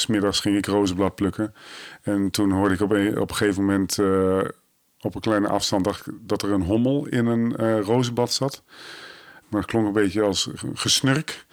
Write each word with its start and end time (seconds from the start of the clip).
smiddags 0.00 0.40
ging 0.40 0.56
ik 0.56 0.66
rozenblad 0.66 1.14
plukken. 1.14 1.54
En 2.02 2.30
toen 2.30 2.50
hoorde 2.50 2.74
ik 2.74 2.80
op 2.80 2.90
een, 2.90 3.18
op 3.20 3.30
een 3.30 3.36
gegeven 3.36 3.64
moment 3.64 3.98
eh, 3.98 4.40
op 5.00 5.14
een 5.14 5.20
kleine 5.20 5.48
afstand 5.48 6.02
dat 6.20 6.42
er 6.42 6.52
een 6.52 6.62
hommel 6.62 7.06
in 7.06 7.26
een 7.26 7.56
eh 7.56 7.80
rozenblad 7.80 8.32
zat. 8.32 8.62
Maar 9.48 9.60
het 9.60 9.70
klonk 9.70 9.86
een 9.86 9.92
beetje 9.92 10.22
als 10.22 10.50
gesnurk. 10.74 11.46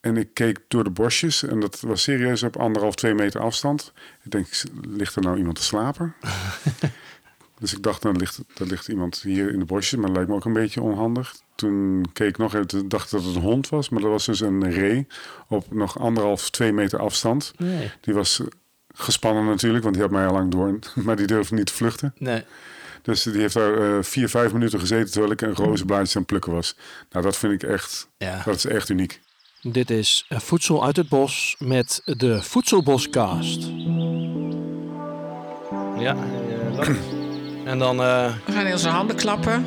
En 0.00 0.16
ik 0.16 0.34
keek 0.34 0.58
door 0.68 0.84
de 0.84 0.90
bosjes 0.90 1.42
en 1.42 1.60
dat 1.60 1.80
was 1.80 2.02
serieus 2.02 2.42
op 2.42 2.56
anderhalf, 2.56 2.94
twee 2.94 3.14
meter 3.14 3.40
afstand. 3.40 3.92
Ik 4.22 4.30
denk, 4.30 4.46
ligt 4.80 5.16
er 5.16 5.22
nou 5.22 5.38
iemand 5.38 5.56
te 5.56 5.62
slapen? 5.62 6.14
dus 7.62 7.72
ik 7.72 7.82
dacht, 7.82 8.02
dan 8.02 8.16
ligt, 8.16 8.38
er 8.56 8.66
ligt 8.66 8.88
iemand 8.88 9.20
hier 9.22 9.52
in 9.52 9.58
de 9.58 9.64
bosjes, 9.64 9.98
maar 9.98 10.06
dat 10.06 10.14
lijkt 10.16 10.30
me 10.30 10.36
ook 10.36 10.44
een 10.44 10.52
beetje 10.52 10.82
onhandig. 10.82 11.34
Toen 11.54 12.06
keek 12.12 12.28
ik 12.28 12.38
nog 12.38 12.54
even, 12.54 12.88
dacht 12.88 13.10
dat 13.10 13.24
het 13.24 13.34
een 13.34 13.40
hond 13.42 13.68
was, 13.68 13.88
maar 13.88 14.00
dat 14.00 14.10
was 14.10 14.24
dus 14.26 14.40
een 14.40 14.70
ree 14.70 15.06
op 15.48 15.72
nog 15.74 15.98
anderhalf, 15.98 16.50
twee 16.50 16.72
meter 16.72 16.98
afstand. 16.98 17.52
Nee. 17.58 17.90
Die 18.00 18.14
was 18.14 18.40
gespannen 18.94 19.44
natuurlijk, 19.44 19.82
want 19.82 19.94
die 19.94 20.04
had 20.04 20.12
mij 20.12 20.26
al 20.26 20.32
lang 20.32 20.50
door, 20.50 20.78
maar 21.04 21.16
die 21.16 21.26
durfde 21.26 21.54
niet 21.54 21.66
te 21.66 21.72
vluchten. 21.74 22.14
Nee. 22.18 22.44
Dus 23.02 23.22
die 23.22 23.40
heeft 23.40 23.54
daar 23.54 23.96
eh, 23.96 24.02
vier, 24.02 24.28
vijf 24.28 24.52
minuten 24.52 24.80
gezeten 24.80 25.10
terwijl 25.10 25.32
ik 25.32 25.40
een 25.40 25.54
rozenblaadje 25.54 26.14
aan 26.14 26.20
het 26.20 26.26
plukken 26.26 26.52
was. 26.52 26.76
Nou, 27.10 27.24
dat 27.24 27.36
vind 27.36 27.52
ik 27.62 27.62
echt, 27.68 28.08
Ja. 28.18 28.42
dat 28.44 28.54
is 28.54 28.64
echt 28.66 28.88
uniek. 28.88 29.20
Dit 29.62 29.90
is 29.90 30.24
eh, 30.28 30.38
Voedsel 30.38 30.84
uit 30.84 30.96
het 30.96 31.08
Bos 31.08 31.56
met 31.58 32.00
de 32.04 32.42
Voedselboscast. 32.42 33.62
Ja, 35.98 36.16
eh. 36.78 36.88
en 37.64 37.78
dan 37.78 38.00
eh 38.02 38.24
We 38.46 38.52
gaan 38.52 38.66
in 38.66 38.72
onze 38.72 38.88
handen 38.88 39.16
klappen. 39.16 39.64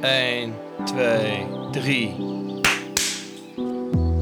1, 0.00 0.52
2, 0.84 1.46
3. 1.72 2.14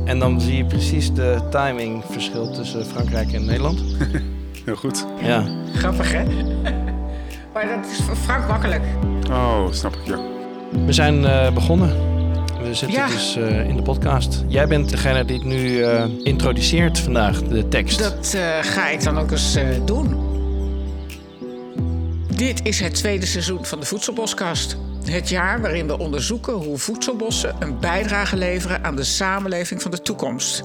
En 0.05 0.19
dan 0.19 0.41
zie 0.41 0.57
je 0.57 0.65
precies 0.65 1.13
de 1.13 1.39
timingverschil 1.51 2.51
tussen 2.53 2.87
Frankrijk 2.87 3.33
en 3.33 3.45
Nederland. 3.45 3.83
Heel 4.65 4.77
goed. 4.77 5.07
Ja. 5.23 5.45
Grappig, 5.75 6.13
hè? 6.13 6.25
maar 7.55 7.67
dat 7.69 7.91
is 7.93 8.01
voor 8.07 8.17
Frank 8.17 8.49
makkelijk. 8.49 8.83
Oh, 9.31 9.67
snap 9.71 9.95
ik, 9.95 10.07
ja. 10.07 10.19
We 10.87 10.93
zijn 10.93 11.25
eh, 11.25 11.53
begonnen. 11.53 11.89
We 12.63 12.75
zitten 12.75 12.99
Ja. 12.99 13.07
dus 13.07 13.37
eh, 13.37 13.69
in 13.69 13.77
de 13.77 13.83
podcast. 13.83 14.45
Jij 14.49 14.67
bent 14.69 14.91
degene 14.91 15.25
die 15.25 15.37
het 15.37 15.45
nu 15.47 15.83
eh, 15.83 16.05
introduceert 16.23 16.99
vandaag, 16.99 17.43
de 17.43 17.69
tekst. 17.69 17.99
Dat 17.99 18.35
eh, 18.35 18.43
ga 18.63 18.89
ik 18.89 19.03
dan 19.03 19.19
ook 19.19 19.31
eens 19.31 19.55
eh, 19.55 19.67
doen. 19.85 20.15
Dit 22.37 22.61
is 22.63 22.81
het 22.81 22.95
tweede 22.95 23.27
seizoen 23.27 23.65
van 23.65 23.81
de 23.81 23.87
Voedselboskast. 23.87 24.77
Het 25.05 25.29
jaar 25.29 25.61
waarin 25.61 25.87
we 25.87 25.99
onderzoeken 25.99 26.53
hoe 26.53 26.79
voedselbossen 26.79 27.57
een 27.59 27.81
bijdrage 27.81 28.37
leveren 28.37 28.85
aan 28.85 28.97
de 28.97 29.05
samenleving 29.05 29.83
van 29.83 29.91
de 29.91 30.03
toekomst. 30.03 30.63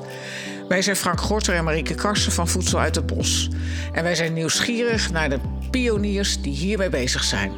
Wij 0.67 0.81
zijn 0.81 0.95
Frank 0.95 1.21
Gorter 1.21 1.55
en 1.55 1.63
Marieke 1.63 1.95
Karsen 1.95 2.31
van 2.31 2.47
Voedsel 2.47 2.79
uit 2.79 2.95
het 2.95 3.05
Bos. 3.05 3.49
En 3.91 4.03
wij 4.03 4.15
zijn 4.15 4.33
nieuwsgierig 4.33 5.11
naar 5.11 5.29
de 5.29 5.39
pioniers 5.69 6.41
die 6.41 6.53
hiermee 6.53 6.89
bezig 6.89 7.23
zijn. 7.23 7.51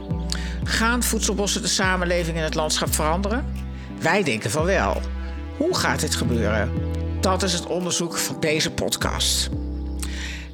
Gaan 0.63 1.03
voedselbossen 1.03 1.61
de 1.61 1.67
samenleving 1.67 2.37
en 2.37 2.43
het 2.43 2.55
landschap 2.55 2.93
veranderen? 2.93 3.45
Wij 3.99 4.23
denken 4.23 4.51
van 4.51 4.65
wel. 4.65 5.01
Hoe 5.57 5.75
gaat 5.75 5.99
dit 5.99 6.15
gebeuren? 6.15 6.71
Dat 7.21 7.43
is 7.43 7.53
het 7.53 7.65
onderzoek 7.65 8.17
van 8.17 8.39
deze 8.39 8.71
podcast. 8.71 9.49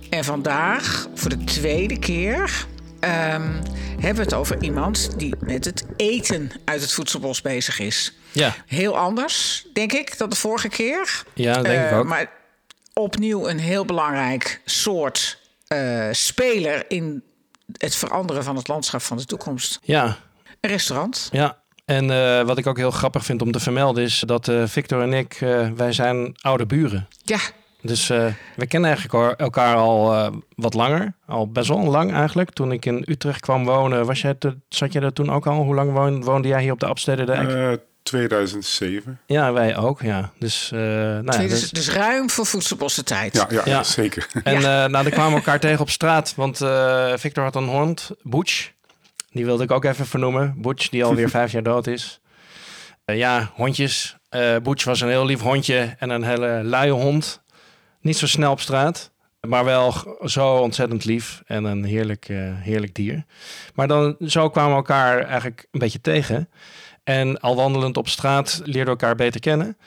En 0.09 0.23
vandaag, 0.23 1.07
voor 1.13 1.29
de 1.29 1.43
tweede 1.43 1.99
keer, 1.99 2.67
ehm, 2.99 3.51
hebben 3.99 4.15
we 4.15 4.21
het 4.21 4.33
over 4.33 4.63
iemand 4.63 5.19
die 5.19 5.33
met 5.39 5.65
het 5.65 5.85
eten 5.95 6.51
uit 6.65 6.81
het 6.81 6.91
voedselbos 6.91 7.41
bezig 7.41 7.79
is. 7.79 8.13
Ja, 8.31 8.55
Heel 8.65 8.97
anders, 8.97 9.65
denk 9.73 9.91
ik, 9.93 10.17
dan 10.17 10.29
de 10.29 10.35
vorige 10.35 10.67
keer. 10.67 11.23
ja 11.33 11.53
dat 11.53 11.63
denk 11.65 11.83
ik 11.85 11.91
Eh, 11.91 11.97
ook. 11.97 12.05
Maar 12.05 12.31
opnieuw 12.93 13.47
een 13.49 13.59
heel 13.59 13.85
belangrijk 13.85 14.61
soort 14.65 15.39
eh, 15.67 16.07
speler 16.11 16.85
in 16.87 17.23
het 17.77 17.95
veranderen 17.95 18.43
van 18.43 18.55
het 18.55 18.67
landschap 18.67 19.01
van 19.01 19.17
de 19.17 19.25
toekomst. 19.25 19.79
Ja, 19.81 20.17
Een 20.61 20.69
restaurant. 20.69 21.29
ja. 21.31 21.57
En 21.85 22.11
eh, 22.11 22.45
wat 22.45 22.57
ik 22.57 22.67
ook 22.67 22.77
heel 22.77 22.91
grappig 22.91 23.25
vind 23.25 23.41
om 23.41 23.51
te 23.51 23.59
vermelden 23.59 24.03
is 24.03 24.23
dat 24.25 24.51
Victor 24.65 25.01
en 25.01 25.13
ik, 25.13 25.37
wij 25.75 25.91
zijn 25.91 26.35
oude 26.41 26.65
buren. 26.65 27.07
Ja, 27.23 27.39
Dus 27.81 28.09
eh, 28.09 28.25
we 28.55 28.67
kennen 28.67 28.89
eigenlijk 28.89 29.39
elkaar 29.39 29.75
al 29.75 30.13
eh, 30.13 30.31
wat 30.55 30.73
langer. 30.73 31.13
Al 31.25 31.51
best 31.51 31.67
wel 31.67 31.83
lang 31.83 32.13
eigenlijk. 32.13 32.51
Toen 32.51 32.71
ik 32.71 32.85
in 32.85 33.03
Utrecht 33.07 33.39
kwam 33.39 33.65
wonen, 33.65 34.05
was 34.05 34.21
jij 34.21 34.33
te- 34.33 34.57
zat 34.69 34.93
jij 34.93 35.01
er 35.01 35.13
toen 35.13 35.31
ook 35.31 35.47
al? 35.47 35.63
Hoe 35.63 35.75
lang 35.75 35.91
woon- 35.91 36.23
woonde 36.23 36.47
jij 36.47 36.61
hier 36.61 36.71
op 36.71 36.79
de 36.79 36.85
Abstede 36.85 37.23
Dijk? 37.25 37.49
Eh 37.49 37.71
2007. 38.03 39.19
ja, 39.25 39.53
wij 39.53 39.77
ook, 39.77 40.01
ja. 40.01 40.31
Dus, 40.39 40.71
eh, 40.71 40.79
nou 40.79 41.41
ja, 41.41 41.47
dus- 41.47 41.69
dus, 41.69 41.89
ruim 41.91 42.29
voor 42.29 42.45
voedselbossen 42.45 43.05
tijd. 43.05 43.33
Ja, 43.35 43.45
ja, 43.49 43.61
Ja. 43.65 43.83
zeker. 43.83 44.27
En 44.43 44.55
eh 44.55 44.61
nou, 44.63 44.91
dan 44.91 45.09
kwamen 45.09 45.29
we 45.31 45.35
elkaar 45.37 45.59
tegen 45.59 45.79
op 45.79 45.89
straat. 45.89 46.33
Want 46.35 46.61
eh, 46.61 47.13
Victor 47.15 47.43
had 47.43 47.55
een 47.55 47.67
hond, 47.67 48.09
Butch. 48.21 48.71
Die 49.31 49.45
wilde 49.45 49.63
ik 49.63 49.71
ook 49.71 49.85
even 49.85 50.05
vernoemen. 50.05 50.53
Butch, 50.57 50.89
die 50.89 51.03
alweer 51.05 51.29
vijf 51.39 51.51
jaar 51.51 51.63
dood 51.63 51.87
is. 51.87 52.19
Eh, 53.05 53.17
ja, 53.17 53.51
hondjes. 53.53 54.17
Eh 54.29 54.55
Butch 54.63 54.83
was 54.83 55.01
een 55.01 55.09
heel 55.09 55.25
lief 55.25 55.41
hondje 55.41 55.95
en 55.99 56.09
een 56.09 56.23
hele 56.23 56.59
luie 56.63 56.91
hond. 56.91 57.41
Niet 58.01 58.17
zo 58.17 58.27
snel 58.27 58.51
op 58.51 58.59
straat. 58.59 59.11
Maar 59.47 59.65
wel 59.65 59.93
zo 60.25 60.55
ontzettend 60.55 61.05
lief 61.05 61.41
en 61.45 61.63
een 61.63 61.83
heerlijk, 61.83 62.29
eh, 62.29 62.37
heerlijk 62.41 62.95
dier. 62.95 63.25
Maar 63.73 63.87
dan, 63.87 64.15
zo 64.19 64.49
kwamen 64.49 64.71
we 64.71 64.77
elkaar 64.77 65.21
eigenlijk 65.23 65.67
een 65.71 65.79
beetje 65.79 66.01
tegen. 66.01 66.49
En 67.03 67.39
al 67.39 67.55
wandelend 67.55 67.97
op 67.97 68.07
straat 68.07 68.61
leerden 68.63 68.83
we 68.83 68.89
elkaar 68.89 69.15
beter 69.15 69.39
kennen. 69.39 69.77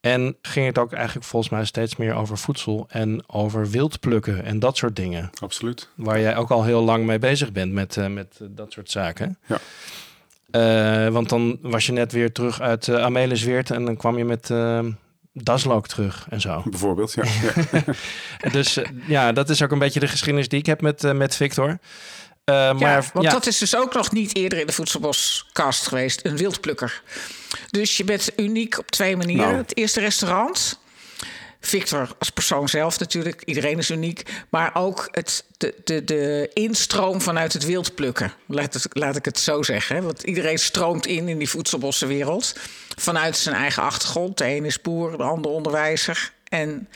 En 0.00 0.36
ging 0.42 0.66
het 0.66 0.78
ook 0.78 0.92
eigenlijk 0.92 1.26
volgens 1.26 1.52
mij 1.52 1.64
steeds 1.64 1.96
meer 1.96 2.14
over 2.14 2.38
voedsel 2.38 2.86
en 2.88 3.22
over 3.26 3.70
wild 3.70 4.00
plukken 4.00 4.44
en 4.44 4.58
dat 4.58 4.76
soort 4.76 4.96
dingen. 4.96 5.30
Absoluut. 5.40 5.88
Waar 5.94 6.20
jij 6.20 6.36
ook 6.36 6.50
al 6.50 6.64
heel 6.64 6.82
lang 6.82 7.06
mee 7.06 7.18
bezig 7.18 7.52
bent 7.52 7.72
met, 7.72 7.96
eh, 7.96 8.06
met 8.06 8.38
eh, 8.40 8.46
dat 8.50 8.72
soort 8.72 8.90
zaken. 8.90 9.38
Ja. 9.46 9.58
Want 11.10 11.28
dan 11.28 11.58
was 11.62 11.86
je 11.86 11.92
net 11.92 12.12
weer 12.12 12.32
terug 12.32 12.60
uit 12.60 12.86
uh, 12.86 13.02
Amelisweert 13.02 13.70
en 13.70 13.84
dan 13.84 13.96
kwam 13.96 14.18
je 14.18 14.24
met 14.24 14.50
Daslook 15.32 15.88
terug 15.88 16.26
en 16.30 16.40
zo. 16.40 16.62
Bijvoorbeeld, 16.64 17.14
ja. 17.20 17.24
dus 18.52 18.76
eh, 18.76 18.90
ja, 19.06 19.32
dat 19.32 19.50
is 19.50 19.62
ook 19.62 19.70
een 19.70 19.78
beetje 19.78 20.00
de 20.00 20.08
geschiedenis 20.08 20.48
die 20.48 20.58
ik 20.58 20.66
heb 20.66 20.80
met, 20.80 21.04
eh, 21.04 21.12
met 21.12 21.36
Victor. 21.36 21.78
Eh, 22.44 22.54
maar 22.54 22.80
Ja, 22.80 23.02
want 23.12 23.24
ja, 23.24 23.32
dat 23.32 23.46
is 23.46 23.58
dus 23.58 23.76
ook 23.76 23.94
nog 23.94 24.12
niet 24.12 24.36
eerder 24.36 24.58
in 24.58 24.66
de 24.66 24.72
voedselboskast 24.72 25.86
geweest. 25.86 26.24
Een 26.24 26.36
wildplukker. 26.36 27.02
Dus 27.70 27.96
je 27.96 28.04
bent 28.04 28.32
uniek 28.36 28.78
op 28.78 28.90
twee 28.90 29.16
manieren. 29.16 29.46
Nou. 29.46 29.56
Het 29.56 29.76
eerste 29.76 30.00
restaurant. 30.00 30.79
Victor 31.60 32.08
als 32.18 32.30
persoon 32.30 32.68
zelf 32.68 32.98
natuurlijk. 32.98 33.42
Iedereen 33.44 33.78
is 33.78 33.90
uniek. 33.90 34.22
Maar 34.48 34.70
ook 34.74 35.08
het, 35.10 35.44
de, 35.56 35.74
de, 35.84 36.04
de 36.04 36.50
instroom 36.54 37.20
vanuit 37.20 37.52
het 37.52 37.64
wildplukken. 37.64 38.32
Laat, 38.46 38.74
het, 38.74 38.86
laat 38.90 39.16
ik 39.16 39.24
het 39.24 39.38
zo 39.38 39.62
zeggen. 39.62 39.96
hè. 39.96 40.02
Want 40.02 40.22
iedereen 40.22 40.58
stroomt 40.58 41.06
in 41.06 41.28
in 41.28 41.38
die 41.38 41.48
voedselbossenwereld. 41.48 42.54
Vanuit 42.96 43.36
zijn 43.36 43.54
eigen 43.56 43.82
achtergrond. 43.82 44.38
De 44.38 44.44
ene 44.44 44.66
is 44.66 44.80
boer, 44.80 45.16
de 45.16 45.22
ander 45.22 45.50
onderwijzer. 45.50 46.32
En 46.48 46.88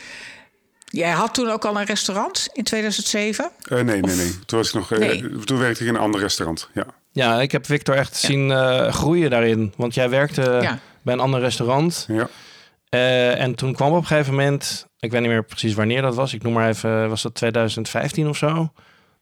jij 0.84 1.10
had 1.10 1.34
toen 1.34 1.50
ook 1.50 1.64
al 1.64 1.76
een 1.78 1.84
restaurant 1.86 2.48
in 2.52 2.64
2007. 2.64 3.50
Eh, 3.68 3.80
nee, 3.80 4.00
nee, 4.00 4.16
nee. 4.16 4.38
Toen, 4.46 4.58
was 4.58 4.68
ik 4.68 4.74
nog, 4.74 4.92
eh, 4.92 5.24
toen 5.44 5.58
werkte 5.58 5.82
ik 5.82 5.88
in 5.88 5.94
een 5.94 6.00
ander 6.00 6.20
restaurant. 6.20 6.68
Ja. 6.74 6.86
ja, 7.12 7.40
ik 7.40 7.52
heb 7.52 7.66
Victor 7.66 7.94
echt 7.96 8.16
zien 8.16 8.50
eh, 8.50 8.92
groeien 8.92 9.30
daarin. 9.30 9.72
Want 9.76 9.94
jij 9.94 10.08
werkte 10.08 10.58
Ja. 10.62 10.78
bij 11.02 11.14
een 11.14 11.20
ander 11.20 11.40
restaurant. 11.40 12.04
Ja. 12.08 12.28
Eh, 12.94 13.40
en 13.40 13.54
toen 13.54 13.74
kwam 13.74 13.92
op 13.92 14.00
een 14.00 14.06
gegeven 14.06 14.34
moment, 14.34 14.86
ik 14.98 15.10
weet 15.10 15.20
niet 15.20 15.30
meer 15.30 15.44
precies 15.44 15.74
wanneer 15.74 16.02
dat 16.02 16.14
was. 16.14 16.34
Ik 16.34 16.42
noem 16.42 16.52
maar 16.52 16.68
even, 16.68 17.08
was 17.08 17.22
dat 17.22 17.34
2015 17.34 18.28
of 18.28 18.36
zo? 18.36 18.72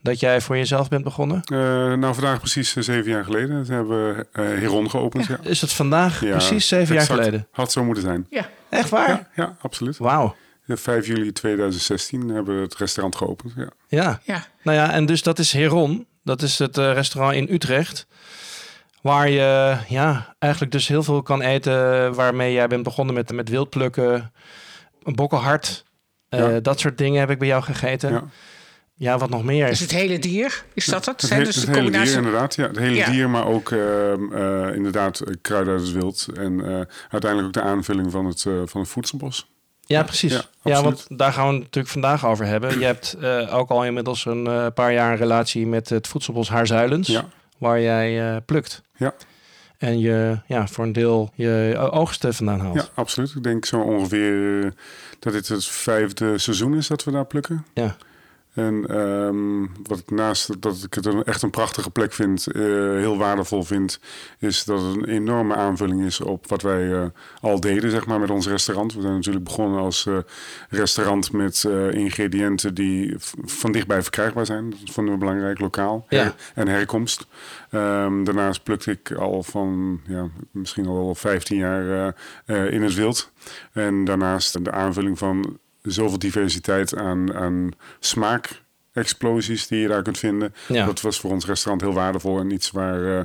Dat 0.01 0.21
jij 0.21 0.41
voor 0.41 0.57
jezelf 0.57 0.89
bent 0.89 1.05
begonnen? 1.05 1.43
Eh, 1.45 1.59
nou, 1.93 2.15
vandaag 2.15 2.39
precies 2.39 2.77
eh, 2.77 2.83
zeven 2.83 3.11
jaar 3.11 3.25
geleden. 3.25 3.65
Toen 3.65 3.75
hebben 3.75 4.15
we 4.17 4.27
eh 4.33 4.45
Heron 4.45 4.91
geopend. 4.91 5.27
Ja. 5.27 5.39
Is 5.43 5.61
het 5.61 5.73
vandaag 5.73 6.21
Ja, 6.21 6.31
precies 6.31 6.69
zeven 6.69 6.95
jaar 6.95 7.05
geleden? 7.05 7.47
Had 7.51 7.73
zo 7.73 7.85
moeten 7.85 8.03
zijn. 8.03 8.27
Ja. 8.31 8.49
Echt 8.69 8.89
waar? 8.89 9.09
Ja, 9.09 9.29
ja 9.35 9.57
absoluut. 9.61 9.97
Wauw. 9.97 10.37
Ja, 10.65 10.77
5 10.77 11.07
juli 11.07 11.33
2016 11.33 12.29
hebben 12.29 12.57
we 12.57 12.63
het 12.63 12.77
restaurant 12.77 13.17
geopend. 13.17 13.53
Ja. 13.57 13.69
Ja. 13.89 14.21
Ja. 14.25 14.47
Nou 14.63 14.77
ja, 14.77 14.93
en 14.93 15.07
dus 15.07 15.23
dat 15.23 15.39
is 15.39 15.53
Heron. 15.53 16.07
Dat 16.25 16.43
is 16.43 16.59
het 16.59 16.79
eh, 16.79 16.93
restaurant 16.93 17.37
in 17.37 17.55
Utrecht. 17.55 18.07
Waar 19.03 19.29
je 19.29 19.77
ja, 19.89 20.35
eigenlijk 20.39 20.73
dus 20.73 20.89
heel 20.89 21.03
veel 21.03 21.23
kan 21.23 21.43
eten. 21.43 22.15
Waarmee 22.15 22.53
jij 22.53 22.67
bent 22.67 22.83
begonnen 22.83 23.15
met, 23.15 23.33
met 23.33 23.49
wildplukken. 23.49 24.33
Een 25.03 25.15
bokkelhart. 25.15 25.85
eh, 26.29 26.39
Ja. 26.39 26.61
Dat 26.61 26.81
soort 26.81 26.99
dingen 26.99 27.21
heb 27.21 27.31
ik 27.31 27.39
bij 27.39 27.49
jou 27.49 27.63
gegeten. 27.63 28.11
Ja, 28.13 28.25
Ja. 28.95 29.19
wat 29.19 29.31
nog 29.31 29.45
meer? 29.45 29.67
Dus 29.67 29.81
het 29.81 29.91
hele 29.91 30.19
dier, 30.19 30.65
is 30.75 30.85
dat 30.85 31.05
het? 31.07 31.21
Het, 31.21 31.31
Zijn 31.31 31.45
dus 31.45 31.55
het 31.57 31.65
de 31.65 31.71
hele 31.71 31.83
combinatie. 31.83 32.15
dier 32.15 32.25
inderdaad. 32.25 32.55
Ja, 32.55 32.67
het 32.67 32.79
hele 32.79 32.95
Ja. 32.97 33.11
dier, 33.11 33.31
maar 33.31 33.47
ook 33.47 33.71
ehm, 33.71 34.33
eh, 34.33 34.75
inderdaad 34.77 35.21
eh, 35.21 35.35
kruiden 35.43 35.73
uit 35.73 35.83
het 35.83 35.93
wild. 35.93 36.27
En 36.37 36.61
eh, 36.61 36.81
uiteindelijk 37.09 37.45
ook 37.47 37.53
de 37.65 37.71
aanvulling 37.71 38.11
van 38.11 38.27
het, 38.27 38.45
eh, 38.47 38.53
van 38.65 38.81
het 38.81 38.91
voedselbos. 38.91 39.51
Ja, 39.87 40.03
precies. 40.03 40.49
Ja, 40.63 40.83
want 40.83 41.07
daar 41.09 41.33
gaan 41.33 41.47
we 41.47 41.53
het 41.53 41.63
natuurlijk 41.63 41.93
vandaag 41.93 42.27
over 42.27 42.47
hebben. 42.47 42.79
Je 42.79 42.85
hebt 42.85 43.13
eh, 43.21 43.55
ook 43.55 43.71
al 43.71 43.85
inmiddels 43.85 44.25
een 44.27 44.47
eh, 44.47 44.67
paar 44.75 44.93
jaar 44.93 45.11
een 45.13 45.17
relatie 45.19 45.67
met 45.67 45.89
het 45.89 46.09
voedselbos 46.09 46.49
Haarzuilens. 46.49 47.09
Ja, 47.09 47.25
Waar 47.59 47.81
jij 47.81 48.31
eh, 48.31 48.37
plukt. 48.47 48.83
Ja. 49.03 49.15
en 49.79 49.99
je 49.99 50.39
ja, 50.47 50.69
voor 50.69 50.85
een 50.85 50.93
deel 50.93 51.33
je 51.35 51.89
oogsten 51.93 52.35
vandaan 52.35 52.61
haalt. 52.61 52.75
Ja, 52.75 52.89
absoluut. 52.95 53.35
Ik 53.35 53.43
denk 53.43 53.65
zo 53.65 53.81
ongeveer 53.81 54.65
eh, 54.65 54.71
dat 55.19 55.33
dit 55.33 55.49
het 55.49 55.67
vijfde 55.67 56.39
seizoen 56.39 56.77
is 56.77 56.87
dat 56.87 57.05
we 57.05 57.11
daar 57.11 57.27
plukken. 57.27 57.67
Ja. 57.75 57.97
En 58.53 58.87
ehm, 58.87 59.67
wat 59.83 59.99
ik 59.99 60.11
naast 60.11 60.61
dat 60.63 60.83
ik 60.83 60.95
het 60.95 61.07
een, 61.07 61.25
echt 61.25 61.43
een 61.43 61.51
prachtige 61.51 61.91
plek 61.91 62.13
vind, 62.13 62.47
eh, 62.47 62.63
heel 62.97 63.17
waardevol 63.17 63.63
vind, 63.63 64.01
is 64.39 64.65
dat 64.65 64.83
het 64.83 64.97
een 64.97 65.05
enorme 65.05 65.55
aanvulling 65.55 66.05
is 66.05 66.21
op 66.21 66.49
wat 66.49 66.63
wij 66.63 66.93
eh, 66.93 67.05
al 67.41 67.61
deden, 67.61 67.91
zeg 67.91 68.07
maar, 68.07 68.21
met 68.21 68.31
ons 68.31 68.49
restaurant. 68.49 68.95
We 68.95 69.01
zijn 69.01 69.15
natuurlijk 69.15 69.45
begonnen 69.45 69.81
als 69.81 70.07
eh, 70.07 70.17
restaurant 70.69 71.33
met 71.33 71.65
ingrediënten 71.91 72.75
die 72.75 73.15
van 73.45 73.73
dichtbij 73.73 74.03
verkrijgbaar 74.03 74.47
zijn. 74.47 74.71
Dat 74.71 74.95
vonden 74.95 75.13
we 75.13 75.19
belangrijk, 75.19 75.59
lokaal 75.59 76.07
ja. 76.09 76.35
en 76.55 76.69
herkomst. 76.69 77.27
Um, 77.71 78.25
daarnaast 78.25 78.63
plukte 78.63 78.91
ik 78.91 79.13
al 79.13 79.43
van 79.43 80.01
ja, 80.07 80.29
misschien 80.51 80.87
al 80.87 80.95
wel 80.95 81.15
15 81.15 81.57
jaar 81.57 82.15
in 82.47 82.83
het 82.83 82.95
wild. 82.95 83.33
En 83.73 84.05
daarnaast 84.05 84.65
de 84.65 84.73
aanvulling 84.73 85.19
van 85.19 85.59
zoveel 85.83 86.19
diversiteit 86.19 86.97
aan, 86.97 87.35
aan 87.35 87.71
smaakexplosies 88.01 89.67
die 89.67 89.81
je 89.81 89.89
daar 89.89 90.03
kunt 90.03 90.19
vinden. 90.19 90.55
Ja. 90.69 90.87
Dat 90.87 91.01
was 91.01 91.21
voor 91.21 91.31
ons 91.31 91.47
restaurant 91.47 91.83
heel 91.83 91.95
waardevol 91.95 92.39
en 92.39 92.51
iets 92.51 92.71
waar, 92.71 93.01
uh, 93.01 93.21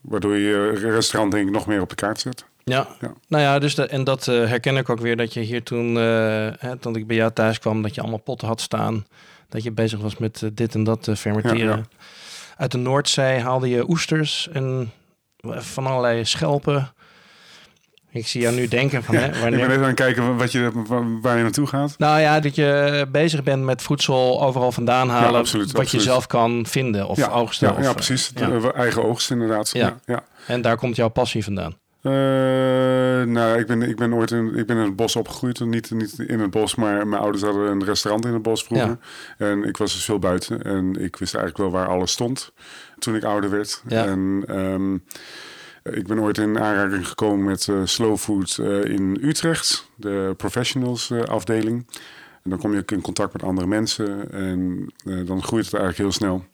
waardoor 0.00 0.36
je 0.36 0.70
restaurant 0.70 1.32
denk 1.32 1.46
ik 1.46 1.52
nog 1.52 1.66
meer 1.66 1.80
op 1.80 1.88
de 1.88 1.94
kaart 1.94 2.20
zet. 2.20 2.44
Ja, 2.64 2.88
ja. 3.00 3.12
nou 3.28 3.42
ja, 3.42 3.58
dus 3.58 3.74
de, 3.74 3.86
en 3.86 4.04
dat 4.04 4.26
uh, 4.26 4.48
herken 4.48 4.76
ik 4.76 4.88
ook 4.88 5.00
weer 5.00 5.16
dat 5.16 5.32
je 5.32 5.40
hier 5.40 5.62
toen, 5.62 5.86
uh, 5.96 6.48
hè, 6.58 6.76
toen 6.80 6.96
ik 6.96 7.06
bij 7.06 7.16
jou 7.16 7.32
thuis 7.32 7.58
kwam, 7.58 7.82
dat 7.82 7.94
je 7.94 8.00
allemaal 8.00 8.18
potten 8.18 8.48
had 8.48 8.60
staan. 8.60 9.06
Dat 9.48 9.62
je 9.62 9.72
bezig 9.72 10.00
was 10.00 10.16
met 10.16 10.50
dit 10.52 10.74
en 10.74 10.84
dat 10.84 11.08
fermenteren. 11.14 11.58
Ja, 11.58 11.76
ja. 11.76 11.82
Uit 12.56 12.72
de 12.72 12.78
Noordzee 12.78 13.38
haalde 13.38 13.68
je 13.68 13.88
oesters 13.88 14.48
en 14.48 14.92
van 15.44 15.86
allerlei 15.86 16.24
schelpen. 16.24 16.92
Ik 18.16 18.26
zie 18.26 18.40
jou 18.40 18.54
nu 18.54 18.68
denken 18.68 19.02
van... 19.02 19.14
Hè, 19.14 19.40
wanneer... 19.40 19.60
Ik 19.60 19.66
ben 19.66 19.70
even 19.70 19.82
aan 19.82 19.88
het 19.88 19.94
kijken 19.94 20.36
wat 20.36 20.52
je, 20.52 20.70
waar 21.20 21.36
je 21.36 21.42
naartoe 21.42 21.66
gaat. 21.66 21.94
Nou 21.98 22.20
ja, 22.20 22.40
dat 22.40 22.54
je 22.54 23.06
bezig 23.12 23.42
bent 23.42 23.62
met 23.62 23.82
voedsel 23.82 24.42
overal 24.42 24.72
vandaan 24.72 25.08
halen... 25.08 25.32
Ja, 25.32 25.38
absoluut, 25.38 25.72
wat 25.72 25.90
je 25.90 26.00
zelf 26.00 26.26
kan 26.26 26.66
vinden 26.66 27.08
of 27.08 27.16
ja, 27.16 27.28
oogsten. 27.28 27.68
Ja, 27.68 27.74
of, 27.74 27.82
ja 27.82 27.92
precies. 27.92 28.28
De, 28.28 28.72
eigen 28.74 29.04
oogst 29.04 29.30
inderdaad. 29.30 29.70
Ja. 29.72 29.98
Ja. 30.04 30.24
En 30.46 30.62
daar 30.62 30.76
komt 30.76 30.96
jouw 30.96 31.08
passie 31.08 31.44
vandaan? 31.44 31.76
Uh, 32.02 32.12
nou, 33.22 33.58
ik 33.58 33.66
ben, 33.66 33.82
ik 33.82 33.96
ben 33.96 34.14
ooit 34.14 34.30
in, 34.30 34.56
ik 34.56 34.66
ben 34.66 34.76
in 34.76 34.84
het 34.84 34.96
bos 34.96 35.16
opgegroeid. 35.16 35.60
Niet, 35.60 35.90
niet 35.90 36.18
in 36.18 36.40
het 36.40 36.50
bos, 36.50 36.74
maar 36.74 37.06
mijn 37.06 37.22
ouders 37.22 37.44
hadden 37.44 37.70
een 37.70 37.84
restaurant 37.84 38.24
in 38.24 38.32
het 38.32 38.42
bos 38.42 38.64
vroeger. 38.64 38.98
En 39.38 39.64
ik 39.64 39.76
was 39.76 39.92
dus 39.92 40.04
veel 40.04 40.18
buiten. 40.18 40.62
En 40.62 41.04
ik 41.04 41.16
wist 41.16 41.34
eigenlijk 41.34 41.70
wel 41.70 41.80
waar 41.80 41.88
alles 41.88 42.10
stond 42.12 42.52
toen 42.98 43.14
ik 43.14 43.24
ouder 43.24 43.50
werd. 43.50 43.82
En... 43.88 44.44
Um, 44.48 45.04
ik 45.92 46.06
ben 46.06 46.20
ooit 46.20 46.38
in 46.38 46.58
aanraking 46.58 47.08
gekomen 47.08 47.44
met 47.44 47.66
uh, 47.66 47.80
slow 47.84 48.16
food 48.16 48.58
uh, 48.60 48.84
in 48.84 49.18
Utrecht, 49.20 49.90
de 49.94 50.34
professionals 50.36 51.10
uh, 51.10 51.22
afdeling. 51.22 51.86
En 52.42 52.50
dan 52.50 52.58
kom 52.58 52.72
je 52.72 52.78
ook 52.78 52.90
in 52.90 53.00
contact 53.00 53.32
met 53.32 53.42
andere 53.42 53.66
mensen 53.66 54.32
en 54.32 54.86
dan 55.26 55.42
groeit 55.42 55.64
het 55.64 55.74
eigenlijk 55.74 55.96
heel 55.96 56.12
snel. 56.12 56.44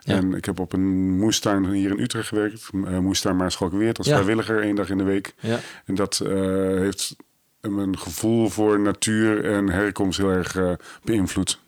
Ja. 0.00 0.14
En 0.14 0.34
ik 0.34 0.44
heb 0.44 0.58
op 0.58 0.72
een 0.72 1.18
moestuin 1.18 1.66
hier 1.66 1.90
in 1.90 2.00
Utrecht 2.00 2.28
gewerkt, 2.28 2.72
moestuin 3.00 3.36
Maarschalkweert, 3.36 3.98
als 3.98 4.06
ja. 4.06 4.12
vrijwilliger 4.12 4.62
één 4.62 4.74
dag 4.74 4.90
in 4.90 4.98
de 4.98 5.04
week. 5.04 5.34
Ja. 5.40 5.58
En 5.84 5.94
dat 5.94 6.18
heeft 6.78 7.16
mijn 7.60 7.98
gevoel 7.98 8.48
voor 8.48 8.80
natuur 8.80 9.44
en 9.44 9.68
herkomst 9.68 10.18
heel 10.18 10.30
erg 10.30 10.56
beïnvloed. 11.04 11.60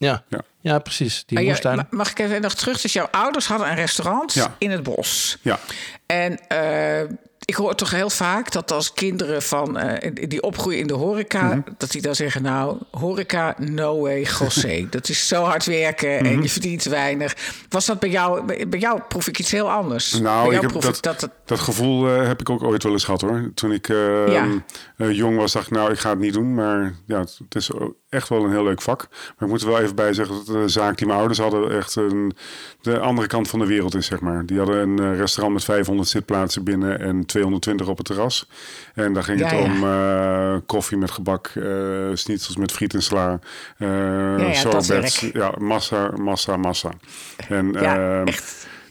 Ja. 0.00 0.24
ja. 0.28 0.40
Ja, 0.60 0.78
precies. 0.78 1.22
Die 1.26 1.40
moestuin. 1.40 1.86
mag 1.90 2.10
ik 2.10 2.18
even 2.18 2.40
nog 2.40 2.54
terug? 2.54 2.80
Dus 2.80 2.92
jouw 2.92 3.08
ouders 3.10 3.46
hadden 3.46 3.68
een 3.68 3.74
restaurant 3.74 4.32
ja. 4.32 4.54
in 4.58 4.70
het 4.70 4.82
bos. 4.82 5.38
Ja. 5.40 5.58
En 6.06 6.40
uh, 6.52 7.10
ik 7.44 7.54
hoor 7.54 7.74
toch 7.74 7.90
heel 7.90 8.10
vaak 8.10 8.52
dat 8.52 8.72
als 8.72 8.92
kinderen 8.92 9.42
van, 9.42 9.78
uh, 9.78 9.94
die 10.12 10.42
opgroeien 10.42 10.78
in 10.78 10.86
de 10.86 10.94
horeca... 10.94 11.42
Mm 11.42 11.50
-hmm. 11.50 11.64
dat 11.78 11.90
die 11.90 12.02
dan 12.02 12.14
zeggen, 12.14 12.42
nou, 12.42 12.78
horeca, 12.90 13.54
no 13.58 14.00
way, 14.00 14.22
José. 14.22 14.86
dat 14.90 15.08
is 15.08 15.28
zo 15.28 15.42
hard 15.42 15.64
werken 15.64 16.10
mm 16.10 16.18
-hmm. 16.18 16.26
en 16.26 16.42
je 16.42 16.48
verdient 16.48 16.84
weinig. 16.84 17.36
Was 17.68 17.86
dat 17.86 18.00
bij 18.00 18.10
jou, 18.10 18.66
bij, 18.66 18.80
jou 18.80 19.00
proef 19.08 19.28
ik 19.28 19.38
iets 19.38 19.50
heel 19.50 19.70
anders? 19.70 20.12
Nou, 20.12 20.54
ik 20.54 20.60
heb 20.60 20.72
dat, 20.72 20.96
ik 20.96 21.02
dat, 21.02 21.28
dat, 21.44 21.60
gevoel 21.60 22.08
uh, 22.08 22.26
heb 22.26 22.40
ik 22.40 22.50
ook 22.50 22.62
ooit 22.62 22.82
wel 22.82 22.92
eens 22.92 23.04
gehad, 23.04 23.20
hoor. 23.20 23.50
Toen 23.54 23.72
ik 23.72 23.86
ja. 23.86 24.60
jong 24.96 25.36
was, 25.36 25.52
dacht 25.52 25.66
ik, 25.66 25.72
nou, 25.72 25.92
ik 25.92 25.98
ga 25.98 26.10
het 26.10 26.18
niet 26.18 26.32
doen. 26.32 26.54
Maar 26.54 26.94
ja, 27.06 27.18
het 27.18 27.54
is 27.54 27.70
echt 28.10 28.28
wel 28.28 28.44
een 28.44 28.50
heel 28.50 28.64
leuk 28.64 28.82
vak. 28.82 29.06
Maar 29.10 29.48
ik 29.48 29.48
moet 29.48 29.62
er 29.62 29.68
wel 29.68 29.80
even 29.80 29.94
bij 29.94 30.12
zeggen 30.12 30.34
dat 30.34 30.46
de 30.46 30.68
zaak 30.68 30.96
die 30.96 31.06
mijn 31.06 31.18
ouders 31.18 31.40
hadden 31.40 31.76
echt 31.76 31.96
een, 31.96 32.32
de 32.80 32.98
andere 32.98 33.26
kant 33.26 33.48
van 33.48 33.58
de 33.58 33.66
wereld 33.66 33.94
is, 33.94 34.06
zeg 34.06 34.20
maar. 34.20 34.46
Die 34.46 34.58
hadden 34.58 34.88
een 34.88 35.16
restaurant 35.16 35.54
met 35.54 35.64
500 35.64 36.08
zitplaatsen 36.08 36.64
binnen 36.64 37.00
en 37.00 37.26
220 37.26 37.88
op 37.88 37.96
het 37.96 38.06
terras. 38.06 38.48
En 38.94 39.12
daar 39.12 39.22
ging 39.24 39.38
ja, 39.38 39.46
het 39.46 39.58
ja. 39.58 39.64
om 39.64 39.84
uh, 39.84 40.60
koffie 40.66 40.96
met 40.96 41.10
gebak, 41.10 41.52
uh, 41.54 42.10
schnitzels 42.14 42.56
met 42.56 42.72
friet 42.72 42.94
en 42.94 43.02
sla, 43.02 43.38
uh, 43.78 43.88
ja, 44.38 44.52
sorbets. 44.52 45.20
Ja, 45.32 45.54
massa, 45.58 46.10
massa, 46.16 46.56
massa. 46.56 46.90
En 47.48 47.72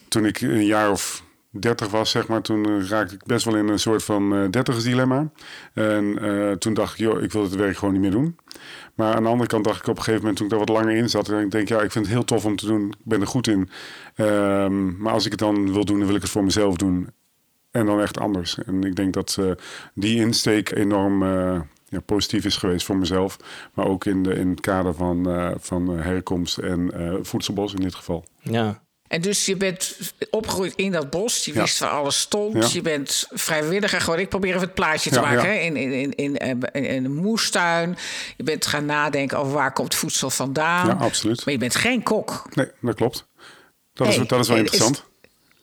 toen 0.08 0.24
ik 0.24 0.40
een 0.40 0.66
jaar 0.66 0.90
of 0.90 1.22
30 1.50 1.90
was, 1.90 2.10
zeg 2.10 2.28
maar, 2.28 2.42
toen 2.42 2.88
raakte 2.88 3.14
ik 3.14 3.24
best 3.24 3.44
wel 3.44 3.56
in 3.56 3.68
een 3.68 3.78
soort 3.78 4.04
van 4.04 4.34
uh, 4.34 4.50
dertigersdilemma. 4.50 5.30
En 5.74 6.24
uh, 6.24 6.52
toen 6.52 6.74
dacht 6.74 6.92
ik, 6.92 6.98
joh, 6.98 7.22
ik 7.22 7.32
wil 7.32 7.42
het 7.42 7.54
werk 7.54 7.76
gewoon 7.76 7.92
niet 7.92 8.02
meer 8.02 8.10
doen. 8.10 8.38
Maar 8.94 9.14
aan 9.14 9.22
de 9.22 9.28
andere 9.28 9.48
kant 9.48 9.64
dacht 9.64 9.80
ik 9.80 9.88
op 9.88 9.96
een 9.96 10.02
gegeven 10.02 10.20
moment, 10.20 10.36
toen 10.36 10.46
ik 10.46 10.52
daar 10.52 10.66
wat 10.66 10.68
langer 10.68 10.96
in 10.96 11.08
zat, 11.08 11.28
en 11.28 11.44
ik 11.44 11.50
denk, 11.50 11.68
ja, 11.68 11.80
ik 11.80 11.92
vind 11.92 12.04
het 12.04 12.14
heel 12.14 12.24
tof 12.24 12.44
om 12.44 12.56
te 12.56 12.66
doen. 12.66 12.88
Ik 12.90 13.04
ben 13.04 13.20
er 13.20 13.26
goed 13.26 13.46
in. 13.46 13.68
Um, 14.16 14.96
maar 14.98 15.12
als 15.12 15.24
ik 15.24 15.30
het 15.30 15.40
dan 15.40 15.72
wil 15.72 15.84
doen, 15.84 15.98
dan 15.98 16.06
wil 16.06 16.16
ik 16.16 16.22
het 16.22 16.30
voor 16.30 16.44
mezelf 16.44 16.76
doen. 16.76 17.08
En 17.70 17.86
dan 17.86 18.00
echt 18.00 18.18
anders. 18.18 18.58
En 18.58 18.84
ik 18.84 18.96
denk 18.96 19.14
dat 19.14 19.38
die 19.94 20.20
insteek 20.20 20.70
enorm 20.70 21.24
ja, 21.84 22.00
positief 22.04 22.44
is 22.44 22.56
geweest 22.56 22.86
voor 22.86 22.96
mezelf. 22.96 23.36
Maar 23.74 23.86
ook 23.86 24.04
in, 24.04 24.22
de, 24.22 24.34
in 24.34 24.50
het 24.50 24.60
kader 24.60 24.94
van, 24.94 25.26
van 25.60 25.88
herkomst 25.88 26.58
en 26.58 26.90
voedselbos 27.22 27.74
in 27.74 27.80
dit 27.80 27.94
geval. 27.94 28.24
Ja, 28.40 28.82
en 29.10 29.20
dus 29.20 29.46
je 29.46 29.56
bent 29.56 29.96
opgegroeid 30.30 30.72
in 30.76 30.92
dat 30.92 31.10
bos. 31.10 31.44
Je 31.44 31.52
wist 31.52 31.78
ja. 31.78 31.86
waar 31.86 31.94
alles 31.94 32.20
stond. 32.20 32.54
Ja. 32.54 32.68
Je 32.72 32.80
bent 32.80 33.26
vrijwilliger 33.30 34.00
geworden. 34.00 34.24
Ik 34.24 34.30
probeer 34.30 34.50
even 34.50 34.62
het 34.62 34.74
plaatje 34.74 35.10
te 35.10 35.20
ja, 35.20 35.22
maken. 35.22 35.42
Hè? 35.42 35.54
In, 35.54 35.76
in, 35.76 36.14
in, 36.14 36.36
in, 36.72 37.04
een 37.04 37.14
moestuin. 37.14 37.96
Je 38.36 38.42
bent 38.42 38.66
gaan 38.66 38.84
nadenken 38.84 39.38
over 39.38 39.52
waar 39.52 39.72
komt 39.72 39.94
voedsel 39.94 40.30
vandaan. 40.30 40.86
Ja, 40.86 40.92
absoluut. 40.92 41.44
Maar 41.44 41.54
je 41.54 41.60
bent 41.60 41.74
geen 41.74 42.02
kok. 42.02 42.42
Nee, 42.54 42.70
dat 42.80 42.94
klopt. 42.94 43.26
Dat, 43.92 44.06
hey, 44.06 44.16
is, 44.16 44.28
dat 44.28 44.40
is 44.40 44.48
wel 44.48 44.56
interessant. 44.56 45.04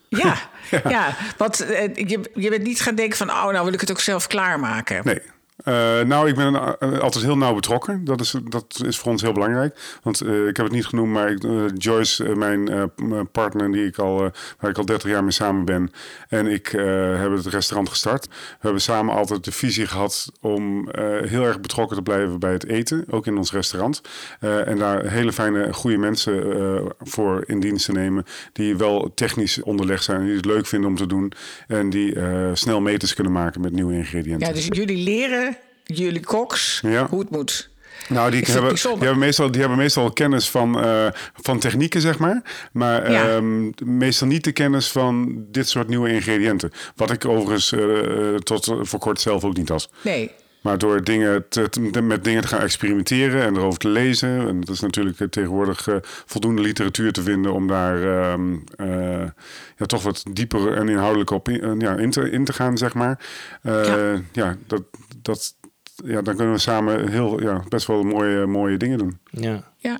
Is, 0.09 0.19
ja, 0.19 0.49
ja. 0.89 1.17
want 1.37 1.61
uh, 1.61 1.95
je, 1.95 2.31
je 2.33 2.49
bent 2.49 2.63
niet 2.63 2.81
gaan 2.81 2.95
denken 2.95 3.17
van... 3.17 3.29
oh, 3.29 3.43
nou 3.43 3.63
wil 3.63 3.73
ik 3.73 3.81
het 3.81 3.91
ook 3.91 3.99
zelf 3.99 4.27
klaarmaken. 4.27 5.01
Nee, 5.03 5.21
uh, 5.67 6.01
nou, 6.01 6.29
ik 6.29 6.35
ben 6.35 6.53
uh, 6.53 6.99
altijd 6.99 7.23
heel 7.23 7.37
nauw 7.37 7.53
betrokken. 7.53 8.05
Dat 8.05 8.21
is, 8.21 8.35
dat 8.43 8.81
is 8.85 8.97
voor 8.97 9.11
ons 9.11 9.21
heel 9.21 9.31
belangrijk. 9.31 9.99
Want 10.03 10.23
uh, 10.23 10.47
ik 10.47 10.57
heb 10.57 10.65
het 10.65 10.75
niet 10.75 10.85
genoemd, 10.85 11.11
maar 11.11 11.31
ik, 11.31 11.43
Joyce, 11.77 12.35
mijn 12.35 12.91
partner, 13.31 13.71
die 13.71 13.85
ik 13.85 13.97
al, 13.97 14.31
waar 14.59 14.69
ik 14.69 14.77
al 14.77 14.85
30 14.85 15.09
jaar 15.09 15.23
mee 15.23 15.31
samen 15.31 15.65
ben, 15.65 15.91
en 16.29 16.47
ik 16.47 16.67
hebben 16.67 17.31
het 17.31 17.45
restaurant 17.45 17.89
gestart. 17.89 18.27
We 18.27 18.33
hebben 18.59 18.81
samen 18.81 19.15
altijd 19.15 19.43
de 19.43 19.51
visie 19.51 19.85
gehad 19.85 20.31
om 20.41 20.89
heel 21.21 21.43
erg 21.43 21.61
betrokken 21.61 21.95
te 21.95 22.03
blijven 22.03 22.39
bij 22.39 22.51
het 22.51 22.67
eten, 22.67 23.05
ook 23.09 23.27
in 23.27 23.37
ons 23.37 23.51
restaurant. 23.51 24.01
en 24.39 24.77
daar 24.77 25.05
hele 25.05 25.33
fijne, 25.33 25.73
goede 25.73 25.97
mensen 25.97 26.95
voor 26.99 27.43
in 27.45 27.59
dienst 27.59 27.85
te 27.85 27.91
nemen, 27.91 28.23
die 28.53 28.77
wel 28.77 29.11
technisch 29.15 29.61
onderlegd 29.61 30.03
zijn, 30.03 30.25
die 30.25 30.35
het 30.35 30.45
leuk 30.45 30.65
vinden 30.65 30.89
om 30.89 30.95
te 30.95 31.07
doen 31.07 31.31
en 31.67 31.89
die 31.89 32.17
snel 32.53 32.81
meters 32.81 33.13
kunnen 33.13 33.33
maken 33.33 33.61
met 33.61 33.71
nieuwe 33.71 33.93
ingrediënten. 33.93 34.47
Ja, 34.47 34.53
dus 34.53 34.65
jullie 34.65 35.03
leren 35.03 35.56
jullie 35.87 36.23
koks 36.23 36.79
ja. 36.83 37.07
hoe 37.09 37.19
het 37.19 37.29
moet. 37.29 37.69
Nou, 38.09 38.31
die 38.31 38.43
hebben, 38.45 38.75
die, 38.75 38.89
hebben 38.89 39.17
meestal, 39.17 39.51
die 39.51 39.59
hebben 39.59 39.77
meestal 39.77 40.11
kennis 40.11 40.49
van, 40.49 40.85
uh, 40.85 41.07
van 41.41 41.59
technieken, 41.59 42.01
zeg 42.01 42.17
maar. 42.17 42.41
Maar 42.71 43.11
ja. 43.11 43.35
um, 43.35 43.73
meestal 43.83 44.27
niet 44.27 44.43
de 44.43 44.51
kennis 44.51 44.91
van 44.91 45.45
dit 45.51 45.69
soort 45.69 45.87
nieuwe 45.87 46.09
ingrediënten. 46.09 46.71
Wat 46.95 47.11
ik 47.11 47.25
overigens 47.25 47.71
uh, 47.71 48.35
tot 48.35 48.75
voor 48.81 48.99
kort 48.99 49.21
zelf 49.21 49.43
ook 49.43 49.57
niet 49.57 49.69
had. 49.69 49.89
Nee. 50.01 50.31
Maar 50.61 50.77
door 50.77 51.03
dingen 51.03 51.45
te, 51.49 51.69
te, 51.69 52.01
met 52.01 52.23
dingen 52.23 52.41
te 52.41 52.47
gaan 52.47 52.61
experimenteren 52.61 53.41
en 53.41 53.55
erover 53.55 53.79
te 53.79 53.87
lezen. 53.87 54.47
En 54.47 54.59
dat 54.59 54.69
is 54.69 54.79
natuurlijk 54.79 55.17
tegenwoordig 55.29 55.87
uh, 55.87 55.95
voldoende 56.01 56.61
literatuur 56.61 57.11
te 57.11 57.21
vinden 57.21 57.53
om 57.53 57.67
daar 57.67 58.31
um, 58.31 58.63
ja, 59.77 59.85
toch 59.85 60.03
wat 60.03 60.23
dieper 60.31 60.73
en 60.73 60.89
inhoudelijk 60.89 61.29
op 61.29 61.49
in, 61.49 61.79
ja, 61.79 61.95
in, 61.95 62.11
te, 62.11 62.31
in 62.31 62.45
te 62.45 62.53
gaan, 62.53 62.77
zeg 62.77 62.93
maar. 62.93 63.19
ja. 63.61 64.21
ja, 64.31 64.57
dat, 64.67 64.83
dat, 65.21 65.55
ja, 66.05 66.21
dan 66.21 66.35
kunnen 66.35 66.53
we 66.53 66.59
samen 66.59 67.09
heel, 67.09 67.41
ja, 67.41 67.63
best 67.69 67.87
wel 67.87 68.03
mooie, 68.03 68.45
mooie 68.45 68.77
dingen 68.77 68.97
doen. 68.97 69.19
Ja. 69.31 69.63
Ja. 69.77 69.99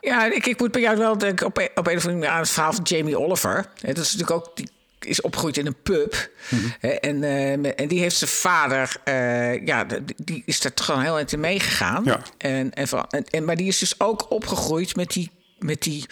Ja, 0.00 0.32
ik, 0.32 0.46
ik 0.46 0.60
moet 0.60 0.72
bij 0.72 0.80
jou 0.80 0.96
wel 0.98 1.18
denken 1.18 1.46
op, 1.46 1.70
op 1.74 1.86
een 1.86 1.96
of 1.96 2.02
andere 2.02 2.12
manier 2.12 2.28
aan 2.28 2.40
het 2.40 2.50
verhaal 2.50 2.72
van 2.72 2.84
Jamie 2.84 3.18
Oliver. 3.18 3.66
Dat 3.80 3.98
is 3.98 4.12
natuurlijk 4.12 4.30
ook, 4.30 4.56
die 4.56 4.68
is 5.00 5.20
opgegroeid 5.20 5.56
in 5.56 5.66
een 5.66 5.82
pub. 5.82 6.30
Mm 6.48 6.58
-hmm. 6.58 6.90
en, 6.90 7.22
uh, 7.22 7.80
en 7.80 7.88
die 7.88 8.00
heeft 8.00 8.16
zijn 8.16 8.30
vader, 8.30 8.96
uh, 9.04 9.66
ja, 9.66 9.86
die 10.16 10.42
is 10.46 10.64
er 10.64 10.70
gewoon 10.74 11.02
heel 11.02 11.18
erg 11.18 11.32
in 11.32 11.40
meegegaan. 11.40 12.04
Ja. 12.04 12.20
En, 12.38 12.72
en, 12.74 12.88
en, 13.08 13.24
en, 13.24 13.44
maar 13.44 13.56
die 13.56 13.66
is 13.66 13.78
dus 13.78 14.00
ook 14.00 14.30
opgegroeid 14.30 14.96
met 14.96 15.08
die, 15.12 15.30
met 15.58 15.82
die 15.82 16.06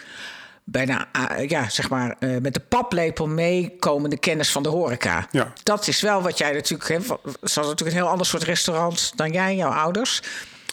bijna, 0.65 1.07
uh, 1.39 1.47
ja, 1.47 1.69
zeg 1.69 1.89
maar, 1.89 2.15
uh, 2.19 2.37
met 2.41 2.53
de 2.53 2.59
paplepel 2.59 3.27
meekomende 3.27 4.17
kennis 4.17 4.51
van 4.51 4.63
de 4.63 4.69
horeca. 4.69 5.27
Ja. 5.31 5.53
Dat 5.63 5.87
is 5.87 6.01
wel 6.01 6.21
wat 6.21 6.37
jij 6.37 6.51
natuurlijk... 6.51 6.89
Hè, 6.89 6.99
ze 7.01 7.09
hadden 7.29 7.43
natuurlijk 7.43 7.79
een 7.79 8.03
heel 8.03 8.07
ander 8.07 8.25
soort 8.25 8.43
restaurant 8.43 9.11
dan 9.15 9.31
jij, 9.31 9.55
jouw 9.55 9.71
ouders. 9.71 10.21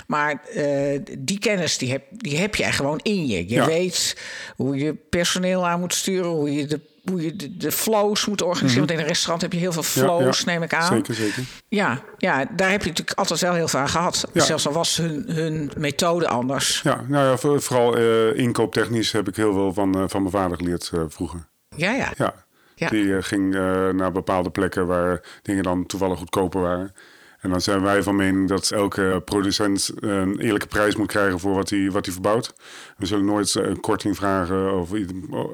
Maar 0.07 0.43
uh, 0.57 1.01
die 1.19 1.39
kennis 1.39 1.79
die 1.79 1.91
heb, 1.91 2.03
die 2.11 2.39
heb 2.39 2.55
jij 2.55 2.73
gewoon 2.73 3.01
in 3.03 3.27
je. 3.27 3.49
Je 3.49 3.55
Ja. 3.55 3.67
weet 3.67 4.17
hoe 4.57 4.77
je 4.77 4.95
personeel 4.95 5.67
aan 5.67 5.81
moet 5.81 5.95
sturen, 5.95 6.31
hoe 6.31 6.55
je 6.55 6.67
de, 6.67 6.81
hoe 7.05 7.23
je 7.23 7.37
de, 7.37 7.57
de 7.57 7.73
flows 7.73 8.27
moet 8.27 8.43
organiseren. 8.43 8.79
Want 8.87 8.91
in 8.91 8.99
een 8.99 9.07
restaurant 9.07 9.43
heb 9.43 9.53
je 9.53 9.59
heel 9.59 9.73
veel 9.73 9.83
flows, 9.83 10.21
Mhm. 10.21 10.49
Ja, 10.49 10.53
ja. 10.53 10.59
neem 10.59 10.63
ik 10.63 10.75
aan. 10.75 10.93
Zeker, 10.95 11.15
zeker. 11.15 11.43
Ja, 11.69 12.01
ja, 12.19 12.45
daar 12.57 12.71
heb 12.71 12.83
je 12.83 12.89
natuurlijk 12.89 13.19
altijd 13.19 13.41
wel 13.41 13.55
heel 13.55 13.69
veel 13.69 13.81
aan 13.81 13.89
gehad. 13.89 14.29
Ja. 14.33 14.43
Zelfs 14.45 14.67
al 14.67 14.73
was 14.73 14.97
hun, 14.97 15.25
hun 15.31 15.71
methode 15.77 16.29
anders. 16.29 16.81
Ja, 16.83 17.05
nou 17.09 17.29
ja, 17.31 17.37
voor- 17.37 17.63
vooral 17.63 17.97
eh, 17.97 18.37
inkooptechnisch 18.39 19.13
heb 19.13 19.29
ik 19.29 19.37
heel 19.37 19.53
veel 19.53 19.73
van, 19.73 19.95
eh, 19.95 20.05
van 20.07 20.21
mijn 20.21 20.33
vader 20.35 20.57
geleerd 20.57 20.91
eh, 20.95 21.01
vroeger. 21.09 21.49
Ja, 21.77 21.93
ja. 21.93 22.13
Ja. 22.75 22.89
Die 22.89 23.23
ging 23.23 23.53
naar 23.93 24.13
bepaalde 24.13 24.51
plekken 24.51 24.87
waar 24.87 25.21
dingen 25.43 25.63
dan 25.63 25.87
toevallig 25.87 26.19
goedkoper 26.19 26.61
waren. 26.61 26.95
En 27.43 27.51
dan 27.51 27.61
zijn 27.61 27.83
wij 27.83 28.03
van 28.03 28.17
mening 28.17 28.49
dat 28.49 28.71
elke 28.71 29.23
producent 29.25 29.91
een 30.01 30.41
eerlijke 30.41 30.67
prijs 30.67 30.97
moet 30.97 31.07
krijgen 31.09 31.41
voor 31.41 31.55
wat 31.55 31.71
hij, 31.71 31.91
wat 31.91 32.05
hij 32.05 32.13
verbouwt. 32.15 32.55
We 32.97 33.07
zullen 33.07 33.25
nooit 33.25 33.55
eh, 33.57 33.65
een 33.67 33.81
korting 33.81 34.17
vragen 34.17 34.75
of 34.81 34.91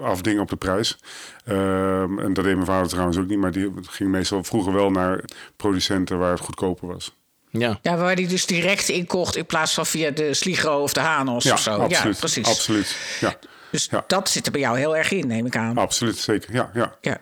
afdingen 0.03 0.43
op 0.43 0.49
de 0.49 0.57
prijs. 0.57 0.99
Ehm, 1.45 2.19
en 2.19 2.33
dat 2.33 2.45
deed 2.45 2.55
mijn 2.55 2.67
vader 2.67 2.89
trouwens 2.89 3.19
ook 3.19 3.27
niet, 3.27 3.39
maar 3.39 3.53
die 3.53 3.73
ging 3.83 4.11
meestal 4.11 4.45
vroeger 4.45 4.73
wel 4.73 4.91
naar 4.91 5.25
producenten 5.57 6.19
waar 6.19 6.31
het 6.31 6.41
goedkoper 6.41 6.89
was. 6.89 7.17
Ja. 7.51 7.79
Ja, 7.83 7.97
waar 7.97 8.17
die 8.17 8.27
dus 8.27 8.47
direct 8.47 8.89
inkocht 8.89 9.37
in 9.37 9.47
plaats 9.47 9.75
van 9.75 9.87
via 9.87 10.11
de 10.11 10.35
Sligro 10.35 10.83
of 10.83 10.93
de 10.93 11.01
Hanos 11.01 11.45
Ja, 11.45 11.53
of 11.53 11.61
zo. 11.61 11.71
absoluut. 11.71 12.15
Ja, 12.15 12.21
precies. 12.21 12.47
Absoluut. 12.47 12.97
Ja, 13.21 13.35
Dus 13.71 13.89
Ja. 13.91 14.05
dat 14.07 14.29
zit 14.29 14.47
er 14.47 14.53
bij 14.53 14.61
jou 14.61 14.79
heel 14.79 14.97
erg 14.97 15.11
in, 15.11 15.27
neem 15.27 15.47
ik 15.47 15.57
aan. 15.57 15.77
absoluut. 15.77 16.17
Zeker. 16.19 16.55
Ja, 16.55 16.71
ja. 16.75 16.97
Ja. 17.01 17.19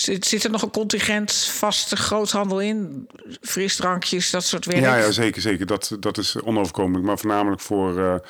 Zit, 0.00 0.26
zit 0.26 0.44
er 0.44 0.50
nog 0.50 0.62
een 0.62 0.70
contingent 0.70 1.32
vaste 1.34 1.96
groothandel 1.96 2.60
in? 2.60 3.08
Frisdrankjes, 3.42 4.30
dat 4.30 4.44
soort 4.44 4.64
werk? 4.64 4.80
Ja, 4.80 4.96
ja, 4.96 5.10
zeker, 5.10 5.40
zeker. 5.42 5.66
Dat, 5.66 5.96
dat 6.00 6.18
is 6.18 6.36
onoverkomelijk. 6.40 7.04
Maar 7.04 7.18
voornamelijk 7.18 7.60
voor 7.60 7.98
eh, 7.98 8.14
eh, 8.14 8.20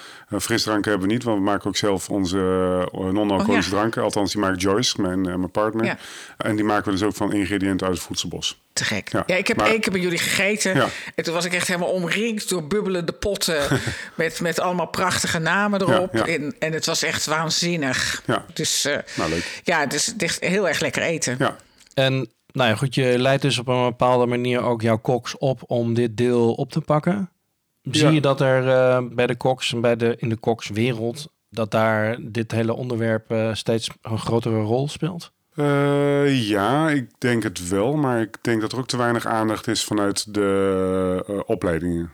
frisdranken 0.40 0.90
hebben 0.90 1.08
we 1.08 1.14
niet. 1.14 1.22
Want 1.24 1.38
we 1.38 1.44
maken 1.44 1.66
ook 1.68 1.76
zelf 1.76 2.08
onze 2.10 2.38
eh, 2.92 2.98
non-alcoholische 2.98 3.70
Oh, 3.70 3.76
ja. 3.76 3.78
dranken. 3.78 4.02
Althans, 4.02 4.32
die 4.32 4.40
maakt 4.40 4.60
Joyce, 4.62 5.00
mijn, 5.00 5.20
mijn 5.20 5.50
partner. 5.50 5.84
Ja. 5.84 5.98
En 6.36 6.56
die 6.56 6.64
maken 6.64 6.84
we 6.84 6.90
dus 6.90 7.02
ook 7.02 7.14
van 7.14 7.32
ingrediënten 7.32 7.86
uit 7.86 7.96
het 7.96 8.06
voedselbos. 8.06 8.60
Te 8.72 8.84
gek. 8.84 9.08
Ja, 9.12 9.22
Ja, 9.26 9.36
ik 9.36 9.46
heb 9.48 9.56
maar- 9.56 9.66
één 9.66 9.80
keer 9.80 9.92
bij 9.92 10.00
jullie 10.00 10.18
gegeten. 10.18 10.74
Ja. 10.74 10.88
En 11.14 11.24
toen 11.24 11.34
was 11.34 11.44
ik 11.44 11.52
echt 11.54 11.66
helemaal 11.66 11.88
omringd 11.88 12.48
door 12.48 12.66
bubbelende 12.66 13.12
potten. 13.12 13.80
met, 14.14 14.40
met 14.40 14.60
allemaal 14.60 14.86
prachtige 14.86 15.38
namen 15.38 15.80
erop. 15.80 16.14
Ja. 16.14 16.26
En, 16.26 16.54
en 16.58 16.72
het 16.72 16.86
was 16.86 17.02
echt 17.02 17.24
waanzinnig. 17.26 18.22
Ja. 18.26 18.44
Dus 18.54 18.88
Nou, 19.16 19.30
leuk. 19.30 19.60
ja, 19.64 19.80
het 19.80 19.94
is 19.94 20.06
het 20.06 20.22
is 20.22 20.28
echt 20.28 20.40
heel 20.52 20.68
erg 20.68 20.80
lekker 20.80 21.02
eten. 21.02 21.36
Ja, 21.38 21.56
En 21.94 22.12
nou 22.52 22.68
ja, 22.70 22.74
goed, 22.76 22.94
je 22.94 23.18
leidt 23.18 23.42
dus 23.42 23.58
op 23.58 23.68
een 23.68 23.84
bepaalde 23.84 24.26
manier 24.26 24.62
ook 24.62 24.82
jouw 24.82 24.98
koks 24.98 25.38
op 25.38 25.62
om 25.66 25.94
dit 25.94 26.16
deel 26.16 26.52
op 26.54 26.70
te 26.72 26.80
pakken. 26.80 27.30
Zie 27.82 28.04
Ja. 28.04 28.10
je 28.10 28.20
dat 28.20 28.40
er 28.40 28.68
eh, 28.68 29.02
bij 29.12 29.26
de 29.26 29.36
koks 29.36 29.72
en 29.72 29.80
bij 29.80 29.96
de, 29.96 30.14
in 30.18 30.28
de 30.28 30.36
kokswereld, 30.36 31.32
dat 31.50 31.70
daar 31.70 32.16
dit 32.20 32.52
hele 32.52 32.74
onderwerp 32.74 33.30
eh, 33.30 33.54
steeds 33.54 33.90
een 34.02 34.18
grotere 34.18 34.60
rol 34.60 34.88
speelt? 34.88 35.32
Eh, 35.54 36.48
ja, 36.48 36.90
ik 36.90 37.10
denk 37.18 37.42
het 37.42 37.68
wel. 37.68 37.96
Maar 37.96 38.20
ik 38.20 38.36
denk 38.40 38.60
dat 38.60 38.72
er 38.72 38.78
ook 38.78 38.86
te 38.86 38.96
weinig 38.96 39.26
aandacht 39.26 39.66
is 39.66 39.84
vanuit 39.84 40.34
de 40.34 41.42
opleidingen. 41.46 42.12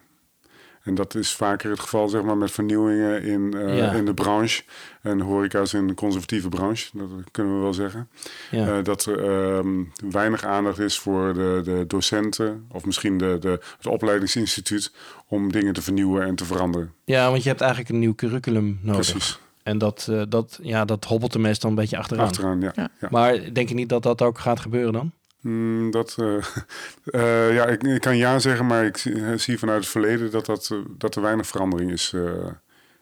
En 0.86 0.94
dat 0.94 1.14
is 1.14 1.32
vaker 1.34 1.70
het 1.70 1.80
geval 1.80 2.08
zeg 2.08 2.22
maar, 2.22 2.36
met 2.36 2.50
vernieuwingen 2.50 3.22
in, 3.22 3.54
eh, 3.56 3.76
Ja. 3.76 3.92
in 3.92 4.04
de 4.04 4.14
branche. 4.14 4.62
En 5.02 5.20
horeca 5.20 5.60
is 5.60 5.72
een 5.72 5.94
conservatieve 5.94 6.48
branche, 6.48 6.88
dat 6.92 7.08
kunnen 7.30 7.54
we 7.56 7.60
wel 7.62 7.74
zeggen. 7.74 8.08
Ja. 8.50 8.66
Eh, 8.78 8.84
dat 8.84 9.04
er 9.04 9.24
ehm, 9.24 9.82
weinig 10.10 10.44
aandacht 10.44 10.78
is 10.78 10.98
voor 10.98 11.34
de, 11.34 11.60
de 11.64 11.84
docenten 11.86 12.66
of 12.72 12.84
misschien 12.84 13.18
de, 13.18 13.36
de, 13.40 13.60
het 13.76 13.86
opleidingsinstituut 13.86 14.92
om 15.28 15.52
dingen 15.52 15.72
te 15.72 15.82
vernieuwen 15.82 16.22
en 16.26 16.34
te 16.34 16.44
veranderen. 16.44 16.92
ja, 17.04 17.30
want 17.30 17.42
je 17.42 17.48
hebt 17.48 17.60
eigenlijk 17.60 17.90
een 17.90 17.98
nieuw 17.98 18.14
curriculum 18.14 18.78
nodig. 18.82 19.10
Precies. 19.10 19.38
En 19.62 19.78
dat, 19.78 20.06
eh, 20.10 20.22
dat, 20.28 20.58
ja, 20.62 20.84
dat 20.84 21.04
hobbelt 21.04 21.34
er 21.34 21.40
meestal 21.40 21.70
een 21.70 21.76
beetje 21.76 21.96
achteraan. 21.98 22.26
Achteraan, 22.26 22.60
ja. 22.60 22.72
Ja. 22.74 22.88
ja. 23.00 23.08
Maar 23.10 23.52
denk 23.52 23.68
je 23.68 23.74
niet 23.74 23.88
dat 23.88 24.02
dat 24.02 24.22
ook 24.22 24.38
gaat 24.38 24.60
gebeuren 24.60 24.92
dan? 24.92 25.12
Mm, 25.40 25.90
dat, 25.90 26.16
eh, 26.18 26.36
eh, 27.22 27.54
ja, 27.54 27.66
ik, 27.66 27.82
ik 27.82 28.00
kan 28.00 28.16
ja 28.16 28.38
zeggen, 28.38 28.66
maar 28.66 28.84
ik 28.84 28.96
zie, 28.96 29.14
eh, 29.14 29.38
zie 29.38 29.58
vanuit 29.58 29.80
het 29.80 29.88
verleden 29.88 30.30
dat, 30.30 30.46
dat, 30.46 30.74
dat 30.88 31.14
er 31.14 31.22
weinig 31.22 31.46
verandering 31.46 31.90
is, 31.92 32.14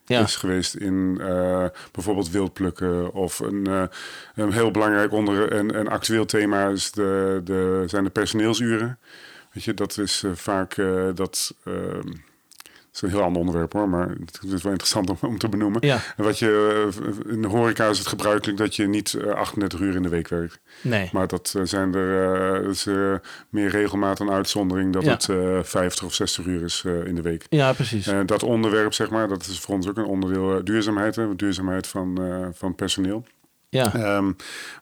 Ja. 0.06 0.22
is 0.22 0.36
geweest 0.36 0.74
in 0.74 1.16
bijvoorbeeld 1.92 2.30
wildplukken. 2.30 3.12
Of 3.12 3.38
een, 3.38 3.88
een 4.34 4.52
heel 4.52 4.70
belangrijk 4.70 5.12
onder 5.12 5.52
en, 5.52 5.74
en 5.74 5.88
actueel 5.88 6.24
thema 6.24 6.68
is 6.68 6.92
de, 6.92 7.40
de, 7.44 7.84
zijn 7.86 8.04
de 8.04 8.10
personeelsuren. 8.10 8.98
Weet 9.52 9.64
je, 9.64 9.74
dat 9.74 9.98
is 9.98 10.24
vaak 10.34 10.74
dat. 11.14 11.54
Dat 12.94 13.02
is 13.02 13.08
een 13.10 13.16
heel 13.18 13.26
ander 13.26 13.40
onderwerp 13.40 13.72
hoor, 13.72 13.88
maar 13.88 14.08
het 14.08 14.40
is 14.52 14.62
wel 14.62 14.72
interessant 14.72 15.10
om, 15.10 15.16
om 15.20 15.38
te 15.38 15.48
benoemen. 15.48 15.86
Ja. 15.86 15.98
Wat 16.16 16.38
je, 16.38 16.84
eh, 17.26 17.32
in 17.32 17.42
de 17.42 17.48
horeca 17.48 17.88
is 17.88 17.98
het 17.98 18.06
gebruikelijk 18.06 18.58
dat 18.58 18.76
je 18.76 18.86
niet 18.86 19.14
eh, 19.14 19.30
38 19.32 19.80
uur 19.80 19.94
in 19.94 20.02
de 20.02 20.08
week 20.08 20.28
werkt. 20.28 20.60
Nee. 20.80 21.08
Maar 21.12 21.26
dat 21.26 21.54
eh, 21.56 21.62
zijn 21.64 21.94
er 21.94 22.60
eh, 22.62 22.68
is, 22.68 22.86
eh, 22.86 23.14
meer 23.48 23.68
regelmaat 23.68 24.20
een 24.20 24.30
uitzondering 24.30 24.92
dat 24.92 25.04
Ja. 25.04 25.10
het 25.10 25.28
eh 25.28 25.58
50 25.62 26.04
of 26.04 26.14
60 26.14 26.44
uur 26.46 26.62
is 26.62 26.82
eh, 26.86 27.06
in 27.06 27.14
de 27.14 27.22
week. 27.22 27.46
Ja, 27.48 27.72
precies. 27.72 28.06
Eh, 28.06 28.18
dat 28.26 28.42
onderwerp, 28.42 28.92
zeg 28.92 29.10
maar, 29.10 29.28
dat 29.28 29.46
is 29.46 29.60
voor 29.60 29.74
ons 29.74 29.88
ook 29.88 29.96
een 29.96 30.04
onderdeel 30.04 30.56
eh, 30.56 30.64
duurzaamheid, 30.64 31.16
hè, 31.16 31.36
duurzaamheid 31.36 31.86
van, 31.86 32.18
eh, 32.24 32.46
van 32.52 32.74
personeel. 32.74 33.24
Ja. 33.74 33.94
Ehm, 33.94 34.32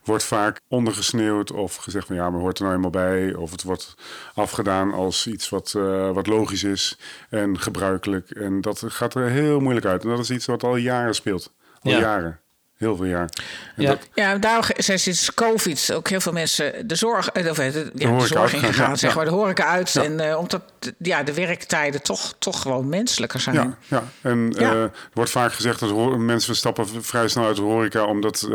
wordt 0.03 0.23
vaak 0.23 0.59
ondergesneeuwd 0.67 1.51
of 1.51 1.75
gezegd 1.75 2.07
van 2.07 2.15
ja, 2.15 2.29
maar 2.29 2.39
hoort 2.39 2.57
er 2.57 2.63
nou 2.63 2.75
eenmaal 2.75 2.89
bij. 2.91 3.33
Of 3.35 3.51
het 3.51 3.63
wordt 3.63 3.93
afgedaan 4.33 4.93
als 4.93 5.27
iets 5.27 5.49
wat, 5.49 5.73
eh, 5.77 6.11
wat 6.11 6.27
logisch 6.27 6.63
is 6.63 6.97
en 7.29 7.59
gebruikelijk. 7.59 8.29
En 8.29 8.61
dat 8.61 8.83
gaat 8.87 9.15
er 9.15 9.29
heel 9.29 9.59
moeilijk 9.59 9.85
uit. 9.85 10.03
En 10.03 10.09
dat 10.09 10.19
is 10.19 10.31
iets 10.31 10.45
wat 10.45 10.63
al 10.63 10.75
jaren 10.75 11.15
speelt. 11.15 11.53
Al 11.81 11.91
Ja. 11.91 11.99
jaren. 11.99 12.39
Heel 12.83 12.95
veel 12.95 13.05
jaar. 13.05 13.29
En 13.75 13.83
Ja. 13.83 13.89
dat- 13.89 14.07
Ja, 14.13 14.37
daarom 14.37 14.63
zijn 14.77 14.99
sinds 14.99 15.33
COVID 15.33 15.93
ook 15.93 16.09
heel 16.09 16.19
veel 16.21 16.31
mensen 16.31 16.87
de 16.87 16.95
zorg, 16.95 17.29
eh, 17.29 17.49
of, 17.49 17.59
eh, 17.59 17.73
de, 17.73 17.91
ja, 17.95 18.17
de, 18.17 18.27
zorg 18.27 18.53
ingegaan, 18.53 18.89
ja, 18.89 18.95
zeg 18.95 19.09
ja. 19.09 19.15
maar, 19.15 19.25
de 19.25 19.31
horeca 19.31 19.65
uit. 19.65 19.91
Ja. 19.91 20.03
En 20.03 20.19
eh, 20.19 20.37
omdat 20.37 20.61
ja, 20.97 21.23
de 21.23 21.33
werktijden 21.33 22.01
toch, 22.01 22.33
toch 22.39 22.61
gewoon 22.61 22.89
menselijker 22.89 23.39
zijn. 23.39 23.55
Ja, 23.55 23.77
ja. 23.87 24.03
en 24.21 24.53
er 24.59 24.91
wordt 25.13 25.31
vaak 25.31 25.53
gezegd 25.53 25.79
dat 25.79 26.17
mensen 26.17 26.55
stappen 26.55 27.03
vrij 27.03 27.27
snel 27.27 27.45
uit 27.45 27.55
de 27.55 27.61
horeca 27.61 28.05
omdat 28.05 28.47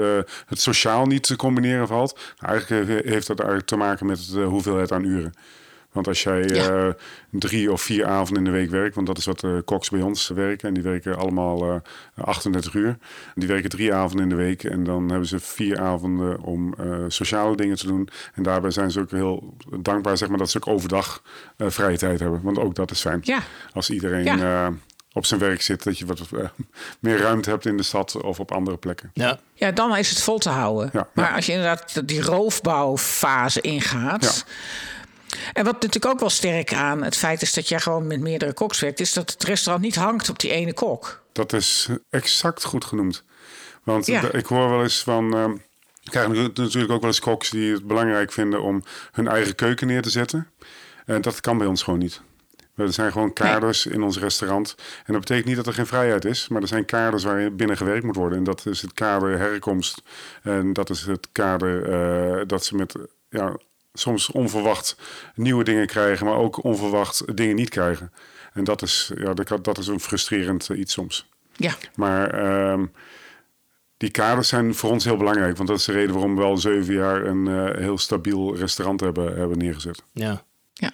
het 0.46 0.60
sociaal 0.60 1.06
niet 1.06 1.22
te 1.22 1.36
combineren 1.36 1.86
valt. 1.86 2.18
Nou, 2.38 2.52
eigenlijk 2.52 3.04
heeft 3.06 3.26
dat 3.26 3.38
eigenlijk 3.38 3.68
te 3.68 3.76
maken 3.76 4.06
met 4.06 4.28
de 4.32 4.40
hoeveelheid 4.40 4.92
aan 4.92 5.04
uren. 5.04 5.34
Want 5.92 6.08
als 6.08 6.22
jij 6.22 6.42
Ja. 6.42 6.68
eh, 6.86 6.88
drie 7.30 7.72
of 7.72 7.82
vier 7.82 8.06
avonden 8.06 8.36
in 8.36 8.44
de 8.52 8.58
week 8.58 8.70
werkt, 8.70 8.94
want 8.94 9.06
dat 9.06 9.18
is 9.18 9.24
wat 9.24 9.40
de 9.40 9.62
koks 9.64 9.90
bij 9.90 10.00
ons 10.02 10.28
werken, 10.28 10.68
en 10.68 10.74
die 10.74 10.82
werken 10.82 11.16
allemaal 11.18 11.70
eh 12.14 12.24
38 12.24 12.74
uur. 12.74 12.96
Die 13.34 13.48
werken 13.48 13.70
drie 13.70 13.94
avonden 13.94 14.22
in 14.22 14.28
de 14.28 14.42
week 14.44 14.64
en 14.64 14.84
dan 14.84 15.08
hebben 15.08 15.28
ze 15.28 15.40
vier 15.40 15.78
avonden 15.80 16.40
om 16.40 16.74
eh, 16.78 16.96
sociale 17.08 17.56
dingen 17.56 17.76
te 17.76 17.86
doen. 17.86 18.08
En 18.34 18.42
daarbij 18.42 18.70
zijn 18.70 18.90
ze 18.90 19.00
ook 19.00 19.10
heel 19.10 19.56
dankbaar 19.80 20.16
zeg 20.16 20.28
maar, 20.28 20.38
dat 20.38 20.50
ze 20.50 20.56
ook 20.56 20.66
overdag 20.74 21.22
eh, 21.56 21.66
vrije 21.70 21.98
tijd 21.98 22.20
hebben. 22.20 22.40
Want 22.42 22.58
ook 22.58 22.74
dat 22.74 22.90
is 22.90 23.00
fijn. 23.00 23.20
Ja. 23.22 23.38
Als 23.72 23.90
iedereen 23.90 24.24
Ja. 24.24 24.66
eh, 24.66 24.72
op 25.12 25.26
zijn 25.26 25.40
werk 25.40 25.62
zit, 25.62 25.82
dat 25.84 25.98
je 25.98 26.06
wat 26.06 26.20
eh, 26.20 26.48
meer 27.00 27.18
ruimte 27.18 27.50
hebt 27.50 27.66
in 27.66 27.76
de 27.76 27.82
stad 27.82 28.22
of 28.22 28.40
op 28.40 28.52
andere 28.52 28.76
plekken. 28.76 29.10
ja. 29.14 29.38
Ja, 29.54 29.70
dan 29.70 29.96
is 29.96 30.10
het 30.10 30.20
vol 30.20 30.38
te 30.38 30.48
houden. 30.50 30.90
Ja, 30.92 31.08
maar 31.14 31.28
ja. 31.28 31.34
als 31.36 31.46
je 31.46 31.52
inderdaad 31.52 32.08
die 32.08 32.22
roofbouwfase 32.22 33.60
ingaat. 33.60 34.44
En 35.52 35.64
wat 35.64 35.72
natuurlijk 35.74 36.06
ook 36.06 36.20
wel 36.20 36.30
sterk 36.30 36.74
aan 36.74 37.02
het 37.02 37.16
feit 37.16 37.42
is 37.42 37.52
dat 37.54 37.68
jij 37.68 37.80
gewoon 37.80 38.06
met 38.06 38.20
meerdere 38.20 38.52
koks 38.52 38.80
werkt, 38.80 39.00
is 39.00 39.12
dat 39.12 39.30
het 39.30 39.44
restaurant 39.44 39.84
niet 39.84 39.94
hangt 39.96 40.28
op 40.28 40.38
die 40.38 40.50
ene 40.50 40.72
kok. 40.72 41.22
Dat 41.32 41.52
is 41.52 41.88
exact 42.10 42.64
goed 42.64 42.84
genoemd. 42.84 43.24
Want 43.82 44.06
Ja. 44.06 44.32
ik 44.32 44.46
hoor 44.46 44.68
wel 44.70 44.82
eens 44.82 45.02
van. 45.02 45.34
eh, 45.36 45.48
ik 46.02 46.10
krijg 46.10 46.28
natu- 46.28 46.62
natuurlijk 46.62 46.92
ook 46.92 47.00
wel 47.00 47.10
eens 47.10 47.20
koks 47.20 47.50
die 47.50 47.72
het 47.72 47.86
belangrijk 47.86 48.32
vinden 48.32 48.62
om 48.62 48.82
hun 49.12 49.28
eigen 49.28 49.54
keuken 49.54 49.86
neer 49.86 50.02
te 50.02 50.10
zetten. 50.10 50.48
En 51.06 51.20
dat 51.20 51.40
kan 51.40 51.58
bij 51.58 51.66
ons 51.66 51.82
gewoon 51.82 51.98
niet. 51.98 52.20
Er 52.76 52.92
zijn 52.92 53.12
gewoon 53.12 53.32
kaders 53.32 53.86
in 53.86 54.02
ons 54.02 54.18
restaurant. 54.18 54.74
En 55.04 55.12
dat 55.12 55.20
betekent 55.20 55.46
niet 55.46 55.56
dat 55.56 55.66
er 55.66 55.74
geen 55.74 55.86
vrijheid 55.86 56.24
is, 56.24 56.48
maar 56.48 56.62
er 56.62 56.68
zijn 56.68 56.84
kaders 56.84 57.24
waar 57.24 57.54
binnen 57.54 57.76
gewerkt 57.76 58.04
moet 58.04 58.16
worden. 58.16 58.38
En 58.38 58.44
dat 58.44 58.66
is 58.66 58.82
het 58.82 58.92
kader 58.92 59.38
herkomst. 59.38 60.02
En 60.42 60.72
dat 60.72 60.90
is 60.90 61.02
het 61.06 61.28
kader 61.32 61.90
eh, 61.90 62.42
dat 62.46 62.64
ze 62.64 62.76
met 62.76 62.94
ja, 63.28 63.56
soms 63.98 64.30
onverwacht 64.30 64.96
nieuwe 65.34 65.64
dingen 65.64 65.86
krijgen, 65.86 66.26
maar 66.26 66.36
ook 66.36 66.64
onverwacht 66.64 67.36
dingen 67.36 67.56
niet 67.56 67.68
krijgen. 67.68 68.12
En 68.52 68.64
dat 68.64 68.82
is, 68.82 69.12
ja, 69.16 69.34
dat, 69.34 69.64
dat 69.64 69.78
is 69.78 69.86
een 69.86 70.00
frustrerend 70.00 70.70
eh, 70.70 70.78
iets 70.78 70.92
soms. 70.92 71.28
Ja, 71.56 71.74
Maar 71.94 72.30
ehm, 72.30 72.86
die 73.96 74.10
kaders 74.10 74.48
zijn 74.48 74.74
voor 74.74 74.90
ons 74.90 75.04
heel 75.04 75.16
belangrijk. 75.16 75.56
Want 75.56 75.68
dat 75.68 75.78
is 75.78 75.84
de 75.84 75.92
reden 75.92 76.12
waarom 76.12 76.36
we 76.36 76.42
al 76.42 76.56
zeven 76.56 76.94
jaar 76.94 77.26
een 77.26 77.48
eh, 77.48 77.80
heel 77.80 77.98
stabiel 77.98 78.56
restaurant 78.56 79.00
hebben, 79.00 79.36
hebben 79.36 79.58
neergezet. 79.58 80.02
ja. 80.12 80.44
ja. 80.72 80.92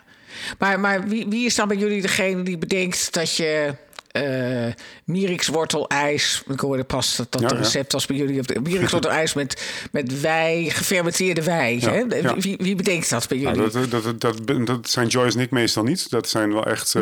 Maar, 0.58 0.80
maar 0.80 1.08
wie, 1.08 1.26
wie 1.28 1.44
is 1.44 1.54
dan 1.54 1.68
bij 1.68 1.76
jullie 1.76 2.02
degene 2.02 2.42
die 2.42 2.58
bedenkt 2.58 3.12
dat 3.12 3.36
je 3.36 3.74
eh 4.14 4.72
mierikswortelijs. 5.04 6.42
Ik 6.48 6.60
hoorde 6.60 6.84
pas 6.84 7.16
dat 7.16 7.32
dat 7.32 7.40
Ja, 7.40 7.48
recept 7.48 7.92
was 7.92 8.06
bij 8.06 8.16
jullie. 8.16 8.60
Mierikswortelijs 8.62 9.34
met, 9.40 9.62
met 9.92 10.20
wei, 10.20 10.70
gefermenteerde 10.70 11.42
wei. 11.42 11.80
Ja, 11.80 11.90
hè? 11.90 11.98
ja. 11.98 12.36
Wie, 12.36 12.56
wie 12.56 12.74
bedenkt 12.74 13.10
dat 13.10 13.28
bij 13.28 13.38
jullie? 13.38 13.56
Nou, 13.56 13.88
dat, 13.88 14.20
dat, 14.20 14.20
dat, 14.20 14.66
dat, 14.66 14.88
zijn 14.88 15.06
Joyce 15.06 15.36
en 15.36 15.42
ik 15.42 15.50
meestal 15.50 15.82
niet. 15.82 16.10
Dat 16.10 16.28
zijn 16.28 16.52
wel 16.52 16.66
echt 16.66 16.92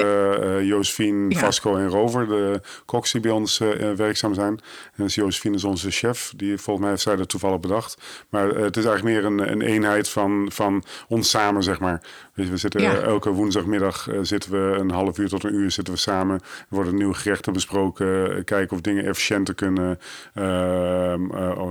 Josephine, 0.63 1.31
Ja. 1.35 1.39
Vasco 1.39 1.77
en 1.77 1.89
Rover, 1.89 2.27
de 2.27 2.61
koks 2.85 3.13
die 3.13 3.21
bij 3.21 3.31
ons 3.31 3.59
werkzaam 3.97 4.35
zijn. 4.35 4.61
En 4.97 5.03
dus 5.05 5.15
Josephine 5.15 5.57
is 5.57 5.65
onze 5.65 5.91
chef, 5.91 6.33
die 6.37 6.59
volgens 6.59 6.79
mij 6.81 6.89
heeft 6.91 7.03
zij 7.03 7.17
dat 7.17 7.29
toevallig 7.29 7.61
bedacht. 7.61 7.97
Maar 8.29 8.49
het 8.49 8.77
is 8.77 8.85
eigenlijk 8.85 9.17
meer 9.17 9.25
een, 9.25 9.53
een 9.53 9.63
eenheid 9.63 10.09
van, 10.09 10.49
van 10.53 10.85
ons 11.09 11.31
samen, 11.31 11.63
zeg 11.63 11.81
maar. 11.81 12.03
We 12.33 12.57
zitten 12.57 12.81
Ja. 12.81 12.95
elke 13.01 13.31
woensdagmiddag 13.31 14.09
eh, 14.09 14.19
zitten 14.23 14.51
we 14.51 14.79
een 14.79 14.91
half 14.91 15.19
uur 15.19 15.29
tot 15.29 15.45
een 15.45 15.55
uur 15.55 15.71
zitten 15.71 15.95
we 15.95 16.01
samen. 16.01 16.35
Er 16.41 16.67
worden 16.69 16.95
nieuwe 16.95 17.15
gerechten 17.15 17.53
besproken, 17.53 18.37
eh, 18.37 18.45
kijken 18.45 18.77
of 18.77 18.83
dingen 18.83 19.05
efficiënter 19.05 19.55
kunnen, 19.55 19.99
ehm, 20.35 21.31
eh, 21.31 21.71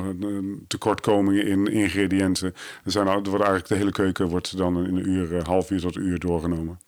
tekortkomingen 0.67 1.45
in 1.47 1.67
ingrediënten. 1.67 2.53
Er, 2.83 2.91
zijn, 2.91 3.07
er 3.07 3.13
wordt 3.13 3.29
eigenlijk 3.29 3.67
de 3.67 3.75
hele 3.75 3.91
keuken 3.91 4.27
wordt 4.27 4.57
dan 4.57 4.85
in 4.85 4.95
een 4.95 5.09
uur, 5.09 5.43
half 5.43 5.71
uur 5.71 5.79
tot 5.79 5.95
een 5.95 6.07
uur 6.07 6.19
doorgenomen. 6.19 6.79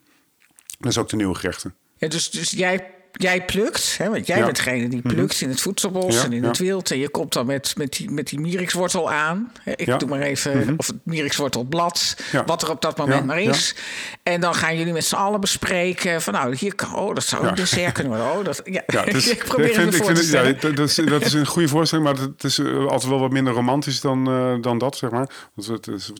Dat 0.80 0.92
is 0.92 0.98
ook 0.98 1.10
de 1.10 1.16
nieuwe 1.16 1.36
gerechten. 1.36 1.76
Ja, 1.98 2.08
dus, 2.08 2.32
dus 2.32 2.52
jij, 2.52 2.94
jij 3.14 3.46
plukt, 3.46 3.98
hè, 3.98 4.10
want 4.10 4.28
jij 4.28 4.38
Ja. 4.38 4.44
bent 4.44 4.56
degene 4.56 4.88
die 4.88 5.02
plukt 5.02 5.42
in 5.42 5.50
het 5.50 5.62
voedselbos 5.62 6.16
Ja, 6.16 6.24
en 6.24 6.34
in 6.34 6.42
ja. 6.42 6.48
het 6.48 6.58
wild. 6.58 6.92
En 6.92 6.98
je 6.98 7.10
komt 7.10 7.34
dan 7.34 7.46
met, 7.46 7.74
met, 7.78 7.94
die, 7.94 8.12
met 8.12 8.28
die 8.28 8.40
mierikswortel 8.40 9.12
aan. 9.12 9.52
Ik 9.76 10.00
doe 10.00 10.10
maar 10.10 10.22
even, 10.22 10.74
of 10.78 10.88
het 10.88 10.96
mierikswortelblad, 11.04 12.16
wat 12.46 12.62
er 12.62 12.70
op 12.70 12.82
dat 12.82 12.98
moment 12.98 13.26
maar 13.26 13.42
is. 13.42 13.76
En 14.24 14.42
dan 14.42 14.56
gaan 14.56 14.78
jullie 14.78 14.94
met 14.94 15.06
z'n 15.06 15.16
allen 15.16 15.40
bespreken 15.40 16.22
van 16.22 16.34
nou, 16.34 16.56
hier 16.56 16.76
kan, 16.76 16.96
oh, 16.96 17.16
dat 17.16 17.24
zou 17.24 17.48
een 17.48 17.56
dessert 17.56 17.92
kunnen 17.94 18.18
worden. 18.18 18.38
Oh, 18.38 18.46
dat, 18.46 18.62
ja. 18.66 19.04
Dus, 19.04 19.30
ik 19.36 19.44
probeer 19.44 19.70
ik 19.70 19.76
het 19.76 19.96
vind, 19.96 20.06
voor 20.06 20.14
te 20.14 20.24
stellen. 20.24 20.76
dat, 20.76 20.80
is, 20.80 20.96
dat 20.96 21.22
is 21.26 21.34
een 21.34 21.46
goede 21.46 21.68
voorstelling, 21.68 22.08
maar 22.08 22.18
het 22.18 22.44
is 22.44 22.60
eh, 22.60 22.86
altijd 22.86 23.10
wel 23.10 23.20
wat 23.20 23.32
minder 23.32 23.54
romantisch 23.54 24.02
dan, 24.02 24.28
eh, 24.28 24.62
dan 24.62 24.78
dat, 24.78 24.98
zeg 24.98 25.10
maar. 25.10 25.30
Want 25.54 25.68
het, 25.68 25.88
is, 25.88 26.12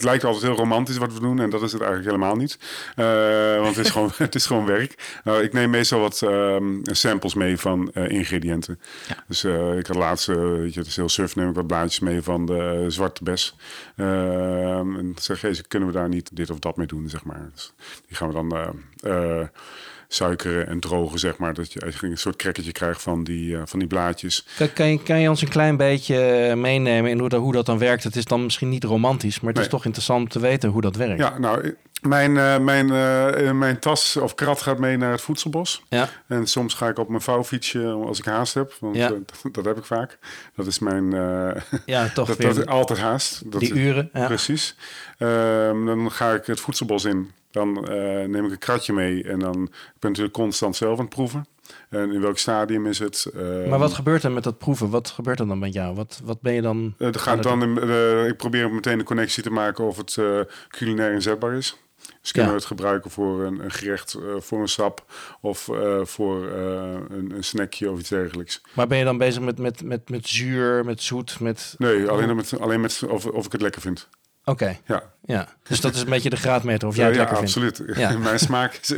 het 0.00 0.08
lijkt 0.08 0.24
altijd 0.24 0.44
heel 0.44 0.56
romantisch 0.56 0.96
wat 0.96 1.12
we 1.12 1.20
doen 1.20 1.40
en 1.40 1.50
dat 1.50 1.62
is 1.62 1.72
het 1.72 1.80
eigenlijk 1.80 2.10
helemaal 2.10 2.36
niet. 2.36 2.58
Eh, 2.96 3.60
want 3.60 3.76
het 3.76 3.86
is 3.86 3.92
gewoon, 3.92 4.10
het 4.26 4.34
is 4.34 4.46
gewoon 4.46 4.66
werk. 4.66 5.20
Nou, 5.24 5.42
ik 5.42 5.52
neem 5.52 5.70
meestal 5.70 6.00
wat 6.00 6.22
ehm, 6.22 6.78
samples 6.82 7.34
mee 7.34 7.56
van 7.56 7.92
eh, 7.92 8.08
ingrediënten. 8.08 8.80
Dus 9.26 9.44
eh, 9.44 9.78
ik 9.78 9.86
had 9.86 9.96
laatst, 9.96 10.26
weet 10.26 10.74
je, 10.74 10.78
het 10.78 10.88
is 10.88 10.96
heel 10.96 11.08
suf, 11.08 11.36
neem 11.36 11.48
ik 11.48 11.54
wat 11.54 11.66
blaadjes 11.66 12.00
mee 12.00 12.22
van 12.22 12.46
de 12.46 12.84
zwarte 12.88 13.24
bes. 13.24 13.56
Ehm, 13.96 14.96
en 14.96 15.14
zeg 15.20 15.40
je, 15.40 15.64
kunnen 15.68 15.88
we 15.88 15.94
daar 15.94 16.08
niet 16.08 16.36
dit 16.36 16.50
of 16.50 16.58
dat 16.58 16.76
mee 16.76 16.86
doen, 16.86 17.08
zeg 17.08 17.24
maar. 17.24 17.50
Dus 17.52 17.72
die 18.06 18.16
gaan 18.16 18.28
we 18.28 18.34
dan... 18.34 18.74
suikeren 20.12 20.66
en 20.66 20.80
drogen, 20.80 21.18
zeg 21.18 21.38
maar. 21.38 21.54
Dat 21.54 21.72
je 21.72 21.80
eigenlijk 21.80 22.12
een 22.12 22.18
soort 22.18 22.36
krekketje 22.36 22.72
krijgt 22.72 23.02
van 23.02 23.24
die, 23.24 23.56
eh, 23.56 23.62
van 23.64 23.78
die 23.78 23.88
blaadjes. 23.88 24.46
Kan, 24.56 24.72
kan, 24.72 24.90
je, 24.90 25.02
kan 25.02 25.20
je 25.20 25.28
ons 25.28 25.42
een 25.42 25.48
klein 25.48 25.76
beetje 25.76 26.20
eh, 26.22 26.56
meenemen 26.56 27.10
in 27.10 27.18
hoe 27.18 27.28
dat, 27.28 27.40
hoe 27.40 27.52
dat 27.52 27.66
dan 27.66 27.78
werkt? 27.78 28.04
Het 28.04 28.16
is 28.16 28.24
dan 28.24 28.42
misschien 28.42 28.68
niet 28.68 28.84
romantisch, 28.84 29.40
maar 29.40 29.52
het 29.52 29.62
is 29.62 29.68
toch 29.68 29.84
interessant 29.84 30.22
om 30.22 30.28
te 30.28 30.40
weten 30.40 30.70
hoe 30.70 30.80
dat 30.80 30.96
werkt. 30.96 31.20
Ja, 31.20 31.38
nou, 31.38 31.60
eh, 31.62 31.72
mijn, 32.00 32.32
mijn, 32.64 32.88
mijn 33.58 33.78
tas 33.78 34.16
of 34.16 34.34
krat 34.34 34.62
gaat 34.62 34.78
mee 34.78 34.96
naar 34.96 35.10
het 35.10 35.20
voedselbos. 35.20 35.82
Ja. 35.88 36.08
En 36.28 36.46
soms 36.46 36.74
ga 36.74 36.88
ik 36.88 36.98
op 36.98 37.08
mijn 37.08 37.20
vouwfietsje 37.20 37.86
als 37.86 38.18
ik 38.18 38.24
haast 38.24 38.54
heb. 38.54 38.74
Want 38.80 38.96
Ja. 38.96 39.08
dat, 39.42 39.54
dat 39.54 39.64
heb 39.64 39.76
ik 39.76 39.84
vaak. 39.84 40.18
Dat 40.56 40.66
is 40.66 40.78
mijn... 40.78 41.10
Ja, 41.86 42.08
toch 42.14 42.28
dat, 42.28 42.36
weer 42.36 42.54
dat 42.54 42.66
altijd 42.66 42.98
haast. 42.98 43.50
Dat, 43.52 43.60
die 43.60 43.74
uren. 43.74 44.10
Ja. 44.12 44.26
Precies. 44.26 44.76
Ehm, 45.18 45.84
dan 45.84 46.12
ga 46.12 46.32
ik 46.32 46.46
het 46.46 46.60
voedselbos 46.60 47.04
in. 47.04 47.30
Dan 47.50 47.88
eh, 47.88 47.94
neem 48.28 48.44
ik 48.44 48.50
een 48.50 48.58
kratje 48.58 48.92
mee. 48.92 49.22
En 49.24 49.38
dan 49.38 49.62
ik 49.62 49.98
ben 49.98 50.10
natuurlijk 50.10 50.34
constant 50.34 50.76
zelf 50.76 50.98
aan 50.98 51.04
het 51.04 51.14
proeven. 51.14 51.46
En 51.88 52.12
in 52.12 52.20
welk 52.20 52.38
stadium 52.38 52.86
is 52.86 52.98
het? 52.98 53.30
Ehm, 53.34 53.68
Maar 53.68 53.78
wat 53.78 53.92
gebeurt 53.92 54.22
er 54.22 54.32
met 54.32 54.44
dat 54.44 54.58
proeven? 54.58 54.90
Wat 54.90 55.08
gebeurt 55.10 55.40
er 55.40 55.46
dan 55.46 55.58
met 55.58 55.72
jou? 55.72 55.94
Wat, 55.94 56.20
wat 56.24 56.40
ben 56.40 56.52
je 56.52 56.62
dan... 56.62 56.94
Aan 56.98 57.18
gaat 57.18 57.42
dan, 57.42 57.80
eh, 57.80 58.26
ik 58.26 58.36
probeer 58.36 58.70
meteen 58.72 58.98
de 58.98 59.04
connectie 59.04 59.42
te 59.42 59.50
maken 59.50 59.84
of 59.84 59.96
het 59.96 60.18
culinair 60.68 61.12
inzetbaar 61.12 61.52
is. 61.54 61.76
Dus 62.20 62.32
kunnen 62.32 62.50
Ja. 62.50 62.56
we 62.56 62.62
het 62.62 62.70
gebruiken 62.72 63.10
voor 63.10 63.44
een, 63.44 63.64
een 63.64 63.70
gerecht, 63.70 64.16
voor 64.38 64.60
een 64.60 64.68
sap 64.68 65.04
of 65.40 65.68
voor 66.02 66.46
een, 66.46 67.32
een 67.34 67.44
snackje 67.44 67.90
of 67.90 67.98
iets 67.98 68.08
dergelijks. 68.08 68.62
Maar 68.74 68.86
ben 68.86 68.98
je 68.98 69.04
dan 69.04 69.18
bezig 69.18 69.42
met, 69.42 69.58
met, 69.58 69.82
met, 69.82 70.08
met 70.10 70.28
zuur, 70.28 70.84
met 70.84 71.02
zoet, 71.02 71.40
met... 71.40 71.74
Nee, 71.78 72.08
alleen 72.08 72.36
met, 72.36 72.60
alleen 72.60 72.80
met 72.80 73.02
of, 73.08 73.26
of 73.26 73.46
ik 73.46 73.52
het 73.52 73.60
lekker 73.62 73.80
vind. 73.80 74.08
Oké, 74.44 74.76
Ja, 74.86 75.02
ja. 75.24 75.48
Dus 75.62 75.80
dat 75.80 75.94
is 75.94 76.00
een 76.00 76.08
beetje 76.08 76.30
de 76.30 76.36
graadmeter 76.36 76.88
of 76.88 76.96
jij 76.96 77.04
ja, 77.04 77.10
het 77.10 77.20
ja, 77.20 77.26
vindt. 77.36 77.40
absoluut. 77.42 77.82
Ja. 77.98 78.18
Mijn 78.18 78.38
smaak 78.38 78.74
is, 78.74 78.94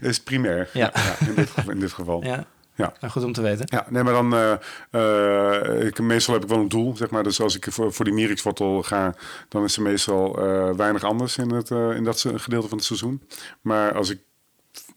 is 0.00 0.20
primair. 0.20 0.68
Ja. 0.72 0.92
in, 1.26 1.34
dit, 1.34 1.50
geval- 1.50 1.72
in 1.72 1.80
dit 1.80 1.92
geval. 1.92 2.24
Ja. 2.24 2.46
Ja, 2.74 2.92
nou, 3.00 3.12
goed 3.12 3.24
om 3.24 3.32
te 3.32 3.42
weten. 3.42 3.64
Ja, 3.70 3.86
nee, 3.88 4.02
maar 4.02 4.12
dan, 4.12 4.34
eh, 4.34 4.52
eh, 4.90 5.86
ik, 5.86 6.00
meestal 6.00 6.34
heb 6.34 6.42
ik 6.42 6.48
wel 6.48 6.58
een 6.58 6.68
doel, 6.68 6.96
zeg 6.96 7.10
maar. 7.10 7.22
Dus 7.22 7.40
als 7.40 7.56
ik 7.56 7.66
voor, 7.70 7.92
voor 7.92 8.04
die 8.04 8.14
mierikswortel 8.14 8.82
ga, 8.82 9.14
dan 9.48 9.64
is 9.64 9.76
er 9.76 9.82
meestal 9.82 10.38
eh, 10.38 10.74
weinig 10.74 11.04
anders 11.04 11.36
in, 11.36 11.50
het, 11.50 11.70
in 11.70 12.04
dat 12.04 12.20
gedeelte 12.34 12.68
van 12.68 12.76
het 12.76 12.86
seizoen. 12.86 13.22
Maar 13.60 13.94
als 13.94 14.10
ik 14.10 14.18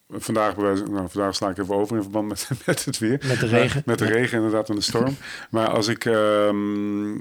vandaag, 0.10 0.56
nou, 0.58 1.10
vandaag 1.10 1.36
sla 1.36 1.50
ik 1.50 1.58
even 1.58 1.76
over 1.76 1.96
in 1.96 2.02
verband 2.02 2.28
met, 2.28 2.50
met 2.66 2.86
het 2.86 2.98
weer. 2.98 3.22
Met 3.28 3.40
de 3.40 3.48
regen. 3.48 3.82
met 3.86 4.00
de 4.00 4.06
regen, 4.06 4.38
inderdaad, 4.38 4.70
en 4.70 4.76
de 4.76 4.82
storm. 4.82 5.18
maar 5.50 5.68
als 5.70 5.88
ik 5.88 6.06
ehm, 6.06 7.12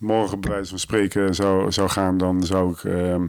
morgen, 0.00 0.40
bij 0.40 0.50
wijze 0.50 0.70
van 0.70 0.78
spreken, 0.78 1.34
zou, 1.34 1.72
zou 1.72 1.88
gaan, 1.88 2.18
dan 2.18 2.42
zou 2.44 2.72
ik, 2.72 2.84
ehm, 2.84 3.26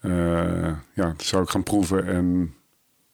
eh, 0.00 0.72
ja, 0.94 1.14
zou 1.16 1.42
ik 1.42 1.48
gaan 1.50 1.62
proeven 1.62 2.06
en 2.06 2.54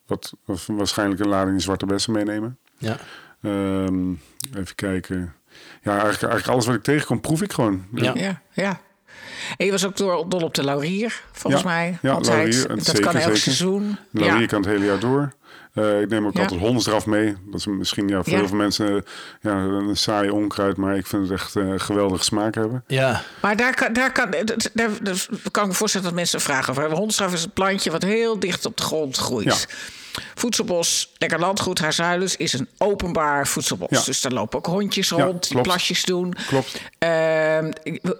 wat, 0.05 0.33
wat 0.45 0.65
waarschijnlijk 0.67 1.19
een 1.21 1.27
lading 1.27 1.61
zwarte 1.61 1.85
bessen 1.85 2.13
meenemen. 2.13 2.57
Ja. 2.77 2.97
Ehm, 3.41 4.09
even 4.55 4.75
kijken. 4.75 5.33
Ja, 5.81 5.91
eigenlijk, 5.91 6.21
eigenlijk 6.21 6.47
alles 6.47 6.65
wat 6.65 6.75
ik 6.75 6.83
tegenkom, 6.83 7.21
proef 7.21 7.41
ik 7.41 7.53
gewoon. 7.53 7.85
Ja. 7.93 8.13
Ja, 8.15 8.41
ja. 8.53 8.79
En 9.57 9.65
je 9.65 9.71
was 9.71 9.85
ook 9.85 9.97
door, 9.97 10.29
dol 10.29 10.41
op 10.41 10.53
de 10.53 10.63
laurier, 10.63 11.23
volgens 11.31 11.63
Ja, 11.63 11.69
mij. 11.69 11.97
ja, 12.01 12.11
altijd. 12.11 12.35
laurier, 12.35 12.67
dat 12.67 12.85
zeker, 12.85 13.01
kan 13.01 13.13
elk 13.13 13.21
zeker. 13.23 13.37
seizoen. 13.37 13.97
Ja. 14.11 14.37
hier 14.37 14.47
kan 14.47 14.61
het 14.61 14.69
hele 14.69 14.85
jaar 14.85 14.99
door. 14.99 15.33
Eh, 15.75 16.01
ik 16.01 16.09
neem 16.09 16.25
ook 16.25 16.33
Ja. 16.35 16.41
altijd 16.41 16.59
hondenstraf 16.59 17.05
mee. 17.05 17.35
Dat 17.45 17.59
is 17.59 17.65
misschien 17.65 18.07
ja, 18.07 18.23
voor 18.23 18.31
Ja. 18.33 18.37
heel 18.39 18.47
veel 18.47 18.57
mensen 18.57 19.03
ja, 19.41 19.51
een 19.55 19.97
saaie 19.97 20.33
onkruid, 20.33 20.77
maar 20.77 20.95
ik 20.97 21.05
vind 21.07 21.21
het 21.29 21.31
echt 21.31 21.55
eh, 21.55 21.73
geweldige 21.77 22.23
smaak 22.23 22.55
hebben. 22.55 22.83
Ja, 22.87 23.21
Maar 23.41 23.55
daar 23.55 23.73
kan, 23.75 23.93
daar, 23.93 24.11
kan, 24.11 24.31
daar, 24.73 24.89
daar 25.01 25.25
kan 25.51 25.63
ik 25.63 25.69
me 25.69 25.75
voorstellen 25.75 26.07
dat 26.07 26.15
mensen 26.15 26.41
vragen 26.41 26.69
over 26.69 26.81
hebben. 26.81 26.99
Hondstraf 26.99 27.33
is 27.33 27.43
een 27.43 27.51
plantje 27.51 27.91
wat 27.91 28.03
heel 28.03 28.39
dicht 28.39 28.65
op 28.65 28.77
de 28.77 28.83
grond 28.83 29.17
groeit. 29.17 29.67
Voedselbos, 30.35 31.13
Lekker 31.17 31.39
Landgoed, 31.39 31.79
Haarzuilens 31.79 32.35
is 32.35 32.53
een 32.53 32.67
openbaar 32.77 33.47
voedselbos. 33.47 33.87
Ja. 33.89 34.01
Dus 34.05 34.21
daar 34.21 34.31
lopen 34.31 34.57
ook 34.57 34.65
hondjes 34.65 35.09
Ja, 35.09 35.23
rond 35.23 35.41
die 35.41 35.51
klopt. 35.51 35.67
plasjes 35.67 36.03
doen. 36.03 36.33
Klopt. 36.47 36.81
Ehm, 36.97 37.71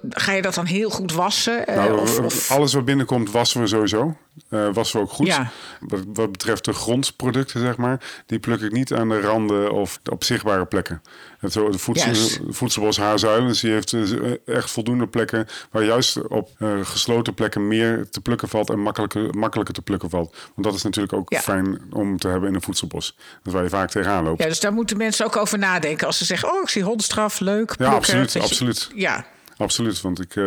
ga 0.09 0.31
je 0.31 0.41
dat 0.41 0.53
dan 0.53 0.65
heel 0.65 0.89
goed 0.89 1.11
wassen? 1.13 1.67
Eh, 1.67 1.75
Nou, 1.75 1.99
of, 1.99 2.17
eh, 2.17 2.25
of- 2.25 2.51
Alles 2.51 2.73
wat 2.73 2.85
binnenkomt 2.85 3.31
wassen 3.31 3.61
we 3.61 3.67
sowieso. 3.67 4.17
Eh, 4.49 4.67
wassen 4.73 4.99
we 4.99 5.05
ook 5.05 5.11
goed. 5.11 5.27
Ja. 5.27 5.51
Wat, 5.79 5.99
wat 6.13 6.31
betreft 6.31 6.65
de 6.65 6.73
grondproducten, 6.73 7.59
zeg 7.61 7.77
maar, 7.77 7.99
die 8.25 8.39
pluk 8.39 8.61
ik 8.61 8.71
niet 8.71 8.93
aan 8.93 9.09
de 9.09 9.21
randen 9.21 9.71
of 9.71 9.99
op 10.11 10.23
zichtbare 10.23 10.65
plekken. 10.65 11.01
Het, 11.45 11.53
zo, 11.53 11.69
de 11.69 11.77
voedsel, 11.77 12.13
voedselbos 12.49 12.97
Haarzuilens, 12.97 13.61
die 13.61 13.71
heeft 13.71 13.93
eh, 13.93 14.31
echt 14.45 14.71
voldoende 14.71 15.07
plekken 15.07 15.47
waar 15.71 15.83
juist 15.83 16.27
op 16.27 16.49
eh, 16.57 16.79
gesloten 16.83 17.33
plekken 17.33 17.67
meer 17.67 18.09
te 18.09 18.21
plukken 18.21 18.47
valt 18.49 18.69
en 18.69 18.79
makkelijker, 18.79 19.35
makkelijker 19.37 19.73
te 19.73 19.81
plukken 19.81 20.09
valt. 20.09 20.35
Want 20.55 20.67
dat 20.67 20.73
is 20.75 20.83
natuurlijk 20.83 21.13
ook 21.13 21.31
Ja. 21.33 21.39
fijn 21.39 21.81
om 21.91 22.17
te 22.17 22.27
hebben 22.27 22.49
in 22.49 22.55
een 22.55 22.61
voedselbos. 22.61 23.15
Dat 23.17 23.45
is 23.45 23.53
waar 23.53 23.63
je 23.63 23.69
vaak 23.69 23.89
tegenaan 23.89 24.23
loopt. 24.23 24.41
ja, 24.41 24.47
dus 24.47 24.59
daar 24.59 24.73
moeten 24.73 24.97
mensen 24.97 25.25
ook 25.25 25.35
over 25.35 25.57
nadenken. 25.57 26.07
Als 26.07 26.17
ze 26.17 26.25
zeggen, 26.25 26.51
oh, 26.53 26.61
ik 26.61 26.69
zie 26.69 26.83
hondstraf, 26.83 27.39
leuk. 27.39 27.69
Ja, 27.69 27.75
plukken, 27.75 27.95
absoluut, 27.97 28.23
dat 28.23 28.33
je- 28.33 28.39
absoluut. 28.49 28.89
Ja, 28.95 29.25
Absoluut, 29.57 30.01
want 30.01 30.21
ik, 30.21 30.35
eh, 30.35 30.45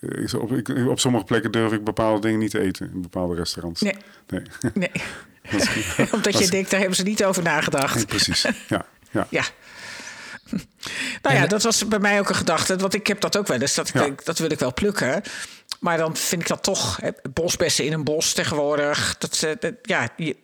ik, 0.00 0.32
op, 0.40 0.52
ik, 0.52 0.68
op 0.88 1.00
sommige 1.00 1.24
plekken 1.24 1.52
durf 1.52 1.72
ik 1.72 1.84
bepaalde 1.84 2.20
dingen 2.20 2.38
niet 2.38 2.50
te 2.50 2.60
eten 2.60 2.90
in 2.94 3.02
bepaalde 3.02 3.34
restaurants. 3.34 3.80
nee, 3.80 3.96
Nee. 4.28 4.42
nee. 4.74 4.90
Omdat 6.14 6.38
je 6.38 6.48
denkt, 6.50 6.70
daar 6.70 6.78
hebben 6.80 6.96
ze 6.96 7.02
niet 7.02 7.24
over 7.24 7.42
nagedacht. 7.42 8.06
Precies, 8.06 8.42
ja. 8.68 8.86
ja. 9.10 9.26
Ja. 9.30 9.44
Nou 11.22 11.36
ja, 11.36 11.46
dat 11.46 11.62
was 11.62 11.88
bij 11.88 11.98
mij 11.98 12.18
ook 12.18 12.28
een 12.28 12.34
gedachte. 12.34 12.76
Want 12.76 12.94
ik 12.94 13.06
heb 13.06 13.20
dat 13.20 13.36
ook 13.36 13.46
wel 13.46 13.60
eens. 13.60 13.74
Dat, 13.74 13.88
ik 13.88 13.94
Ja. 13.94 14.00
denk, 14.00 14.24
dat 14.24 14.38
wil 14.38 14.50
ik 14.50 14.58
wel 14.58 14.74
plukken. 14.74 15.22
Maar 15.80 15.96
dan 15.98 16.16
vind 16.16 16.42
ik 16.42 16.48
dat 16.48 16.62
toch... 16.62 16.98
Hè, 17.02 17.10
bosbessen 17.32 17.84
in 17.84 17.92
een 17.92 18.04
bos 18.04 18.32
tegenwoordig. 18.32 19.16
Dat, 19.18 19.42
eh, 19.42 19.50
dat, 19.60 19.72
ja, 19.82 20.08
je, 20.16 20.36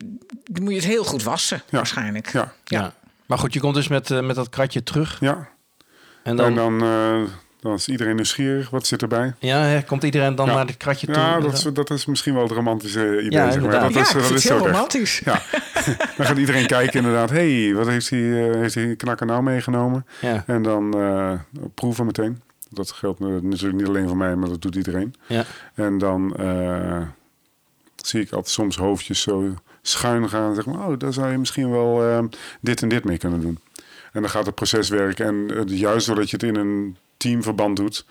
die 0.45 0.63
moet 0.63 0.71
je 0.73 0.77
het 0.79 0.87
heel 0.89 1.05
goed 1.05 1.23
wassen, 1.23 1.63
Ja. 1.71 1.77
waarschijnlijk. 1.77 2.33
Ja. 2.33 2.53
ja. 2.65 2.95
Maar 3.27 3.39
goed, 3.39 3.53
je 3.53 3.61
komt 3.61 3.75
dus 3.75 3.89
met, 3.89 4.11
eh, 4.11 4.21
met 4.21 4.37
dat 4.37 4.49
kratje 4.49 4.83
terug. 4.83 5.17
ja. 5.21 5.49
En 6.23 6.37
dan, 6.37 6.47
En 6.47 6.55
dan, 6.55 6.83
eh, 6.83 7.31
dan 7.61 7.75
is 7.75 7.89
iedereen 7.89 8.15
nieuwsgierig. 8.15 8.71
Wat 8.71 8.87
zit 8.87 9.03
erbij? 9.03 9.35
ja, 9.39 9.59
hè, 9.59 9.83
komt 9.83 10.03
iedereen 10.03 10.35
dan 10.35 10.47
Ja. 10.47 10.55
naar 10.55 10.67
het 10.67 10.77
kratje 10.77 11.07
toe? 11.07 11.15
Ja, 11.17 11.41
dat 11.41 11.53
is, 11.53 11.63
dat 11.73 11.91
is 11.91 12.07
misschien 12.07 12.35
wel 12.35 12.43
het 12.43 12.53
romantische 12.53 13.21
idee. 13.23 13.31
Ja, 13.39 13.51
zeg 13.51 13.61
maar. 13.63 13.81
Dat 13.81 13.93
Ja, 13.95 14.01
is, 14.01 14.13
dat 14.13 14.31
is 14.31 14.49
heel 14.49 14.59
romantisch. 14.59 15.21
Ja. 15.25 15.43
dan 16.17 16.27
gaat 16.27 16.39
iedereen 16.39 16.67
kijken 16.67 16.99
inderdaad. 16.99 17.31
hey, 17.31 17.75
wat 17.75 17.87
heeft 17.87 18.11
hij, 18.11 18.49
eh, 18.49 18.55
heeft 18.55 18.75
hij 18.75 18.97
knakker 18.97 19.27
nou 19.27 19.43
meegenomen? 19.43 20.07
Ja. 20.21 20.45
En 20.47 20.63
dan 20.63 21.01
eh, 21.01 21.33
proeven 21.75 22.07
meteen. 22.07 22.43
Dat 22.71 22.93
geldt 22.93 23.21
natuurlijk 23.21 23.79
niet 23.79 23.89
alleen 23.89 24.09
voor 24.09 24.17
mij, 24.17 24.37
maar 24.37 24.49
dat 24.49 24.63
doet 24.63 24.75
iedereen. 24.75 25.15
Ja. 25.27 25.45
En 25.75 25.99
dan 25.99 26.37
eh, 26.37 27.03
zie 27.97 28.21
ik 28.21 28.31
altijd 28.31 28.55
soms 28.55 28.77
hoofdjes 28.77 29.21
zo 29.21 29.55
schuin 29.83 30.29
gaan. 30.29 30.55
Zeg 30.55 30.67
maar, 30.67 30.89
oh, 30.89 30.99
daar 30.99 31.13
zou 31.13 31.31
je 31.31 31.39
misschien 31.39 31.71
wel 31.71 32.29
dit 32.61 32.83
en 32.83 32.89
dit 32.89 33.05
mee 33.05 33.19
kunnen 33.19 33.41
doen. 33.41 33.59
En 34.13 34.21
dan 34.21 34.31
gaat 34.31 34.47
het 34.47 34.55
proces 34.55 34.89
werken. 34.89 35.27
En 35.27 35.67
juist 35.67 36.07
doordat 36.07 36.31
je 36.31 36.37
het 36.37 36.47
in 36.47 36.57
een 36.57 36.97
teamverband 37.17 37.77
doet, 37.77 38.07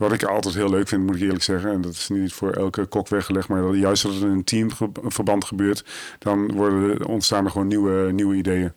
wat 0.00 0.12
ik 0.12 0.22
altijd 0.22 0.54
heel 0.54 0.70
leuk 0.70 0.88
vind, 0.88 1.06
moet 1.06 1.16
ik 1.16 1.22
eerlijk 1.22 1.42
zeggen. 1.42 1.70
En 1.72 1.80
dat 1.80 1.92
is 1.92 2.08
niet 2.08 2.32
voor 2.32 2.50
elke 2.50 2.84
kok 2.86 3.08
weggelegd. 3.08 3.48
Maar 3.48 3.74
juist 3.74 4.02
dat 4.02 4.12
het 4.12 4.22
in 4.22 4.28
een 4.28 4.44
teamverband 4.44 5.44
gebeurt. 5.44 5.84
Dan 6.18 6.52
worden, 6.52 6.90
er- 6.90 7.06
ontstaan 7.06 7.44
er 7.44 7.50
gewoon 7.50 7.66
nieuwe, 7.68 8.12
nieuwe 8.12 8.34
ideeën. 8.34 8.72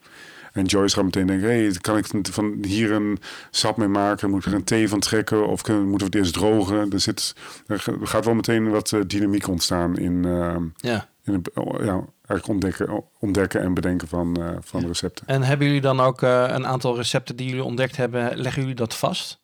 En 0.53 0.65
Joyce 0.65 0.95
gaat 0.95 1.03
meteen 1.03 1.27
denken, 1.27 1.47
hey, 1.47 1.71
kan 1.81 1.97
ik 1.97 2.05
van 2.31 2.57
hier 2.62 2.91
een 2.91 3.17
sap 3.51 3.77
mee 3.77 3.88
maken? 3.88 4.29
Moet 4.29 4.39
ik 4.39 4.51
er 4.51 4.53
een 4.57 4.63
thee 4.63 4.89
van 4.89 4.99
trekken? 4.99 5.47
Of 5.47 5.62
kunnen, 5.62 5.83
moeten 5.88 5.99
we 6.12 6.17
het 6.17 6.23
eerst 6.25 6.33
drogen? 6.33 6.91
Er, 6.91 6.99
zit, 6.99 7.36
er 7.67 7.79
ga- 7.79 7.93
gaat 8.03 8.25
wel 8.25 8.33
meteen 8.33 8.69
wat 8.69 8.91
eh, 8.91 8.99
dynamiek 9.07 9.47
ontstaan 9.47 9.97
in, 9.97 10.25
eh, 10.25 10.55
Ja. 10.75 11.07
in 11.23 11.33
het, 11.33 11.53
oh, 11.53 11.83
ja, 11.86 12.05
eigenlijk 12.27 12.47
ontdekken, 12.47 13.03
ontdekken 13.19 13.62
en 13.62 13.73
bedenken 13.73 14.07
van, 14.07 14.36
eh, 14.41 14.49
van 14.62 14.86
recepten. 14.86 15.27
En 15.27 15.43
hebben 15.43 15.67
jullie 15.67 15.81
dan 15.81 15.99
ook 15.99 16.21
een 16.21 16.67
aantal 16.67 16.95
recepten 16.95 17.36
die 17.36 17.47
jullie 17.47 17.63
ontdekt 17.63 17.97
hebben, 17.97 18.38
leggen 18.38 18.62
jullie 18.62 18.75
dat 18.77 18.95
vast? 18.95 19.41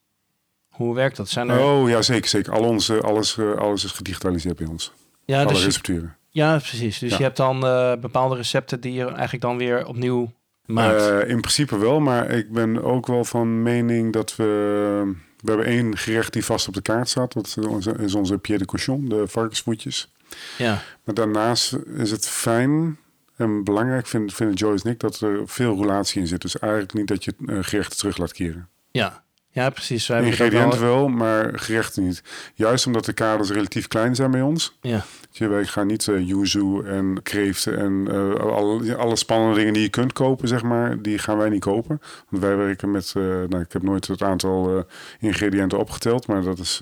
Hoe 0.80 0.96
werkt 0.96 1.18
dat? 1.18 1.30
Zijn 1.30 1.50
er... 1.50 1.60
Oh 1.60 1.90
ja, 1.90 2.02
zeker, 2.02 2.30
zeker. 2.30 2.54
Al 2.54 2.64
onze, 2.64 3.02
alles, 3.02 3.38
eh, 3.38 3.54
alles 3.56 3.84
is 3.84 3.92
gedigitaliseerd 3.92 4.56
bij 4.56 4.68
ons. 4.68 4.92
ja, 5.26 5.40
Alle 5.42 5.54
dus, 5.54 5.64
recepturen. 5.64 6.16
ja, 6.30 6.58
precies. 6.58 7.00
Dus 7.00 7.12
Ja. 7.12 7.18
je 7.18 7.24
hebt 7.24 7.38
dan 7.38 7.66
eh, 7.66 7.94
bepaalde 7.96 8.36
recepten 8.36 8.80
die 8.82 8.94
je 8.94 9.06
eigenlijk 9.06 9.42
dan 9.42 9.58
weer 9.58 9.86
opnieuw 9.86 10.32
maakt. 10.66 11.02
Eh, 11.08 11.30
in 11.30 11.40
principe 11.42 11.78
wel, 11.78 12.00
maar 12.00 12.30
ik 12.30 12.52
ben 12.52 12.84
ook 12.84 13.08
wel 13.08 13.24
van 13.24 13.62
mening 13.64 14.14
dat 14.14 14.36
we... 14.36 14.46
We 15.42 15.48
hebben 15.52 15.66
één 15.66 15.98
gerecht 15.98 16.34
die 16.34 16.46
vast 16.46 16.68
op 16.68 16.74
de 16.74 16.82
kaart 16.82 17.10
staat. 17.10 17.34
Dat 17.34 17.58
is 18.00 18.16
onze, 18.16 18.38
pied 18.38 18.60
de 18.60 18.66
cochon, 18.66 19.10
de 19.10 19.24
varkensvoetjes. 19.28 20.12
ja. 20.58 20.82
Maar 21.04 21.16
daarnaast 21.16 21.78
is 21.96 22.12
het 22.12 22.28
fijn 22.28 22.98
en 23.36 23.64
belangrijk, 23.64 24.08
vind, 24.08 24.34
vinden 24.34 24.56
Joyce 24.56 24.86
en 24.86 24.92
ik, 24.92 25.00
dat 25.00 25.20
er 25.20 25.42
veel 25.46 25.76
roulatie 25.76 26.22
in 26.22 26.28
zit. 26.28 26.42
Dus 26.42 26.60
eigenlijk 26.60 26.94
niet 26.94 27.08
dat 27.08 27.24
je 27.24 27.34
gerechten 27.62 27.98
terug 27.98 28.18
laat 28.18 28.34
keren. 28.34 28.70
Ja. 28.92 29.24
Ja, 29.52 29.70
precies. 29.70 30.08
Wij 30.08 30.24
Ingrediënten 30.24 30.80
wel- 30.82 31.08
maar 31.08 31.60
gerechten 31.60 32.04
niet. 32.04 32.24
Juist 32.56 32.86
omdat 32.86 33.06
de 33.06 33.14
kaders 33.14 33.50
relatief 33.50 33.88
klein 33.88 34.16
zijn 34.16 34.32
bij 34.32 34.42
ons. 34.42 34.78
Ja. 34.82 35.06
Je, 35.32 35.48
wij 35.48 35.66
gaan 35.66 35.88
niet 35.88 36.08
eh 36.08 36.28
yuzu 36.28 36.82
en 36.86 37.20
kreeften 37.24 37.78
en 37.78 38.08
eh, 38.12 38.34
alle, 38.36 38.96
alle 38.96 39.16
spannende 39.16 39.56
dingen 39.56 39.74
die 39.74 39.82
je 39.82 39.90
kunt 39.90 40.14
kopen, 40.14 40.48
zeg 40.48 40.64
maar, 40.64 41.02
die 41.02 41.18
gaan 41.18 41.38
wij 41.38 41.50
niet 41.50 41.60
kopen. 41.60 42.02
Want 42.30 42.44
wij 42.44 42.56
werken 42.58 42.92
met, 42.92 43.14
eh, 43.18 43.24
nou, 43.24 43.60
ik 43.60 43.72
heb 43.74 43.82
nooit 43.84 44.08
het 44.08 44.22
aantal 44.24 44.86
ingrediënten 45.20 45.80
opgeteld, 45.80 46.28
maar 46.28 46.42
dat 46.42 46.60
is 46.60 46.82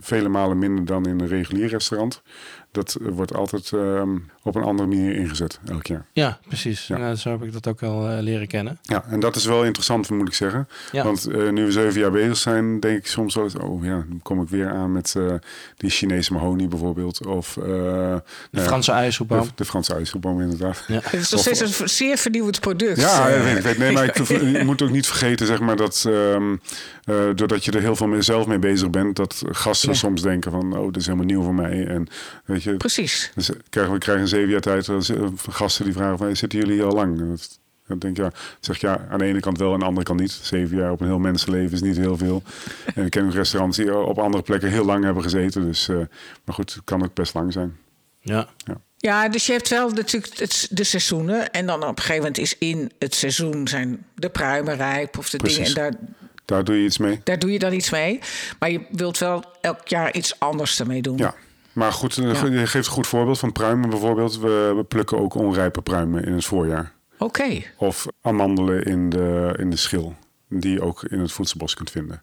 vele 0.00 0.28
malen 0.28 0.58
minder 0.58 0.84
dan 0.84 1.06
in 1.06 1.20
een 1.20 1.28
regulier 1.28 1.68
restaurant. 1.68 2.22
Dat 2.70 2.96
wordt 3.00 3.34
altijd 3.34 3.72
ehm, 3.72 4.16
op 4.48 4.54
een 4.56 4.62
andere 4.62 4.88
manier 4.88 5.14
ingezet 5.16 5.58
elk 5.68 5.86
jaar. 5.86 6.04
ja, 6.12 6.38
precies. 6.48 6.86
Ja. 6.86 6.96
Ja. 6.98 7.14
zo 7.14 7.30
heb 7.30 7.42
ik 7.42 7.52
dat 7.52 7.66
ook 7.66 7.80
wel 7.80 8.08
eh, 8.08 8.18
leren 8.20 8.46
kennen. 8.46 8.78
Ja, 8.82 9.04
en 9.08 9.20
dat 9.20 9.36
is 9.36 9.44
wel 9.44 9.64
interessant, 9.64 10.10
moet 10.10 10.28
ik 10.28 10.34
zeggen. 10.34 10.68
Ja. 10.92 11.04
Want 11.04 11.26
eh, 11.26 11.48
nu 11.50 11.64
we 11.64 11.72
zeven 11.72 12.00
jaar 12.00 12.10
bezig 12.10 12.36
zijn, 12.36 12.80
denk 12.80 12.98
ik 12.98 13.06
soms 13.06 13.34
wel 13.34 13.44
eens... 13.44 13.56
oh 13.56 13.84
ja, 13.84 14.04
dan 14.08 14.20
kom 14.22 14.42
ik 14.42 14.48
weer 14.48 14.70
aan 14.70 14.92
met 14.92 15.14
eh, 15.16 15.34
die 15.76 15.90
Chinese 15.90 16.32
mahonie 16.32 16.68
bijvoorbeeld. 16.68 17.26
Of 17.26 17.56
eh, 17.56 17.64
De 17.64 18.22
nou 18.50 18.66
Franse 18.66 18.92
ijshoepboom. 18.92 19.40
de, 19.42 19.48
de 19.54 19.64
Franse 19.64 19.94
ijsselboom 19.94 20.40
inderdaad. 20.40 20.84
Ja. 20.86 21.00
Het 21.02 21.12
is 21.20 21.30
nog 21.30 21.40
steeds 21.40 21.60
een 21.80 21.88
zeer 21.88 22.16
vernieuwend 22.18 22.60
product. 22.60 23.00
Ja, 23.00 23.26
ik 23.28 23.42
weet, 23.42 23.56
ik 23.56 23.62
weet. 23.62 23.78
Nee, 23.78 23.92
maar 23.92 24.04
ik, 24.10 24.16
je 24.28 24.62
moet 24.64 24.82
ook 24.82 24.90
niet 24.90 25.06
vergeten, 25.06 25.46
zeg 25.46 25.60
maar, 25.60 25.76
dat 25.76 26.04
ehm, 26.08 26.56
eh, 27.04 27.16
doordat 27.34 27.64
je 27.64 27.70
er 27.72 27.80
heel 27.80 27.96
veel 27.96 28.06
mee 28.06 28.22
zelf 28.22 28.46
mee 28.46 28.58
bezig 28.58 28.90
bent, 28.90 29.16
dat 29.16 29.42
gasten 29.50 29.88
Ja. 29.90 29.94
soms 29.94 30.22
denken 30.22 30.50
van, 30.50 30.76
oh, 30.78 30.86
dit 30.86 30.96
is 30.96 31.04
helemaal 31.04 31.26
nieuw 31.26 31.42
voor 31.42 31.54
mij. 31.54 31.86
En 31.86 32.06
weet 32.44 32.62
je, 32.62 32.76
Precies. 32.76 33.32
dus 33.34 33.50
krijgen 33.70 33.92
we 33.92 33.98
krijgen 33.98 34.22
een 34.22 34.28
zeven 34.38 34.50
jaar 34.50 34.60
tijd 34.60 34.88
eh, 34.88 35.26
gasten 35.50 35.84
die 35.84 35.94
vragen 35.94 36.18
van, 36.18 36.36
zitten 36.36 36.58
jullie 36.58 36.74
hier 36.74 36.84
al 36.84 36.94
lang? 36.94 37.28
Dat, 37.30 37.58
dan 37.86 37.98
denk 37.98 38.18
ik, 38.18 38.24
ja, 38.24 38.32
zeg 38.60 38.80
ja, 38.80 39.06
aan 39.10 39.18
de 39.18 39.24
ene 39.24 39.40
kant 39.40 39.58
wel, 39.58 39.72
aan 39.72 39.78
de 39.78 39.84
andere 39.84 40.06
kant 40.06 40.20
niet. 40.20 40.38
Zeven 40.42 40.76
jaar 40.76 40.92
op 40.92 41.00
een 41.00 41.06
heel 41.06 41.18
mensenleven 41.18 41.72
is 41.72 41.82
niet 41.82 41.96
heel 41.96 42.16
veel. 42.16 42.42
en 42.94 43.04
ik 43.04 43.10
ken 43.10 43.26
ook 43.26 43.32
restaurants 43.32 43.76
die 43.76 43.96
op 43.96 44.18
andere 44.18 44.42
plekken 44.42 44.70
heel 44.70 44.84
lang 44.84 45.04
hebben 45.04 45.22
gezeten. 45.22 45.64
Dus, 45.64 45.88
eh, 45.88 45.96
maar 46.44 46.54
goed, 46.54 46.74
het 46.74 46.84
kan 46.84 47.04
ook 47.04 47.14
best 47.14 47.34
lang 47.34 47.52
zijn. 47.52 47.76
Ja. 48.20 48.48
Ja, 48.96 49.28
dus 49.28 49.46
je 49.46 49.52
hebt 49.52 49.68
wel 49.68 49.90
natuurlijk 49.90 50.38
het, 50.38 50.68
de 50.70 50.84
seizoenen. 50.84 51.50
En 51.50 51.66
dan 51.66 51.82
op 51.82 51.88
een 51.88 51.96
gegeven 51.96 52.16
moment 52.16 52.38
is 52.38 52.58
in 52.58 52.90
het 52.98 53.14
seizoen 53.14 53.68
zijn 53.68 54.04
de 54.14 54.28
pruimen 54.28 54.76
rijp 54.76 55.18
of 55.18 55.30
de 55.30 55.36
Precies. 55.36 55.74
dingen. 55.74 55.90
En 55.90 55.98
daar, 56.00 56.10
Daar 56.44 56.64
doe 56.64 56.76
je 56.76 56.84
iets 56.84 56.98
mee. 56.98 57.20
daar 57.24 57.38
doe 57.38 57.52
je 57.52 57.58
dan 57.58 57.72
iets 57.72 57.90
mee. 57.90 58.20
Maar 58.58 58.70
je 58.70 58.80
wilt 58.90 59.18
wel 59.18 59.44
elk 59.60 59.88
jaar 59.88 60.12
iets 60.14 60.40
anders 60.40 60.80
ermee 60.80 61.02
doen. 61.02 61.16
Ja, 61.16 61.34
maar 61.78 61.92
goed, 61.92 62.14
je 62.14 62.66
geeft 62.66 62.86
een 62.86 62.92
goed 62.92 63.06
voorbeeld 63.06 63.38
van 63.38 63.52
pruimen 63.52 63.90
bijvoorbeeld. 63.90 64.38
We, 64.38 64.72
we 64.76 64.84
plukken 64.84 65.18
ook 65.18 65.34
onrijpe 65.34 65.82
pruimen 65.82 66.24
in 66.24 66.32
het 66.32 66.44
voorjaar. 66.44 66.92
Oké. 67.18 67.62
Of 67.76 68.06
amandelen 68.20 68.82
in 68.82 69.08
de, 69.08 69.54
in 69.58 69.70
de 69.70 69.76
schil, 69.76 70.16
die 70.48 70.72
je 70.72 70.82
ook 70.82 71.02
in 71.04 71.20
het 71.20 71.32
voedselbos 71.32 71.74
kunt 71.74 71.90
vinden. 71.90 72.22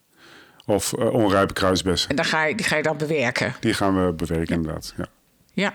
Of 0.65 0.93
eh, 0.93 1.13
onrijpe 1.13 1.53
kruisbessen, 1.53 2.09
En 2.09 2.15
dan 2.15 2.25
ga 2.25 2.43
je, 2.45 2.55
die 2.55 2.65
ga 2.65 2.75
je 2.75 2.83
dan 2.83 2.97
bewerken. 2.97 3.55
die 3.59 3.73
gaan 3.73 4.05
we 4.05 4.13
bewerken 4.13 4.55
inderdaad. 4.55 4.93
Ja. 4.97 5.05
Ja. 5.53 5.73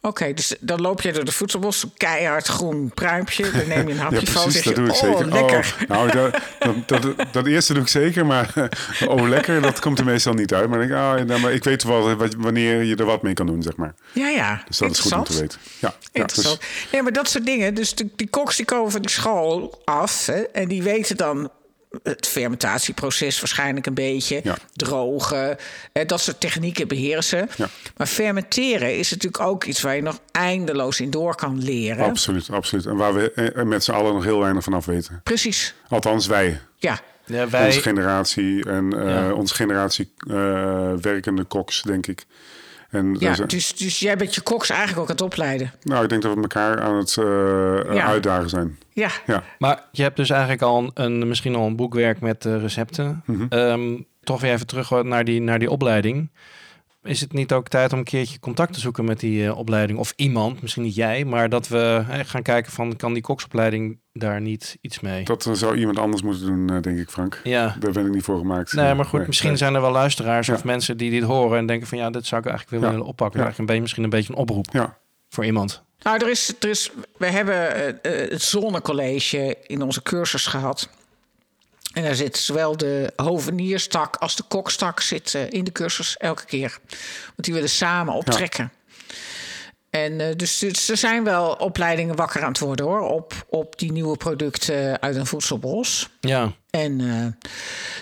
Oké, 0.00 0.34
dus 0.34 0.54
dan 0.60 0.80
loop 0.80 1.00
je 1.00 1.12
door 1.12 1.24
de 1.24 1.32
voedselbos, 1.32 1.84
keihard 1.96 2.46
groen 2.46 2.90
pruimpje. 2.94 3.50
Dan 3.50 3.68
neem 3.68 3.88
je 3.88 3.94
een 3.94 4.00
hapje 4.06 4.20
Ja, 4.20 4.26
van. 4.32 4.42
precies, 4.42 4.62
zeg 4.62 4.74
dat 4.74 4.74
je, 4.74 4.80
doe 4.80 4.86
ik 4.86 4.92
oh, 4.92 5.18
zeker. 5.18 5.32
lekker. 5.32 5.74
Oh, 5.82 5.88
nou, 5.88 6.10
dat, 6.10 6.38
dat, 6.86 7.02
dat, 7.02 7.32
dat 7.32 7.46
eerste 7.46 7.72
doe 7.72 7.82
ik 7.82 7.88
zeker, 7.88 8.26
maar 8.26 8.52
oh, 9.08 9.28
lekker, 9.28 9.60
dat 9.60 9.78
komt 9.80 9.98
er 9.98 10.04
meestal 10.04 10.32
niet 10.34 10.54
uit. 10.54 10.68
Maar 10.68 10.78
denk, 10.78 10.92
ah, 10.92 11.14
nou, 11.26 11.40
maar 11.40 11.52
ik 11.52 11.64
weet 11.64 11.82
wel 11.82 12.14
wat- 12.16 12.34
wanneer 12.38 12.82
je 12.82 12.96
er 12.96 13.04
wat 13.04 13.22
mee 13.22 13.34
kan 13.34 13.46
doen, 13.46 13.62
zeg 13.62 13.76
maar. 13.76 13.94
Ja, 14.12 14.28
ja. 14.28 14.62
Dus 14.68 14.78
dat 14.78 14.90
is 14.90 14.98
goed 15.00 15.12
om 15.12 15.24
te 15.24 15.40
weten. 15.40 15.58
Ja, 15.78 15.94
ja, 16.12 16.20
Interessant. 16.20 16.60
dus, 16.60 16.86
Nee, 16.92 17.02
maar 17.02 17.12
dat 17.12 17.28
soort 17.28 17.44
dingen. 17.46 17.74
Dus 17.74 17.94
die, 17.94 18.12
die 18.16 18.28
koks 18.28 18.56
die 18.56 18.64
komen 18.66 18.90
van 18.90 19.00
die 19.00 19.10
school 19.10 19.80
af. 19.84 20.26
Hè, 20.26 20.40
en 20.42 20.68
die 20.68 20.82
weten 20.82 21.16
dan 21.16 21.50
het 22.02 22.26
fermentatieproces 22.26 23.38
waarschijnlijk 23.40 23.86
een 23.86 23.94
beetje. 23.94 24.40
Ja. 24.44 24.56
Drogen. 24.72 25.56
Hè, 25.92 26.04
dat 26.04 26.20
soort 26.20 26.40
technieken 26.40 26.88
beheersen. 26.88 27.48
Ja. 27.56 27.68
Maar 27.96 28.06
fermenteren 28.06 28.98
is 28.98 29.10
natuurlijk 29.10 29.42
ook 29.42 29.64
iets 29.64 29.80
waar 29.80 29.96
je 29.96 30.02
nog 30.02 30.18
eindeloos 30.32 31.00
in 31.00 31.10
door 31.10 31.34
kan 31.34 31.62
leren. 31.62 32.04
absoluut, 32.04 32.50
absoluut. 32.50 32.86
En 32.86 32.96
waar 32.96 33.14
we 33.14 33.32
eh, 33.32 33.64
met 33.64 33.84
z'n 33.84 33.90
allen 33.92 34.14
nog 34.14 34.24
heel 34.24 34.38
weinig 34.40 34.64
van 34.64 34.72
af 34.74 34.86
weten. 34.86 35.20
Precies. 35.24 35.74
Althans, 35.88 36.26
wij. 36.26 36.60
Ja. 36.76 37.00
Ja, 37.24 37.48
wij, 37.48 37.66
Onze 37.66 37.80
generatie 37.80 38.64
en 38.64 38.92
eh, 39.00 39.08
Ja. 39.08 39.32
onze 39.32 39.54
generatie 39.54 40.12
eh, 40.30 40.92
werkende 41.00 41.44
koks, 41.44 41.82
denk 41.82 42.06
ik. 42.06 42.26
En 42.88 43.16
Ja, 43.18 43.28
er 43.28 43.34
zijn- 43.36 43.48
dus, 43.48 43.74
dus 43.76 43.98
jij 43.98 44.16
bent 44.16 44.34
je 44.34 44.40
koks 44.40 44.70
eigenlijk 44.70 45.00
ook 45.00 45.06
aan 45.08 45.12
het 45.14 45.24
opleiden. 45.24 45.72
nou, 45.82 46.02
ik 46.02 46.08
denk 46.08 46.22
dat 46.22 46.34
we 46.34 46.40
elkaar 46.40 46.80
aan 46.80 46.96
het 46.96 47.16
eh, 47.16 47.24
Ja. 47.94 48.06
uitdagen 48.06 48.48
zijn. 48.48 48.78
Ja. 48.92 49.10
Ja, 49.26 49.42
Maar 49.58 49.82
je 49.92 50.02
hebt 50.02 50.16
dus 50.16 50.30
eigenlijk 50.30 50.62
al 50.62 50.78
een, 50.78 50.90
een- 50.94 51.28
misschien 51.28 51.54
al 51.54 51.66
een 51.66 51.76
boekwerk 51.76 52.20
met 52.20 52.44
eh, 52.46 52.60
recepten. 52.60 53.22
Mhm. 53.24 53.46
Ehm, 53.48 53.96
toch 54.22 54.40
weer 54.40 54.52
even 54.52 54.66
terug 54.66 54.90
naar 55.02 55.24
die, 55.24 55.40
naar 55.40 55.58
die 55.58 55.70
opleiding. 55.70 56.30
Is 57.02 57.20
het 57.20 57.32
niet 57.32 57.52
ook 57.52 57.68
tijd 57.68 57.92
om 57.92 57.98
een 57.98 58.04
keertje 58.04 58.38
contact 58.38 58.72
te 58.72 58.80
zoeken 58.80 59.04
met 59.04 59.20
die 59.20 59.46
eh, 59.46 59.58
opleiding? 59.58 59.98
Of 59.98 60.12
iemand, 60.16 60.62
misschien 60.62 60.82
niet 60.82 60.94
jij, 60.94 61.24
maar 61.24 61.48
dat 61.48 61.68
we 61.68 62.04
gaan 62.06 62.42
kijken 62.42 62.72
van... 62.72 62.96
kan 62.96 63.12
die 63.12 63.22
koksopleiding 63.22 64.00
daar 64.12 64.40
niet 64.40 64.78
iets 64.80 65.00
mee? 65.00 65.24
dat 65.24 65.46
eh, 65.46 65.52
zou 65.52 65.76
iemand 65.76 65.98
anders 65.98 66.22
moeten 66.22 66.46
doen, 66.46 66.70
eh, 66.76 66.82
denk 66.82 66.98
ik, 66.98 67.10
Frank. 67.10 67.40
Ja, 67.44 67.76
Daar 67.80 67.92
ben 67.92 68.06
ik 68.06 68.12
niet 68.12 68.22
voor 68.22 68.38
gemaakt. 68.38 68.72
nee, 68.72 68.94
maar 68.94 69.04
goed, 69.04 69.18
Nee, 69.18 69.26
misschien 69.26 69.48
nee. 69.48 69.58
zijn 69.58 69.74
er 69.74 69.80
wel 69.80 69.90
luisteraars 69.92 70.46
Ja. 70.46 70.54
of 70.54 70.64
mensen 70.64 70.96
die 70.96 71.10
dit 71.10 71.22
horen... 71.22 71.58
en 71.58 71.66
denken 71.66 71.86
van 71.86 71.98
ja, 71.98 72.10
dit 72.10 72.26
zou 72.26 72.40
ik 72.40 72.46
eigenlijk 72.48 72.82
willen 72.82 72.98
Ja. 72.98 73.04
oppakken. 73.04 73.40
Ja. 73.40 73.52
Een 73.56 73.66
beetje, 73.66 73.80
misschien 73.82 74.04
een 74.04 74.10
beetje 74.10 74.32
een 74.32 74.38
oproep 74.38 74.66
Ja, 74.72 74.98
voor 75.28 75.44
iemand. 75.44 75.82
Nou, 76.02 76.18
er 76.24 76.30
is, 76.30 76.54
er 76.60 76.68
is, 76.68 76.90
we 77.16 77.26
hebben 77.26 77.56
het 78.02 78.42
zonnecollege 78.42 79.56
in 79.66 79.82
onze 79.82 80.02
cursus 80.02 80.46
gehad. 80.46 80.88
En 81.92 82.02
daar 82.02 82.14
zit 82.14 82.36
zowel 82.36 82.76
de 82.76 83.12
hovenierstak 83.16 84.16
als 84.16 84.36
de 84.36 84.42
kokstak 84.48 85.00
zit, 85.00 85.34
eh, 85.34 85.50
in 85.50 85.64
de 85.64 85.72
cursus 85.72 86.16
elke 86.16 86.44
keer. 86.44 86.78
Want 87.26 87.44
die 87.44 87.54
willen 87.54 87.68
samen 87.68 88.14
optrekken. 88.14 88.72
En 89.90 90.20
eh, 90.20 90.36
dus, 90.36 90.58
dus 90.58 90.88
er 90.88 90.96
zijn 90.96 91.24
wel 91.24 91.52
opleidingen 91.52 92.16
wakker 92.16 92.42
aan 92.42 92.48
het 92.48 92.58
worden 92.58 92.86
hoor. 92.86 93.00
Op, 93.00 93.46
op 93.48 93.78
die 93.78 93.92
nieuwe 93.92 94.16
producten 94.16 95.00
uit 95.00 95.16
een 95.16 95.26
voedselbos. 95.26 96.08
Ja, 96.20 96.52
En, 96.70 97.00
eh, 97.00 97.48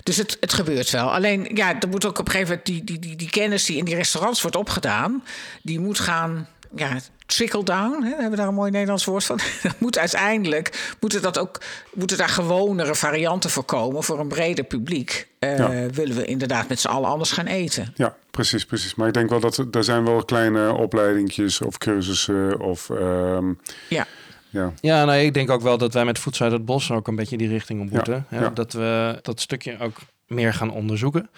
dus 0.03 0.17
het, 0.17 0.37
het 0.41 0.53
gebeurt 0.53 0.91
wel. 0.91 1.13
Alleen, 1.13 1.51
ja, 1.55 1.81
er 1.81 1.89
moet 1.89 2.05
ook 2.07 2.19
op 2.19 2.27
een 2.27 2.33
gegeven 2.33 2.49
moment 2.49 2.67
die, 2.67 2.85
die, 2.85 2.99
die, 2.99 3.17
die 3.17 3.31
kennis 3.31 3.65
die 3.65 3.77
in 3.77 3.85
die 3.85 3.95
restaurants 3.95 4.43
wordt 4.43 4.57
opgedaan, 4.57 5.25
die 5.63 5.81
moet 5.81 5.99
gaan, 5.99 6.49
ja, 6.79 6.99
trickle 7.27 7.63
down. 7.65 8.03
Hè, 8.03 8.09
hebben 8.09 8.31
we 8.31 8.37
daar 8.37 8.49
een 8.49 8.55
mooi 8.55 8.71
Nederlands 8.71 9.05
woord 9.05 9.25
van. 9.25 9.39
Dat 9.63 9.81
moet 9.81 9.99
uiteindelijk, 9.99 10.95
moeten, 11.01 11.23
dat 11.23 11.39
ook, 11.39 11.61
moeten 11.95 12.17
daar 12.19 12.29
gewonere 12.29 12.95
varianten 12.95 13.51
voor 13.51 13.65
komen 13.65 14.03
voor 14.03 14.21
een 14.21 14.29
breder 14.29 14.65
publiek. 14.65 15.29
Eh, 15.39 15.59
Ja. 15.59 15.91
Willen 15.91 16.17
we 16.17 16.25
inderdaad 16.25 16.69
met 16.69 16.81
z'n 16.81 16.89
allen 16.89 17.09
anders 17.09 17.31
gaan 17.33 17.47
eten. 17.47 17.93
ja, 17.97 18.17
precies, 18.31 18.65
precies. 18.65 18.95
Maar 18.95 19.09
ik 19.09 19.15
denk 19.15 19.31
wel 19.31 19.41
dat 19.41 19.65
er, 19.73 19.85
zijn 19.85 20.05
wel 20.05 20.25
kleine 20.25 20.73
opleidingjes 20.73 21.61
of 21.61 21.79
cursussen 21.79 22.61
of... 22.61 22.91
ehm, 22.91 23.53
Ja, 23.89 24.07
ja, 24.51 24.73
Ja, 24.81 25.05
nou, 25.05 25.19
ik 25.19 25.35
denk 25.35 25.51
ook 25.51 25.63
wel 25.63 25.79
dat 25.79 25.95
wij 25.95 26.05
met 26.05 26.19
Voedsel 26.19 26.45
uit 26.45 26.55
het 26.55 26.65
Bos 26.65 26.91
ook 26.91 27.09
een 27.09 27.17
beetje 27.17 27.37
die 27.37 27.49
richting 27.49 27.81
op 27.83 27.91
moeten. 27.91 28.27
ja. 28.31 28.49
Dat 28.49 28.73
we 28.73 29.19
dat 29.23 29.41
stukje 29.41 29.79
ook 29.79 29.97
meer 30.27 30.55
gaan 30.55 30.71
onderzoeken. 30.71 31.31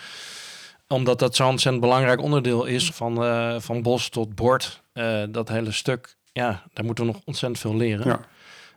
Omdat 0.88 1.18
dat 1.18 1.36
zo'n 1.36 1.48
ontzettend 1.48 1.82
belangrijk 1.84 2.20
onderdeel 2.20 2.64
is 2.64 2.90
van, 2.90 3.24
eh, 3.24 3.56
van 3.58 3.82
bos 3.82 4.08
tot 4.08 4.34
bord. 4.34 4.82
Eh, 4.92 5.22
dat 5.30 5.48
hele 5.48 5.72
stuk 5.72 6.16
ja, 6.32 6.62
daar 6.72 6.84
moeten 6.84 7.06
we 7.06 7.12
nog 7.12 7.20
ontzettend 7.24 7.60
veel 7.60 7.76
leren. 7.76 8.06
Ja. 8.06 8.20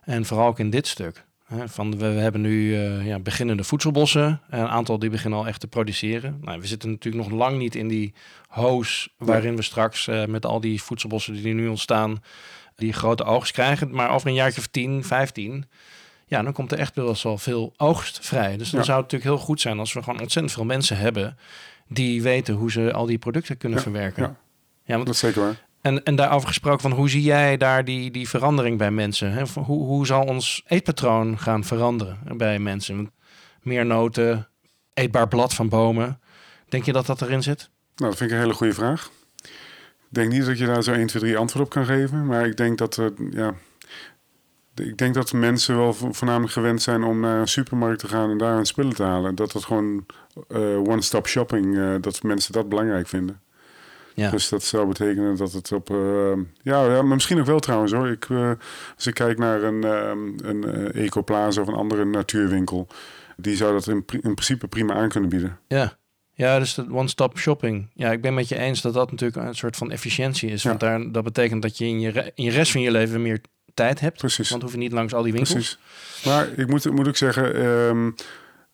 En 0.04 0.24
vooral 0.24 0.46
ook 0.46 0.58
in 0.58 0.70
dit 0.70 0.86
stuk. 0.86 1.24
Hè, 1.44 1.68
van 1.68 1.90
we, 1.98 2.12
we 2.12 2.20
hebben 2.20 2.40
nu 2.40 2.74
eh, 2.76 3.06
ja, 3.06 3.18
beginnende 3.18 3.64
voedselbossen. 3.64 4.40
Een 4.50 4.68
aantal 4.68 4.98
die 4.98 5.10
beginnen 5.10 5.38
al 5.38 5.46
echt 5.46 5.60
te 5.60 5.66
produceren. 5.66 6.38
Nou, 6.40 6.60
we 6.60 6.66
zitten 6.66 6.90
natuurlijk 6.90 7.24
nog 7.28 7.38
lang 7.38 7.58
niet 7.58 7.74
in 7.74 7.88
die 7.88 8.14
hoos 8.48 9.08
waarin 9.18 9.56
we 9.56 9.62
straks 9.62 10.06
met 10.26 10.46
al 10.46 10.60
die 10.60 10.82
voedselbossen 10.82 11.34
die 11.34 11.54
nu 11.54 11.68
ontstaan, 11.68 12.22
die 12.76 12.92
grote 12.92 13.24
oogst 13.24 13.52
krijgen. 13.52 13.90
Maar 13.94 14.10
over 14.10 14.28
een 14.28 14.34
jaartje 14.34 14.60
of 14.60 14.66
10, 14.66 15.04
15, 15.04 15.64
ja, 16.26 16.42
dan 16.42 16.52
komt 16.52 16.72
er 16.72 16.78
echt 16.78 16.94
wel 16.94 17.14
veel 17.38 17.74
oogst 17.76 18.26
vrij. 18.26 18.56
Dus 18.56 18.70
dan 18.70 18.80
Ja. 18.80 18.86
zou 18.86 19.02
het 19.02 19.12
natuurlijk 19.12 19.36
heel 19.38 19.46
goed 19.46 19.60
zijn 19.60 19.78
als 19.78 19.92
we 19.92 20.02
gewoon 20.02 20.20
ontzettend 20.20 20.54
veel 20.54 20.64
mensen 20.64 20.96
hebben 20.96 21.36
die 21.94 22.22
weten 22.22 22.54
hoe 22.54 22.70
ze 22.70 22.92
al 22.92 23.06
die 23.06 23.18
producten 23.18 23.56
kunnen 23.56 23.78
Ja, 23.78 23.84
verwerken. 23.84 24.22
ja. 24.22 24.36
Ja, 24.84 24.94
want 24.94 25.06
Dat 25.06 25.14
is 25.14 25.20
zeker 25.20 25.40
waar. 25.42 25.66
en, 25.80 26.02
en 26.04 26.16
daarover 26.16 26.48
gesproken, 26.48 26.80
van 26.80 26.92
hoe 26.92 27.08
zie 27.10 27.22
jij 27.22 27.56
daar 27.56 27.84
die, 27.84 28.10
die 28.10 28.28
verandering 28.28 28.78
bij 28.78 28.90
mensen? 28.90 29.32
Hè? 29.32 29.42
Hoe, 29.54 29.84
hoe 29.84 30.06
zal 30.06 30.22
ons 30.24 30.62
eetpatroon 30.66 31.38
gaan 31.38 31.64
veranderen 31.64 32.18
bij 32.36 32.58
mensen? 32.58 32.96
Want 32.96 33.10
meer 33.62 33.86
noten, 33.86 34.48
eetbaar 34.94 35.28
blad 35.28 35.54
van 35.54 35.68
bomen. 35.68 36.20
Denk 36.68 36.84
je 36.84 36.92
dat 36.92 37.06
dat 37.06 37.22
erin 37.22 37.42
zit? 37.42 37.70
Nou, 37.96 38.10
dat 38.10 38.18
vind 38.18 38.30
ik 38.30 38.36
een 38.36 38.42
hele 38.42 38.54
goede 38.54 38.72
vraag. 38.74 39.10
Ik 39.44 40.18
denk 40.18 40.32
niet 40.32 40.46
dat 40.46 40.58
je 40.58 40.66
daar 40.66 40.82
zo 40.82 40.92
1, 40.92 41.06
2, 41.06 41.22
3 41.22 41.36
antwoord 41.36 41.64
op 41.64 41.70
kan 41.70 41.84
geven. 41.84 42.26
Maar 42.26 42.46
ik 42.46 42.56
denk 42.56 42.78
dat, 42.78 42.96
er, 42.96 43.12
ja, 43.30 43.54
ik 44.74 44.96
denk 44.98 45.14
dat 45.14 45.32
mensen 45.32 45.76
wel 45.76 45.92
vo- 45.94 46.12
voornamelijk 46.12 46.52
gewend 46.52 46.82
zijn 46.82 47.02
om 47.02 47.20
naar 47.20 47.40
een 47.40 47.48
supermarkt 47.48 47.98
te 48.00 48.08
gaan 48.08 48.30
en 48.30 48.38
daar 48.38 48.54
hun 48.54 48.66
spullen 48.66 48.94
te 48.94 49.02
halen. 49.02 49.34
Dat 49.34 49.52
dat 49.52 49.64
gewoon 49.64 50.06
eh, 50.48 50.78
one-stop 50.78 51.26
shopping, 51.26 51.78
eh, 51.78 51.94
dat 52.00 52.22
mensen 52.22 52.52
dat 52.52 52.68
belangrijk 52.68 53.08
vinden. 53.08 53.40
Ja. 54.14 54.30
Dus 54.30 54.48
dat 54.48 54.62
zou 54.62 54.86
betekenen 54.88 55.36
dat 55.36 55.52
het 55.52 55.72
op. 55.72 55.90
eh, 55.90 56.32
ja, 56.62 56.84
ja, 56.84 57.02
maar 57.02 57.14
misschien 57.14 57.40
ook 57.40 57.46
wel 57.46 57.58
trouwens 57.60 57.92
hoor. 57.92 58.08
Ik, 58.08 58.26
als 58.96 59.06
ik 59.06 59.14
kijk 59.14 59.38
naar 59.38 59.62
een, 59.62 59.82
een 60.48 60.92
Ecoplaza 60.92 61.60
of 61.60 61.66
een 61.68 61.74
andere 61.74 62.04
natuurwinkel, 62.04 62.86
die 63.36 63.56
zou 63.56 63.72
dat 63.72 63.86
in, 63.86 64.04
in 64.10 64.20
principe 64.34 64.68
prima 64.68 64.94
aan 64.94 65.08
kunnen 65.08 65.30
bieden. 65.30 65.58
Ja. 65.68 66.00
Ja, 66.34 66.58
dus 66.58 66.74
de 66.74 66.86
one-stop 66.92 67.38
shopping. 67.38 67.90
Ja, 67.94 68.10
ik 68.12 68.20
ben 68.22 68.34
met 68.34 68.48
je 68.48 68.56
eens 68.58 68.80
dat 68.82 68.94
dat 68.94 69.10
natuurlijk 69.10 69.46
een 69.46 69.54
soort 69.54 69.76
van 69.76 69.90
efficiëntie 69.90 70.50
is. 70.50 70.62
Ja. 70.62 70.68
Want 70.68 70.80
daar, 70.80 71.12
dat 71.12 71.24
betekent 71.24 71.62
dat 71.62 71.78
je 71.78 71.84
in 71.84 72.00
je, 72.00 72.32
in 72.34 72.44
je 72.44 72.50
rest 72.50 72.72
van 72.72 72.80
je 72.80 72.90
leven 72.90 73.22
meer 73.22 73.40
tijd 73.74 74.00
hebt. 74.00 74.18
Precies. 74.18 74.50
Want 74.50 74.62
hoef 74.62 74.72
je 74.72 74.78
niet 74.78 74.92
langs 74.92 75.14
al 75.14 75.22
die 75.22 75.32
winkels. 75.32 75.54
Precies. 75.54 75.78
Maar 76.24 76.48
ik 76.56 76.68
moet, 76.68 76.90
moet 76.90 77.08
ook 77.08 77.16
zeggen, 77.16 77.54
ehm, 77.54 78.10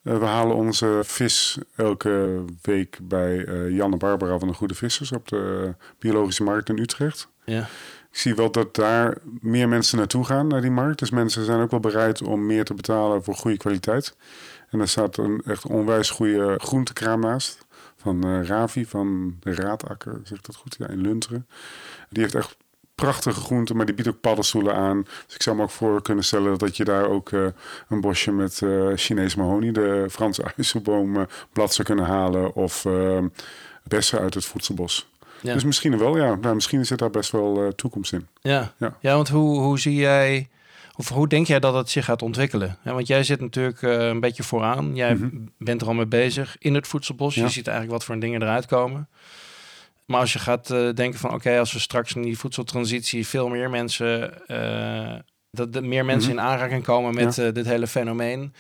eh, 0.03 0.19
we 0.19 0.25
halen 0.25 0.57
onze 0.57 1.01
vis 1.05 1.59
elke 1.77 2.45
week 2.63 2.99
bij 3.03 3.45
eh, 3.45 3.71
Jan 3.71 3.93
en 3.93 3.99
Barbara 3.99 4.39
van 4.39 4.49
de 4.49 4.55
Goede 4.55 4.75
Vissers 4.75 5.13
op 5.13 5.29
de 5.29 5.75
Biologische 5.99 6.43
Markt 6.43 6.69
in 6.69 6.79
Utrecht. 6.79 7.29
Ja. 7.45 7.69
Ik 8.11 8.19
zie 8.19 8.35
wel 8.35 8.51
dat 8.51 8.75
daar 8.75 9.19
meer 9.41 9.69
mensen 9.69 9.99
naartoe 9.99 10.25
gaan, 10.25 10.47
naar 10.47 10.61
die 10.61 10.71
markt. 10.71 10.99
Dus 10.99 11.11
mensen 11.11 11.45
zijn 11.45 11.61
ook 11.61 11.71
wel 11.71 11.81
bereid 11.81 12.23
om 12.23 12.47
meer 12.47 12.65
te 12.65 12.75
betalen 12.75 13.25
voor 13.25 13.35
goede 13.35 13.57
kwaliteit. 13.57 14.17
En 14.71 14.81
er 14.81 14.89
staat 14.89 15.17
een 15.17 15.43
echt 15.45 15.67
onwijs 15.67 16.11
goede 16.11 16.55
groentekraam 16.59 17.21
naast. 17.21 17.67
Van 17.97 18.25
eh, 18.25 18.47
Ravi, 18.47 18.87
van 18.87 19.37
de 19.41 19.55
Raadakker, 19.55 20.21
zeg 20.25 20.39
ik 20.39 20.45
dat 20.45 20.57
goed? 20.57 20.77
Ja, 20.79 20.89
in 20.89 21.01
Lunteren. 21.01 21.47
Die 22.09 22.23
heeft 22.23 22.35
echt 22.35 22.57
prachtige 23.07 23.41
groenten, 23.41 23.77
maar 23.77 23.87
die 23.87 23.95
biedt 23.95 24.09
ook 24.09 24.21
paddenstoelen 24.21 24.75
aan. 24.75 25.03
Dus 25.27 25.35
ik 25.35 25.43
zou 25.43 25.57
me 25.57 25.63
ook 25.63 25.71
voor 25.71 26.03
kunnen 26.03 26.25
stellen 26.25 26.59
dat 26.59 26.77
je 26.77 26.85
daar 26.85 27.09
ook 27.09 27.33
eh, 27.33 27.47
een 27.89 28.01
bosje 28.01 28.33
met 28.33 28.63
eh 28.63 28.87
Chinees 28.95 29.35
mahonie, 29.35 29.73
de 29.73 30.07
Franse 30.11 30.43
uizelboom, 30.57 31.17
eh, 31.17 31.23
blad 31.53 31.75
zou 31.75 31.87
kunnen 31.87 32.05
halen. 32.05 32.55
Of 32.55 32.87
bessen 33.85 34.19
uit 34.21 34.35
het 34.35 34.45
voedselbos. 34.45 35.09
Ja. 35.41 35.53
Dus 35.55 35.65
misschien 35.65 35.99
wel, 35.99 36.17
ja. 36.17 36.35
Nou, 36.35 36.55
misschien 36.55 36.87
zit 36.87 36.99
daar 36.99 37.11
best 37.11 37.31
wel 37.31 37.73
toekomst 37.77 38.13
in. 38.13 38.27
Ja, 38.41 38.73
Ja. 38.77 38.97
ja. 39.01 39.15
want 39.15 39.29
hoe, 39.29 39.61
hoe 39.61 39.79
zie 39.79 39.95
jij, 39.95 40.49
of 40.97 41.09
hoe 41.09 41.29
denk 41.29 41.47
jij 41.47 41.61
dat 41.61 41.75
het 41.75 41.91
zich 41.91 42.05
gaat 42.05 42.23
ontwikkelen? 42.23 42.79
Ja, 42.85 42.93
want 42.95 43.07
jij 43.07 43.23
zit 43.23 43.41
natuurlijk 43.41 43.83
een 43.83 44.21
beetje 44.21 44.43
vooraan. 44.43 44.95
Jij 44.95 45.15
Mhm. 45.15 45.29
bent 45.59 45.81
er 45.81 45.87
al 45.87 45.95
mee 45.95 46.07
bezig 46.07 46.57
in 46.59 46.75
het 46.75 46.87
voedselbos. 46.87 47.35
Ja. 47.35 47.43
Je 47.43 47.49
ziet 47.49 47.67
eigenlijk 47.67 47.97
wat 47.99 48.05
voor 48.07 48.19
dingen 48.21 48.43
eruit 48.43 48.67
komen. 48.67 49.09
Maar 50.09 50.21
als 50.21 50.33
je 50.33 50.39
gaat 50.39 50.71
eh, 50.71 50.89
denken 50.95 51.19
van 51.21 51.35
oké, 51.35 51.59
als 51.59 51.73
we 51.73 51.79
straks 51.79 52.15
in 52.15 52.23
die 52.23 52.39
voedseltransitie 52.39 53.27
veel 53.27 53.49
meer 53.49 53.71
mensen, 53.71 54.47
eh, 54.47 55.15
dat 55.51 55.75
er 55.75 55.85
meer 55.85 56.05
mensen 56.05 56.31
Mhm. 56.31 56.39
in 56.39 56.45
aanraking 56.45 56.85
komen 56.85 57.15
met 57.15 57.39
eh, 57.39 57.53
dit 57.53 57.67
hele 57.67 57.87
fenomeen, 57.87 58.39
dan 58.41 58.53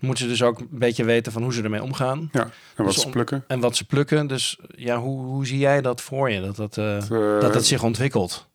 moeten 0.00 0.24
ze 0.24 0.30
dus 0.30 0.42
ook 0.42 0.58
een 0.60 0.68
beetje 0.70 1.04
weten 1.04 1.32
van 1.32 1.42
hoe 1.42 1.52
ze 1.52 1.62
ermee 1.62 1.82
omgaan 1.82 2.28
Ja, 2.32 2.40
en 2.42 2.84
wat 2.84 2.86
Dus 2.94 3.02
ze 3.02 3.08
plukken. 3.10 3.44
en 3.46 3.60
wat 3.60 3.76
ze 3.76 3.84
plukken. 3.86 4.26
Dus 4.26 4.58
ja, 4.76 4.98
hoe, 4.98 5.24
hoe 5.24 5.46
zie 5.46 5.58
jij 5.58 5.80
dat 5.82 6.00
voor 6.00 6.30
je, 6.30 6.40
dat 6.40 6.56
dat, 6.56 6.74
dat, 6.74 7.52
dat 7.52 7.64
zich 7.64 7.82
ontwikkelt? 7.82 8.48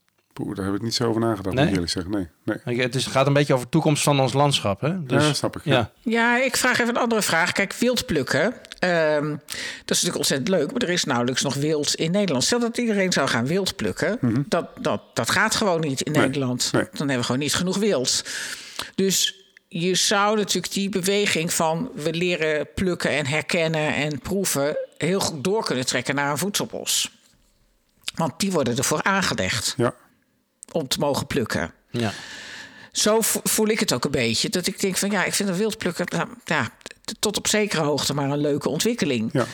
Poeh, 0.43 0.56
daar 0.56 0.65
heb 0.65 0.75
ik 0.75 0.82
niet 0.82 0.93
zo 0.95 1.08
over 1.08 1.21
nagedacht, 1.21 1.56
Nee? 1.56 1.65
moet 1.65 1.65
ik 1.65 1.71
eerlijk 1.71 1.91
zeggen. 1.91 2.12
Nee, 2.12 2.27
nee. 2.65 2.82
Het 2.82 2.95
is, 2.95 3.06
gaat 3.06 3.27
een 3.27 3.34
beetje 3.34 3.54
over 3.54 3.65
de 3.65 3.71
toekomst 3.71 4.04
van 4.04 4.19
ons 4.19 4.34
landschap. 4.34 4.82
Hè? 4.82 5.04
Dus, 5.06 5.23
ja, 5.27 5.34
snap 5.34 5.56
ik. 5.56 5.62
Ja. 6.04 6.38
ik 6.43 6.58
vraag 6.58 6.80
even 6.80 6.95
een 6.95 7.01
andere 7.01 7.21
vraag. 7.21 7.51
Kijk, 7.51 7.73
wild 7.73 8.06
plukken. 8.06 8.54
ehm, 8.80 9.30
dat 9.30 9.39
is 9.86 9.88
natuurlijk 9.88 10.17
ontzettend 10.17 10.49
leuk, 10.49 10.71
maar 10.71 10.82
er 10.82 10.89
is 10.89 11.04
nauwelijks 11.04 11.41
nog 11.41 11.54
wild 11.54 11.95
in 11.95 12.12
Nederland. 12.12 12.43
Stel 12.43 12.60
dat 12.60 12.77
iedereen 12.77 13.12
zou 13.12 13.27
gaan 13.27 13.45
wild 13.45 13.75
plukken. 13.75 14.17
dat, 14.47 14.67
dat, 14.80 15.01
dat 15.13 15.30
gaat 15.30 15.56
gewoon 15.56 15.80
niet 15.80 16.01
in 16.01 16.12
Nee, 16.12 16.21
Nederland. 16.21 16.69
nee. 16.71 16.84
Dan 16.84 16.97
hebben 16.97 17.17
we 17.17 17.23
gewoon 17.23 17.41
niet 17.41 17.54
genoeg 17.56 17.77
wild. 17.77 18.23
Dus 18.95 19.36
je 19.67 19.95
zou 19.95 20.38
natuurlijk 20.38 20.73
die 20.73 20.89
beweging 20.89 21.54
van 21.54 21.89
we 21.95 22.13
leren 22.13 22.67
plukken 22.75 23.10
en 23.10 23.25
herkennen 23.25 23.95
en 23.95 24.19
proeven 24.19 24.77
heel 24.97 25.19
goed 25.19 25.43
door 25.43 25.63
kunnen 25.65 25.86
trekken 25.86 26.15
naar 26.15 26.32
een 26.32 26.38
voedselbos. 26.38 27.12
Want 28.15 28.34
die 28.39 28.51
worden 28.51 28.77
ervoor 28.77 29.04
aangelegd 29.04 29.73
Ja. 29.77 29.93
Om 30.71 30.88
te 30.88 30.99
mogen 30.99 31.27
plukken. 31.27 31.71
Ja. 31.89 32.12
Zo 32.91 33.21
vo- 33.21 33.39
voel 33.43 33.67
ik 33.67 33.79
het 33.79 33.93
ook 33.93 34.05
een 34.05 34.12
beetje. 34.12 34.49
Dat 34.49 34.67
ik 34.67 34.79
denk 34.79 34.97
van 34.97 35.12
ja, 35.12 35.23
ik 35.23 35.34
vind 35.34 35.49
een 35.49 35.55
wildplukken 35.55 36.05
nou, 36.10 36.27
ja, 36.45 36.69
tot 37.19 37.38
op 37.38 37.47
zekere 37.47 37.81
hoogte 37.81 38.13
maar 38.13 38.29
een 38.29 38.38
leuke 38.41 38.69
ontwikkeling. 38.69 39.29
Ja. 39.34 39.45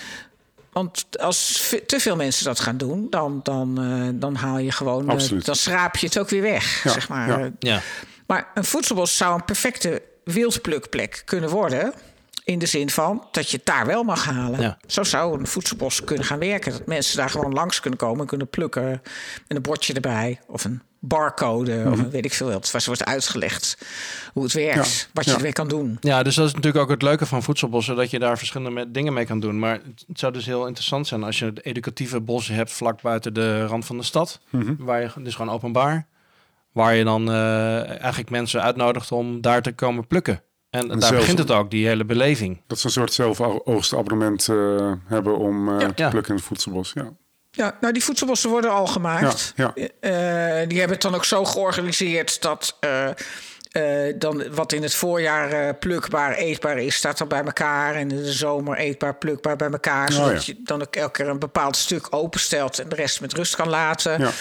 Want 0.71 1.05
als 1.19 1.73
te 1.87 1.99
veel 1.99 2.15
mensen 2.15 2.45
dat 2.45 2.59
gaan 2.59 2.77
doen, 2.77 3.07
dan, 3.09 3.39
dan, 3.43 3.81
eh, 3.81 4.19
dan 4.19 4.35
haal 4.35 4.57
je 4.57 4.71
gewoon, 4.71 5.09
eh, 5.09 5.29
dan 5.43 5.55
schraap 5.55 5.95
je 5.95 6.05
het 6.05 6.19
ook 6.19 6.29
weer 6.29 6.41
weg. 6.41 6.83
Ja, 6.83 6.91
Zeg 6.91 7.09
maar. 7.09 7.39
ja. 7.39 7.51
Ja. 7.59 7.81
Maar 8.27 8.47
een 8.53 8.65
voedselbos 8.65 9.17
zou 9.17 9.35
een 9.35 9.45
perfecte 9.45 10.01
wildplukplek 10.23 11.21
kunnen 11.25 11.49
worden. 11.49 11.93
In 12.43 12.59
de 12.59 12.65
zin 12.65 12.89
van 12.89 13.27
dat 13.31 13.49
je 13.51 13.57
het 13.57 13.65
daar 13.65 13.85
wel 13.85 14.03
mag 14.03 14.25
halen. 14.25 14.61
Ja. 14.61 14.77
Zo 14.87 15.03
zou 15.03 15.39
een 15.39 15.47
voedselbos 15.47 16.03
kunnen 16.03 16.25
gaan 16.25 16.39
werken. 16.39 16.71
Dat 16.71 16.85
mensen 16.85 17.17
daar 17.17 17.29
gewoon 17.29 17.53
langs 17.53 17.79
kunnen 17.79 17.99
komen 17.99 18.21
en 18.21 18.27
kunnen 18.27 18.49
plukken. 18.49 18.89
Met 19.47 19.57
een 19.57 19.61
bordje 19.61 19.93
erbij. 19.93 20.39
Of 20.47 20.63
een 20.63 20.81
barcode. 20.99 21.83
Of 21.91 21.99
een 21.99 22.09
weet 22.09 22.25
ik 22.25 22.33
veel 22.33 22.51
wat. 22.51 22.71
Waar 22.71 22.81
ze 22.81 22.87
wordt 22.87 23.05
uitgelegd 23.05 23.77
hoe 24.33 24.43
het 24.43 24.53
werkt. 24.53 24.75
Mhm. 24.75 24.85
Ja, 24.87 25.09
Wat 25.13 25.23
je 25.25 25.31
ja. 25.31 25.37
ermee 25.37 25.51
kan 25.53 25.67
doen. 25.67 25.97
ja, 26.01 26.23
dus 26.23 26.35
dat 26.35 26.47
is 26.47 26.53
natuurlijk 26.53 26.83
ook 26.83 26.89
het 26.89 27.01
leuke 27.01 27.25
van 27.25 27.43
voedselbossen, 27.43 27.95
dat 27.95 28.09
je 28.11 28.19
daar 28.19 28.37
verschillende 28.37 28.73
me- 28.73 28.91
dingen 28.91 29.13
mee 29.13 29.25
kan 29.25 29.39
doen. 29.39 29.59
Maar 29.59 29.79
het 30.07 30.19
zou 30.19 30.33
dus 30.33 30.45
heel 30.45 30.65
interessant 30.67 31.07
zijn 31.07 31.23
als 31.23 31.39
je 31.39 31.45
het 31.45 31.65
educatieve 31.65 32.21
bossen 32.21 32.55
hebt 32.55 32.71
vlak 32.71 33.01
buiten 33.01 33.33
de 33.33 33.65
rand 33.65 33.85
van 33.85 33.97
de 33.97 34.03
stad, 34.03 34.39
Mhm. 34.49 34.75
waar 34.77 35.01
je 35.01 35.09
dus 35.23 35.35
gewoon 35.35 35.53
openbaar, 35.53 36.07
waar 36.71 36.95
je 36.95 37.03
dan 37.03 37.29
eh, 37.31 37.89
eigenlijk 38.01 38.29
mensen 38.29 38.61
uitnodigt 38.61 39.11
om 39.11 39.41
daar 39.41 39.61
te 39.61 39.71
komen 39.73 40.07
plukken. 40.07 40.41
En, 40.69 40.87
daar 40.87 41.01
zelf- 41.01 41.15
begint 41.15 41.37
het 41.37 41.51
ook, 41.51 41.71
die 41.71 41.87
hele 41.87 42.05
beleving. 42.05 42.61
Dat 42.67 42.79
ze 42.79 42.85
een 42.85 42.91
soort 42.91 43.13
zelfoogstabonnement 43.13 44.47
eh 44.49 44.91
hebben 45.05 45.37
om 45.37 45.69
eh, 45.73 45.79
Ja. 45.79 45.91
te 45.93 46.03
Ja. 46.03 46.09
plukken 46.09 46.31
in 46.31 46.37
het 46.37 46.47
voedselbos. 46.47 46.91
Ja. 46.93 47.09
Ja, 47.57 47.77
nou 47.81 47.93
die 47.93 48.03
voedselbossen 48.03 48.49
worden 48.49 48.71
al 48.71 48.87
gemaakt. 48.87 49.53
Ja, 49.55 49.73
Eh, 49.75 50.67
die 50.67 50.79
hebben 50.79 50.89
het 50.89 51.01
dan 51.01 51.15
ook 51.15 51.25
zo 51.25 51.45
georganiseerd 51.45 52.41
dat 52.41 52.75
eh, 52.79 53.07
eh, 53.71 54.15
dan 54.17 54.55
wat 54.55 54.73
in 54.73 54.83
het 54.83 54.95
voorjaar 54.95 55.75
plukbaar, 55.75 56.33
eetbaar 56.33 56.77
is, 56.77 56.95
staat 56.95 57.17
dan 57.17 57.27
bij 57.27 57.43
elkaar. 57.43 57.95
En 57.95 58.11
in 58.11 58.23
de 58.23 58.31
zomer 58.31 58.77
eetbaar, 58.77 59.15
plukbaar 59.15 59.55
bij 59.55 59.69
elkaar. 59.69 60.11
Zodat 60.11 60.45
ja. 60.45 60.53
je 60.53 60.61
dan 60.63 60.81
ook 60.81 60.95
elke 60.95 61.11
keer 61.11 61.27
een 61.27 61.39
bepaald 61.39 61.75
stuk 61.75 62.07
openstelt 62.09 62.79
en 62.79 62.89
de 62.89 62.95
rest 62.95 63.21
met 63.21 63.33
rust 63.33 63.55
kan 63.55 63.69
laten. 63.69 64.11
Ja. 64.11 64.31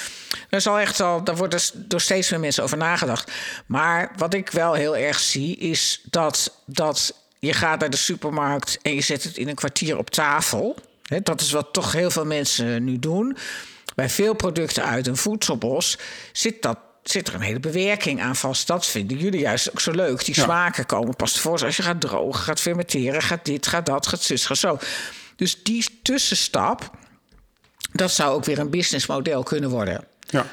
Daar, 0.48 0.60
is 0.60 0.66
al 0.66 0.78
echt 0.78 1.00
al, 1.00 1.24
daar 1.24 1.36
wordt 1.36 1.52
dus 1.52 1.72
door 1.74 2.00
steeds 2.00 2.30
meer 2.30 2.40
mensen 2.40 2.62
over 2.62 2.76
nagedacht. 2.76 3.32
Maar 3.66 4.12
wat 4.16 4.34
ik 4.34 4.50
wel 4.50 4.72
heel 4.72 4.96
erg 4.96 5.18
zie, 5.18 5.56
is 5.56 6.00
dat, 6.04 6.60
dat 6.66 7.14
je 7.38 7.52
gaat 7.52 7.80
naar 7.80 7.90
de 7.90 7.96
supermarkt 7.96 8.78
en 8.82 8.94
je 8.94 9.00
zet 9.00 9.22
het 9.22 9.36
in 9.36 9.48
een 9.48 9.54
kwartier 9.54 9.98
op 9.98 10.10
tafel. 10.10 10.76
Dat 11.22 11.40
is 11.40 11.50
wat 11.50 11.72
toch 11.72 11.92
heel 11.92 12.10
veel 12.10 12.24
mensen 12.26 12.84
nu 12.84 12.98
doen. 12.98 13.36
Bij 13.94 14.08
veel 14.10 14.34
producten 14.34 14.84
uit 14.84 15.06
een 15.06 15.16
voedselbos 15.16 15.98
zit, 16.32 16.62
dat, 16.62 16.78
zit 17.02 17.28
er 17.28 17.34
een 17.34 17.40
hele 17.40 17.60
bewerking 17.60 18.22
aan 18.22 18.36
vast. 18.36 18.66
Dat 18.66 18.86
vinden 18.86 19.16
jullie 19.18 19.40
juist 19.40 19.70
ook 19.70 19.80
zo 19.80 19.90
leuk. 19.90 20.24
Die 20.24 20.34
Ja. 20.36 20.42
smaken 20.42 20.86
komen 20.86 21.16
pas 21.16 21.40
voor 21.40 21.64
als 21.64 21.76
je 21.76 21.82
gaat 21.82 22.00
drogen, 22.00 22.44
gaat 22.44 22.60
fermenteren, 22.60 23.22
gaat 23.22 23.44
dit, 23.44 23.66
gaat 23.66 23.86
dat, 23.86 24.06
gaat 24.06 24.22
zus, 24.22 24.46
gaat 24.46 24.56
zo. 24.58 24.78
Dus 25.36 25.62
die 25.62 25.98
tussenstap, 26.02 26.90
dat 27.92 28.10
zou 28.10 28.34
ook 28.34 28.44
weer 28.44 28.58
een 28.58 28.70
businessmodel 28.70 29.42
kunnen 29.42 29.70
worden. 29.70 30.04
Ja. 30.20 30.46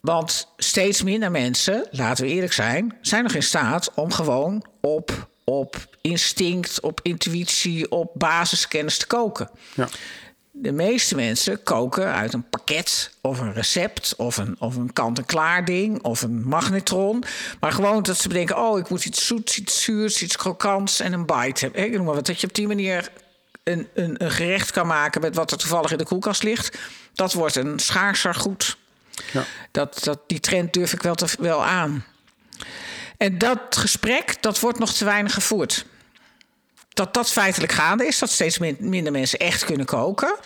Want 0.00 0.48
steeds 0.56 1.02
minder 1.02 1.30
mensen, 1.30 1.86
laten 1.90 2.24
we 2.24 2.30
eerlijk 2.30 2.52
zijn, 2.52 2.96
zijn 3.00 3.22
nog 3.22 3.32
in 3.34 3.42
staat 3.42 3.90
om 3.94 4.12
gewoon 4.12 4.64
op, 4.80 5.28
op 5.44 5.96
instinct, 6.08 6.80
op 6.80 7.00
intuïtie, 7.02 7.90
op 7.90 8.10
basiskennis 8.14 8.98
te 8.98 9.06
koken. 9.06 9.50
Ja. 9.74 9.88
de 10.50 10.72
meeste 10.72 11.14
mensen 11.14 11.62
koken 11.62 12.14
uit 12.14 12.32
een 12.32 12.48
pakket 12.48 13.10
of 13.20 13.40
een 13.40 13.52
recept 13.52 14.14
of 14.16 14.36
een, 14.36 14.56
of 14.58 14.76
een 14.76 14.92
kant-en-klaar 14.92 15.64
ding 15.64 16.02
of 16.02 16.22
een 16.22 16.48
magnetron. 16.48 17.24
Maar 17.60 17.72
gewoon 17.72 18.02
dat 18.02 18.18
ze 18.18 18.28
bedenken, 18.28 18.58
oh, 18.58 18.78
ik 18.78 18.88
moet 18.88 19.04
iets 19.04 19.26
zoets, 19.26 19.58
iets 19.58 19.82
zuurs, 19.82 20.22
iets 20.22 20.36
krokants 20.36 21.00
en 21.00 21.12
een 21.12 21.26
bite 21.26 21.64
hebben. 21.64 21.84
Ik 21.84 21.92
noem 21.92 22.04
maar 22.04 22.14
wat, 22.14 22.26
dat 22.26 22.40
je 22.40 22.46
op 22.46 22.54
die 22.54 22.66
manier 22.66 23.10
een, 23.62 23.88
een, 23.94 24.24
een 24.24 24.30
gerecht 24.30 24.70
kan 24.70 24.86
maken 24.86 25.20
met 25.20 25.34
wat 25.34 25.50
er 25.50 25.58
toevallig 25.58 25.90
in 25.90 25.98
de 25.98 26.04
koelkast 26.04 26.42
ligt. 26.42 26.78
Dat 27.14 27.32
wordt 27.32 27.56
een 27.56 27.78
schaarser 27.78 28.34
goed. 28.34 28.76
Ja. 29.32 29.44
Dat, 29.70 29.98
dat, 30.04 30.20
die 30.26 30.40
trend 30.40 30.72
durf 30.72 30.92
ik 30.92 31.02
wel, 31.02 31.14
te, 31.14 31.26
wel 31.38 31.64
aan. 31.64 32.04
En 33.16 33.38
dat 33.38 33.76
gesprek, 33.76 34.42
dat 34.42 34.60
wordt 34.60 34.78
nog 34.78 34.92
te 34.92 35.04
weinig 35.04 35.34
gevoerd. 35.34 35.84
Dat 36.98 37.14
dat 37.14 37.30
feitelijk 37.30 37.72
gaande 37.72 38.06
is, 38.06 38.18
dat 38.18 38.30
steeds 38.30 38.58
min- 38.58 38.76
minder 38.80 39.12
mensen 39.12 39.38
echt 39.38 39.64
kunnen 39.64 39.86
koken. 39.86 40.36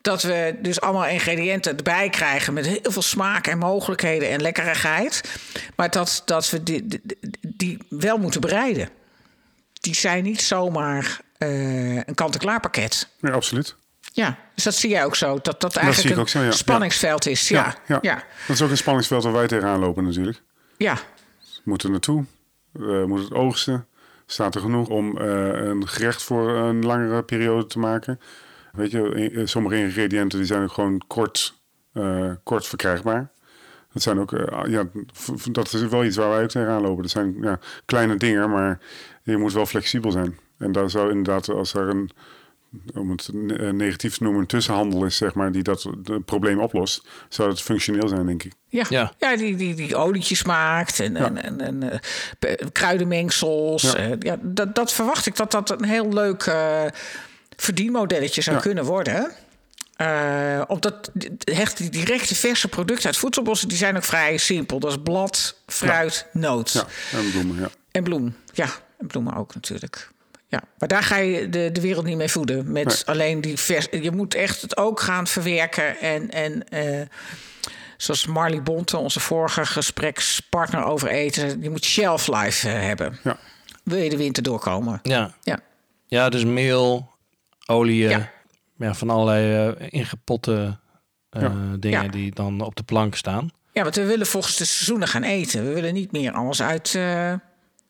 Dat 0.00 0.22
we 0.22 0.56
dus 0.62 0.80
allemaal 0.80 1.06
ingrediënten 1.06 1.76
erbij 1.76 2.10
krijgen 2.10 2.52
met 2.52 2.66
heel 2.66 2.92
veel 2.92 3.02
smaak 3.02 3.46
en 3.46 3.58
mogelijkheden 3.58 4.28
en 4.28 4.42
lekkerigheid. 4.42 5.38
Maar 5.76 5.90
dat, 5.90 6.22
dat 6.24 6.50
we 6.50 6.62
die, 6.62 6.86
die, 6.86 7.02
die 7.40 7.78
wel 7.88 8.18
moeten 8.18 8.40
bereiden. 8.40 8.88
Die 9.72 9.94
zijn 9.94 10.22
niet 10.22 10.42
zomaar 10.42 11.20
eh, 11.38 11.96
een 11.96 12.14
kant-en-klaar 12.14 12.60
pakket. 12.60 13.08
Ja, 13.20 13.30
absoluut. 13.30 13.76
Ja, 14.12 14.38
dus 14.54 14.64
dat 14.64 14.74
zie 14.74 14.90
jij 14.90 15.04
ook 15.04 15.16
zo. 15.16 15.38
Dat 15.42 15.60
dat 15.60 15.76
eigenlijk 15.76 16.14
een 16.14 16.20
ook 16.20 16.28
zo, 16.28 16.42
ja. 16.42 16.50
spanningsveld 16.50 17.26
is. 17.26 17.48
Ja, 17.48 17.76
ja, 17.86 17.98
ja. 18.02 18.24
Dat 18.46 18.56
is 18.56 18.62
ook 18.62 18.70
een 18.70 18.76
spanningsveld 18.76 19.22
waar 19.24 19.32
wij 19.32 19.46
tegenaan 19.46 19.78
lopen 19.78 20.04
natuurlijk. 20.04 20.42
ja. 20.76 20.94
We 21.40 21.70
moeten 21.70 21.90
naartoe. 21.90 22.24
We 22.72 23.04
moeten 23.06 23.28
het 23.28 23.38
oogsten. 23.38 23.86
Staat 24.26 24.54
er 24.54 24.60
genoeg 24.60 24.88
om 24.88 25.18
eh, 25.18 25.64
een 25.66 25.88
gerecht 25.88 26.22
voor 26.22 26.50
een 26.50 26.84
langere 26.84 27.22
periode 27.22 27.66
te 27.66 27.78
maken. 27.78 28.20
Weet 28.72 28.90
je, 28.90 29.08
in- 29.30 29.48
sommige 29.48 29.76
ingrediënten 29.76 30.38
die 30.38 30.46
zijn 30.46 30.70
gewoon 30.70 31.02
kort, 31.06 31.60
eh, 31.92 32.30
kort 32.42 32.66
verkrijgbaar. 32.66 33.32
Dat 33.92 34.02
zijn 34.02 34.18
ook, 34.20 34.32
eh, 34.32 34.70
ja, 34.70 34.84
dat 35.50 35.72
is 35.72 35.86
wel 35.88 36.04
iets 36.04 36.16
waar 36.16 36.28
wij 36.28 36.46
tegenaan 36.46 36.82
lopen. 36.82 37.02
Dat 37.02 37.10
zijn 37.10 37.36
ja, 37.40 37.58
kleine 37.84 38.16
dingen, 38.16 38.50
maar 38.50 38.78
je 39.22 39.36
moet 39.36 39.52
wel 39.52 39.66
flexibel 39.66 40.10
zijn. 40.10 40.38
En 40.58 40.72
daar 40.72 40.90
zou 40.90 41.08
inderdaad, 41.10 41.48
als 41.48 41.74
er 41.74 41.88
een, 41.88 42.10
om 42.94 43.10
het 43.10 43.28
eh, 43.28 43.70
negatief 43.70 44.16
te 44.16 44.22
noemen, 44.22 44.40
een 44.40 44.46
tussenhandel 44.46 45.04
is, 45.04 45.16
zeg 45.16 45.34
maar, 45.34 45.52
die 45.52 45.62
dat 45.62 45.82
het 45.82 46.24
probleem 46.24 46.60
oplost, 46.60 47.06
zou 47.28 47.48
het 47.50 47.60
functioneel 47.60 48.08
zijn, 48.08 48.26
denk 48.26 48.42
ik. 48.42 48.52
Ja, 48.68 48.84
Ja. 48.88 49.12
ja. 49.18 49.36
die, 49.36 49.56
die, 49.56 49.74
die 49.74 49.96
olietjes 49.96 50.42
maakt 50.44 51.00
en, 51.00 51.16
en, 51.16 51.42
en, 51.42 51.60
en 51.60 52.00
eh, 52.38 52.66
kruidenmengsels. 52.72 53.82
Ja. 53.82 54.02
Ja. 54.02 54.16
ja, 54.18 54.36
dat, 54.42 54.74
dat 54.74 54.92
verwacht 54.92 55.26
ik 55.26 55.36
dat 55.36 55.50
dat 55.50 55.70
een 55.70 55.84
heel 55.84 56.08
leuk 56.12 56.42
eh, 56.42 56.82
verdienmodelletje 57.56 58.40
zou 58.42 58.56
Ja. 58.56 58.62
kunnen 58.62 58.84
worden. 58.84 59.32
Eh 59.96 60.62
omdat 60.66 61.10
echt 61.44 61.76
die 61.76 61.90
directe 61.90 62.34
verse 62.34 62.68
producten 62.68 63.06
uit 63.06 63.16
voedselbossen... 63.16 63.68
die 63.68 63.76
zijn 63.78 63.96
ook 63.96 64.04
vrij 64.04 64.36
simpel. 64.36 64.78
Dat 64.78 64.90
is 64.90 64.96
blad, 65.02 65.60
fruit, 65.66 66.26
noot. 66.32 66.72
Ja, 66.72 66.86
en 67.18 67.30
bloemen, 67.30 67.60
ja. 67.60 67.68
En 67.90 68.02
bloem. 68.02 68.34
Ja, 68.52 68.68
en 68.98 69.06
bloemen 69.06 69.34
ook 69.34 69.54
natuurlijk. 69.54 70.10
Ja, 70.54 70.62
maar 70.78 70.88
daar 70.88 71.02
ga 71.02 71.16
je 71.16 71.48
de, 71.48 71.70
de 71.72 71.80
wereld 71.80 72.04
niet 72.04 72.16
mee 72.16 72.28
voeden. 72.28 72.72
Met 72.72 72.84
Nee. 72.84 73.02
alleen 73.04 73.40
die 73.40 73.58
vers. 73.58 73.86
Je 73.90 74.10
moet 74.10 74.34
echt 74.34 74.62
het 74.62 74.76
ook 74.76 75.00
gaan 75.00 75.26
verwerken. 75.26 75.98
En, 76.00 76.30
en 76.30 76.68
eh, 76.68 77.06
zoals 77.96 78.26
Marley 78.26 78.62
Bonte, 78.62 78.96
onze 78.96 79.20
vorige 79.20 79.66
gesprekspartner 79.66 80.84
over 80.84 81.08
eten, 81.08 81.62
je 81.62 81.70
moet 81.70 81.84
shelf 81.84 82.26
life 82.28 82.68
eh, 82.68 82.80
hebben. 82.80 83.18
Ja. 83.24 83.36
Wil 83.84 83.98
je 83.98 84.10
de 84.10 84.16
winter 84.16 84.42
doorkomen? 84.42 85.00
Ja. 85.02 85.34
Ja. 85.42 85.58
ja, 86.06 86.28
dus 86.28 86.44
meel, 86.44 87.10
olie, 87.66 88.08
Ja. 88.08 88.30
ja. 88.78 88.94
van 88.94 89.10
allerlei 89.10 89.74
eh, 89.78 89.86
ingepotte 89.90 90.78
eh, 91.30 91.42
Ja. 91.42 91.52
dingen 91.78 92.02
Ja. 92.02 92.08
die 92.10 92.34
dan 92.34 92.60
op 92.60 92.74
de 92.76 92.82
plank 92.82 93.14
staan. 93.16 93.50
Ja, 93.72 93.82
want 93.82 93.94
we 93.96 94.04
willen 94.04 94.26
volgens 94.26 94.56
de 94.56 94.64
seizoenen 94.64 95.08
gaan 95.08 95.22
eten. 95.22 95.66
We 95.66 95.72
willen 95.74 95.94
niet 95.94 96.12
meer 96.12 96.32
alles 96.32 96.62
uit, 96.62 96.94
eh, 96.94 97.32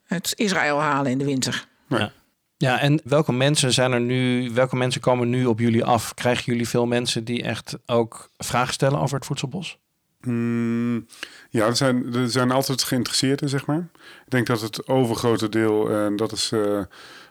uit 0.09 0.33
Israël 0.35 0.81
halen 0.81 1.11
in 1.11 1.19
de 1.19 1.25
winter. 1.25 1.67
Ja. 1.89 2.13
Ja, 2.57 2.81
en 2.81 3.01
welke 3.05 3.33
mensen 3.33 3.73
zijn 3.73 3.93
er 3.93 4.01
nu, 4.01 4.51
welke 4.53 4.77
mensen 4.77 5.01
komen 5.01 5.31
nu 5.31 5.47
op 5.47 5.59
jullie 5.61 5.85
af? 5.85 6.15
Krijgen 6.15 6.45
jullie 6.45 6.69
veel 6.69 6.87
mensen 6.87 7.25
die 7.25 7.43
echt 7.43 7.77
ook 7.87 8.31
vragen 8.37 8.73
stellen 8.75 9.01
over 9.01 9.17
het 9.17 9.27
voedselbos? 9.27 9.79
Mm, 10.21 11.07
ja, 11.51 11.67
er 11.67 11.77
zijn, 11.77 12.15
er 12.15 12.31
zijn 12.31 12.51
altijd 12.51 12.83
geïnteresseerden, 12.83 13.49
zeg 13.49 13.67
maar. 13.67 13.89
Ik 14.25 14.31
denk 14.31 14.47
dat 14.47 14.61
het 14.61 14.89
overgrote 14.89 15.49
deel, 15.49 15.91
en 15.91 16.17
dat 16.17 16.33
is 16.33 16.51
eh, 16.53 16.79
eh, 16.79 16.85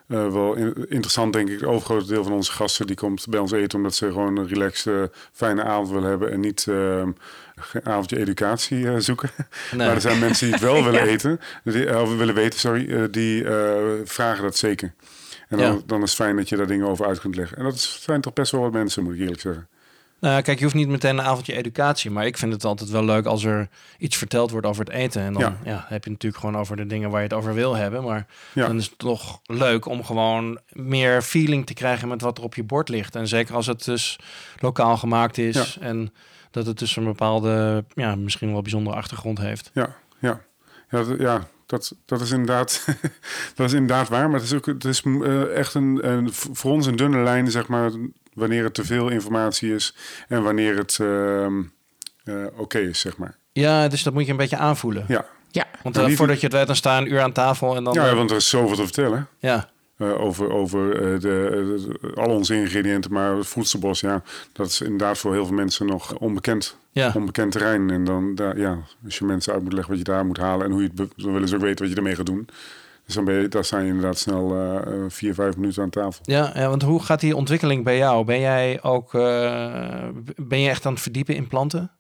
wel 0.08 0.54
in- 0.54 0.86
interessant, 0.90 1.34
denk 1.34 1.50
ik, 1.50 1.60
het 1.60 1.70
overgrote 1.70 2.06
deel 2.08 2.24
van 2.24 2.34
onze 2.34 2.52
gasten, 2.52 2.88
die 2.88 2.96
komt 2.96 3.26
bij 3.30 3.40
ons 3.40 3.52
eten 3.52 3.78
omdat 3.78 3.96
ze 3.96 4.08
gewoon 4.12 4.38
een 4.38 4.48
relaxed, 4.48 4.94
eh, 4.94 5.18
fijne 5.32 5.64
avond 5.64 5.90
willen 5.90 6.10
hebben 6.10 6.32
en 6.32 6.40
niet 6.40 6.66
eh, 6.70 6.98
een 6.98 7.16
avondje 7.84 8.18
educatie 8.20 8.88
eh, 8.88 8.96
zoeken. 8.98 9.30
Nee. 9.72 9.88
Maar 9.88 9.96
er 9.96 10.02
zijn 10.02 10.20
mensen 10.20 10.46
die 10.46 10.54
het 10.56 10.64
wel 10.64 10.84
willen 10.92 11.02
eten, 11.08 11.40
die, 11.64 11.86
eh, 11.86 12.02
of 12.02 12.16
willen 12.18 12.36
weten, 12.36 12.60
sorry, 12.60 12.92
eh, 12.94 13.04
die 13.12 13.44
eh, 13.48 13.76
vragen 14.06 14.44
dat 14.44 14.58
zeker. 14.58 14.94
En 15.48 15.58
dan, 15.58 15.74
Ja. 15.74 15.80
dan 15.86 16.02
is 16.02 16.10
het 16.10 16.20
fijn 16.20 16.36
dat 16.36 16.50
je 16.50 16.56
daar 16.56 16.68
dingen 16.68 16.88
over 16.88 17.06
uit 17.06 17.20
kunt 17.20 17.36
leggen. 17.36 17.58
En 17.58 17.64
dat 17.64 17.74
is- 17.74 18.00
zijn 18.04 18.22
toch 18.22 18.34
best 18.34 18.52
wel 18.52 18.62
wat 18.62 18.72
mensen, 18.72 19.04
moet 19.04 19.14
ik 19.14 19.20
eerlijk 19.20 19.42
zeggen. 19.42 19.68
Nou, 20.20 20.42
kijk, 20.42 20.58
je 20.58 20.64
hoeft 20.64 20.76
niet 20.76 20.88
meteen 20.88 21.18
een 21.18 21.26
avondje 21.26 21.54
educatie, 21.56 22.12
maar 22.12 22.26
ik 22.26 22.38
vind 22.38 22.54
het 22.54 22.64
altijd 22.66 22.90
wel 22.90 23.04
leuk 23.06 23.26
als 23.26 23.44
er 23.44 23.68
iets 23.98 24.18
verteld 24.18 24.52
wordt 24.52 24.68
over 24.68 24.86
het 24.86 24.94
eten. 24.94 25.22
En 25.22 25.34
dan 25.34 25.42
Ja. 25.42 25.58
ja. 25.64 25.86
heb 25.88 26.04
je 26.04 26.10
natuurlijk 26.10 26.42
gewoon 26.44 26.58
over 26.58 26.76
de 26.76 26.86
dingen 26.86 27.10
waar 27.10 27.20
je 27.22 27.28
het 27.28 27.36
over 27.38 27.54
wil 27.54 27.76
hebben. 27.76 28.04
Maar 28.04 28.26
Ja. 28.54 28.68
dan 28.68 28.78
is 28.78 28.86
het 28.86 28.98
toch 28.98 29.40
leuk 29.46 29.86
om 29.86 30.04
gewoon 30.04 30.60
meer 30.70 31.22
feeling 31.22 31.66
te 31.66 31.74
krijgen 31.74 32.08
met 32.08 32.22
wat 32.22 32.38
er 32.38 32.44
op 32.44 32.56
je 32.56 32.64
bord 32.64 32.90
ligt. 32.90 33.16
En 33.16 33.28
zeker 33.28 33.56
als 33.56 33.68
het 33.68 33.86
dus 33.86 34.20
lokaal 34.60 34.98
gemaakt 34.98 35.38
is 35.38 35.78
en 35.82 36.14
dat 36.52 36.66
het 36.66 36.80
dus 36.80 36.96
een 36.96 37.04
bepaalde, 37.04 37.86
ja, 37.94 38.16
misschien 38.16 38.52
wel 38.52 38.62
bijzondere 38.62 38.96
achtergrond 38.96 39.38
heeft. 39.38 39.72
Ja, 39.74 39.96
ja. 40.20 40.42
Ja, 40.90 41.04
dat, 41.04 41.20
ja, 41.20 41.48
dat, 41.74 41.96
dat, 42.06 42.22
is 42.22 42.32
inderdaad, 42.32 42.86
dat 43.56 43.68
is 43.68 43.74
inderdaad 43.74 44.10
waar. 44.10 44.30
Maar 44.30 44.40
het 44.40 44.44
is 44.50 44.54
ook 44.54 44.66
het 44.66 44.86
is, 44.86 45.02
eh, 45.04 45.56
echt 45.56 45.74
een, 45.74 46.00
een, 46.12 46.34
voor 46.34 46.72
ons 46.72 46.86
een 46.86 46.96
dunne 46.96 47.24
lijn, 47.24 47.52
zeg 47.52 47.68
maar, 47.68 47.92
wanneer 48.34 48.64
het 48.64 48.74
te 48.74 48.84
veel 48.86 49.10
informatie 49.10 49.74
is 49.74 49.96
en 50.28 50.44
wanneer 50.44 50.78
het 50.78 50.98
ehm, 51.02 51.62
eh, 52.24 52.36
oké 52.58 52.80
is, 52.80 53.00
zeg 53.00 53.18
maar. 53.18 53.36
Ja, 53.52 53.88
dus 53.88 54.04
dat 54.04 54.14
moet 54.14 54.26
je 54.26 54.32
een 54.32 54.38
beetje 54.38 54.58
aanvoelen. 54.58 55.06
Ja. 55.08 55.26
Ja, 55.52 55.66
Want 55.84 55.98
eh, 55.98 56.10
voordat 56.16 56.40
je 56.40 56.46
het 56.48 56.56
weet, 56.56 56.68
dan 56.68 56.76
sta 56.76 56.98
je 56.98 57.06
een 57.06 57.12
uur 57.12 57.22
aan 57.22 57.32
tafel 57.32 57.76
en 57.76 57.84
dan... 57.84 57.94
ja, 57.94 58.16
want 58.16 58.32
er 58.32 58.38
is 58.38 58.50
zoveel 58.50 58.76
te 58.76 58.84
vertellen. 58.84 59.28
ja. 59.40 59.70
eh, 59.98 60.22
over 60.22 60.52
over 60.52 60.96
eh, 60.96 61.20
de, 61.20 61.20
de- 62.02 62.12
al 62.16 62.30
onze 62.30 62.56
ingrediënten, 62.56 63.12
maar 63.12 63.36
het 63.36 63.48
voedselbos, 63.48 64.00
ja, 64.00 64.22
dat 64.54 64.68
is 64.68 64.82
inderdaad 64.82 65.18
voor 65.18 65.34
heel 65.34 65.46
veel 65.46 65.56
mensen 65.56 65.86
nog 65.86 66.14
onbekend. 66.18 66.78
Ja. 66.94 67.12
Onbekend 67.16 67.52
terrein. 67.52 67.90
En 67.90 68.04
dan, 68.04 68.36
daar, 68.36 68.58
ja, 68.58 68.78
als 69.06 69.18
je 69.18 69.26
mensen 69.26 69.54
uit 69.54 69.64
moet 69.64 69.74
leggen 69.74 69.90
wat 69.92 70.06
je 70.06 70.12
daar 70.12 70.26
moet 70.26 70.38
halen 70.38 70.66
en 70.66 70.72
hoe 70.72 70.82
je 70.82 70.90
het, 70.96 71.12
dan 71.16 71.34
willen 71.34 71.48
ze 71.48 71.56
ook 71.56 71.62
weten 71.62 71.80
wat 71.86 71.90
je 71.90 71.96
ermee 72.00 72.16
gaat 72.16 72.26
doen. 72.26 72.48
Dus 73.06 73.16
dan 73.16 73.26
ben 73.26 73.36
je, 73.42 73.48
daar 73.48 73.66
sta 73.66 73.80
je 73.80 73.88
inderdaad 73.88 74.18
snel 74.18 74.56
eh, 74.56 74.92
vier, 75.08 75.34
vijf 75.34 75.58
minuten 75.58 75.84
aan 75.84 75.90
tafel. 75.90 76.22
Ja, 76.26 76.52
ja, 76.56 76.70
want 76.70 76.82
hoe 76.82 77.04
gaat 77.04 77.20
die 77.20 77.36
ontwikkeling 77.36 77.84
bij 77.84 77.98
jou? 77.98 78.26
Ben 78.26 78.40
jij 78.40 78.80
ook 78.84 79.14
eh, 79.14 80.08
ben 80.36 80.60
je 80.60 80.70
echt 80.70 80.86
aan 80.86 80.94
het 80.94 81.02
verdiepen 81.02 81.36
in 81.36 81.48
planten, 81.48 81.92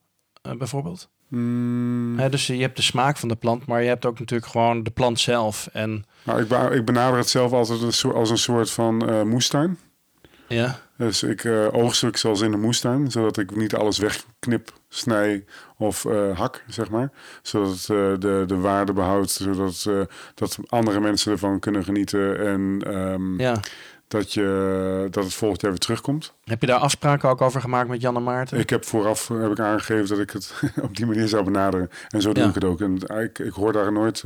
eh, 0.41 0.51
bijvoorbeeld? 0.53 1.09
Mm, 1.27 2.19
Hè, 2.19 2.29
dus 2.29 2.47
je 2.47 2.61
hebt 2.61 2.75
de 2.75 2.81
smaak 2.81 3.17
van 3.17 3.29
de 3.29 3.35
plant, 3.35 3.65
maar 3.65 3.81
je 3.81 3.87
hebt 3.87 4.05
ook 4.05 4.19
natuurlijk 4.19 4.51
gewoon 4.51 4.83
de 4.83 4.91
plant 4.91 5.19
zelf. 5.19 5.69
En 5.73 6.05
nou, 6.23 6.41
ik, 6.41 6.51
ik 6.73 6.85
benader 6.85 7.17
het 7.17 7.29
zelf 7.29 7.51
altijd 7.51 8.03
als 8.13 8.29
een 8.29 8.37
soort 8.37 8.71
van 8.71 9.27
moestuin. 9.27 9.77
ja, 10.47 10.79
Dus 10.97 11.23
ik 11.23 11.45
oogst 11.71 12.03
ook 12.03 12.17
zoals 12.17 12.41
in 12.41 12.53
een 12.53 12.61
moestuin, 12.61 13.11
zodat 13.11 13.37
ik 13.37 13.55
niet 13.55 13.75
alles 13.75 13.97
wegknip, 13.97 14.73
snij 14.93 15.45
of 15.77 16.05
eh, 16.05 16.37
hak, 16.37 16.63
zeg 16.67 16.89
maar. 16.89 17.11
Zodat 17.41 17.69
het 17.69 17.79
eh, 17.89 18.13
de, 18.19 18.43
de 18.47 18.57
waarde 18.57 18.93
behoudt, 18.93 19.29
zodat 19.31 19.85
eh, 19.89 20.01
dat 20.35 20.57
andere 20.67 20.99
mensen 20.99 21.31
ervan 21.31 21.59
kunnen 21.59 21.83
genieten 21.83 22.39
en 22.39 22.81
ehm, 22.85 23.39
ja. 23.39 23.59
dat, 24.07 24.33
je, 24.33 25.07
dat 25.11 25.23
het 25.23 25.33
volgend 25.33 25.61
jaar 25.61 25.71
weer 25.71 25.79
terugkomt. 25.79 26.33
Heb 26.43 26.61
je 26.61 26.67
daar 26.67 26.79
afspraken 26.79 27.29
ook 27.29 27.41
over 27.41 27.61
gemaakt 27.61 27.89
met 27.89 28.01
Jan 28.01 28.15
en 28.15 28.23
Maarten? 28.23 28.59
Ik 28.59 28.69
heb 28.69 28.85
vooraf 28.85 29.27
heb 29.27 29.51
ik 29.51 29.59
aangegeven 29.59 30.07
dat 30.07 30.19
ik 30.19 30.31
het 30.31 30.53
op 30.87 30.95
die 30.95 31.05
manier 31.05 31.27
zou 31.27 31.43
benaderen. 31.43 31.89
En 32.09 32.21
zo 32.21 32.33
doe 32.33 32.43
Ja. 32.43 32.49
ik 32.49 32.55
het 32.55 32.63
ook. 32.63 32.81
En 32.81 32.95
ik, 33.23 33.39
ik 33.39 33.53
hoor 33.53 33.73
daar 33.73 33.91
nooit 33.91 34.23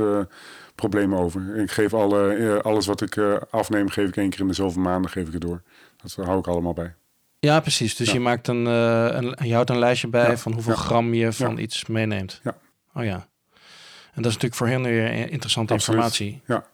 problemen 0.75 1.19
over. 1.19 1.56
Ik 1.56 1.71
geef 1.71 1.93
alle, 1.93 2.60
alles 2.62 2.86
wat 2.86 3.01
ik 3.01 3.17
afneem, 3.49 3.89
geef 3.89 4.08
ik 4.08 4.15
één 4.17 4.30
keer 4.30 4.39
in 4.39 4.47
de 4.47 4.53
zoveel 4.53 4.82
maanden 4.82 5.12
geef 5.12 5.27
ik 5.27 5.34
het 5.34 5.41
door. 5.41 5.62
Dat 5.97 6.25
hou 6.25 6.39
ik 6.39 6.47
allemaal 6.47 6.73
bij. 6.73 6.95
Ja, 7.39 7.60
precies. 7.60 7.95
Dus 7.95 8.08
Ja. 8.08 8.13
je, 8.13 8.19
maakt 8.19 8.47
een, 8.47 8.67
eh, 8.67 9.08
een, 9.12 9.38
je 9.47 9.54
houdt 9.54 9.69
een 9.69 9.80
lijstje 9.80 10.08
bij 10.08 10.30
Ja. 10.30 10.38
van 10.38 10.54
hoeveel 10.54 10.73
Ja. 10.73 10.80
gram 10.80 11.13
je 11.13 11.34
van 11.34 11.58
iets 11.58 11.85
meeneemt. 11.85 12.40
Ja. 12.44 12.58
Oh 12.94 13.04
ja. 13.04 13.27
En 14.13 14.23
dat 14.23 14.25
is 14.25 14.33
natuurlijk 14.33 14.56
voor 14.56 14.67
hen 14.67 14.83
weer 14.83 15.29
interessante 15.31 15.73
Absoluut. 15.73 16.00
informatie. 16.04 16.42
Ja. 16.48 16.65